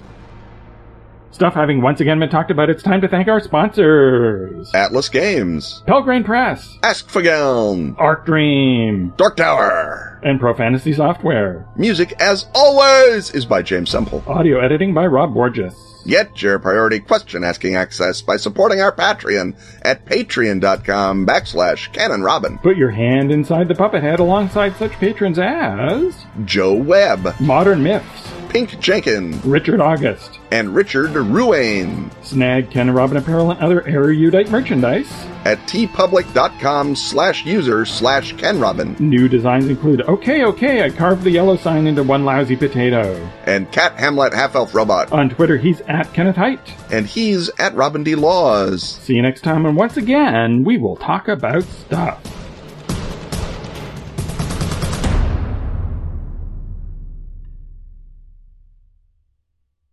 Stuff 1.32 1.54
having 1.54 1.80
once 1.80 2.00
again 2.00 2.18
been 2.18 2.28
talked 2.28 2.50
about, 2.50 2.68
it's 2.68 2.82
time 2.82 3.00
to 3.00 3.08
thank 3.08 3.26
our 3.26 3.40
sponsors. 3.40 4.70
Atlas 4.74 5.08
Games. 5.08 5.82
Pelgrane 5.86 6.24
Press. 6.24 6.78
Ask 6.82 7.08
for 7.08 7.22
Askfageln. 7.22 7.94
Arc 7.98 8.26
Dream. 8.26 9.14
Dark 9.16 9.36
Tower. 9.36 10.11
And 10.22 10.38
Pro 10.38 10.54
Fantasy 10.54 10.92
Software. 10.92 11.66
Music, 11.76 12.14
as 12.20 12.46
always, 12.54 13.30
is 13.32 13.44
by 13.44 13.62
James 13.62 13.90
Semple. 13.90 14.22
Audio 14.26 14.60
editing 14.60 14.94
by 14.94 15.06
Rob 15.06 15.34
Borges. 15.34 15.74
Get 16.06 16.42
your 16.42 16.58
priority 16.58 16.98
question 16.98 17.44
asking 17.44 17.76
access 17.76 18.22
by 18.22 18.36
supporting 18.36 18.80
our 18.80 18.92
Patreon 18.92 19.56
at 19.82 20.04
patreon.com 20.04 21.26
backslash 21.26 21.92
Ken 21.92 22.10
and 22.10 22.24
Robin. 22.24 22.58
Put 22.58 22.76
your 22.76 22.90
hand 22.90 23.30
inside 23.30 23.68
the 23.68 23.74
puppet 23.74 24.02
head 24.02 24.18
alongside 24.18 24.76
such 24.76 24.92
patrons 24.92 25.38
as 25.38 26.26
Joe 26.44 26.74
Webb, 26.74 27.38
Modern 27.40 27.82
Myths, 27.82 28.32
Pink 28.48 28.80
Jenkins, 28.80 29.44
Richard 29.44 29.80
August, 29.80 30.40
and 30.50 30.74
Richard 30.74 31.10
Ruane. 31.10 32.10
Snag 32.24 32.76
and 32.76 32.94
Robin 32.94 33.16
apparel 33.16 33.52
and 33.52 33.60
other 33.60 33.86
erudite 33.86 34.50
merchandise 34.50 35.10
at 35.44 35.58
teepublic.com 35.60 36.96
slash 36.96 37.44
user 37.44 37.84
slash 37.84 38.34
kenrobin. 38.34 38.98
New 39.00 39.28
designs 39.28 39.66
include 39.66 40.02
Okay, 40.02 40.44
okay, 40.44 40.84
I 40.84 40.90
carved 40.90 41.24
the 41.24 41.30
yellow 41.30 41.56
sign 41.56 41.86
into 41.86 42.02
one 42.02 42.24
lousy 42.24 42.56
potato. 42.56 43.14
And 43.44 43.70
Cat 43.72 43.98
Hamlet 43.98 44.32
Half 44.34 44.54
Elf 44.54 44.74
Robot. 44.74 45.12
On 45.12 45.28
Twitter, 45.28 45.56
he's 45.56 45.80
at 45.82 46.12
Kenneth 46.12 46.36
Hite. 46.36 46.74
And 46.90 47.06
he's 47.06 47.50
at 47.58 47.74
Robin 47.74 48.02
D. 48.02 48.14
Laws. 48.14 48.82
See 48.82 49.14
you 49.14 49.22
next 49.22 49.42
time, 49.42 49.66
and 49.66 49.76
once 49.76 49.96
again, 49.96 50.64
we 50.64 50.78
will 50.78 50.96
talk 50.96 51.28
about 51.28 51.62
stuff. 51.64 52.41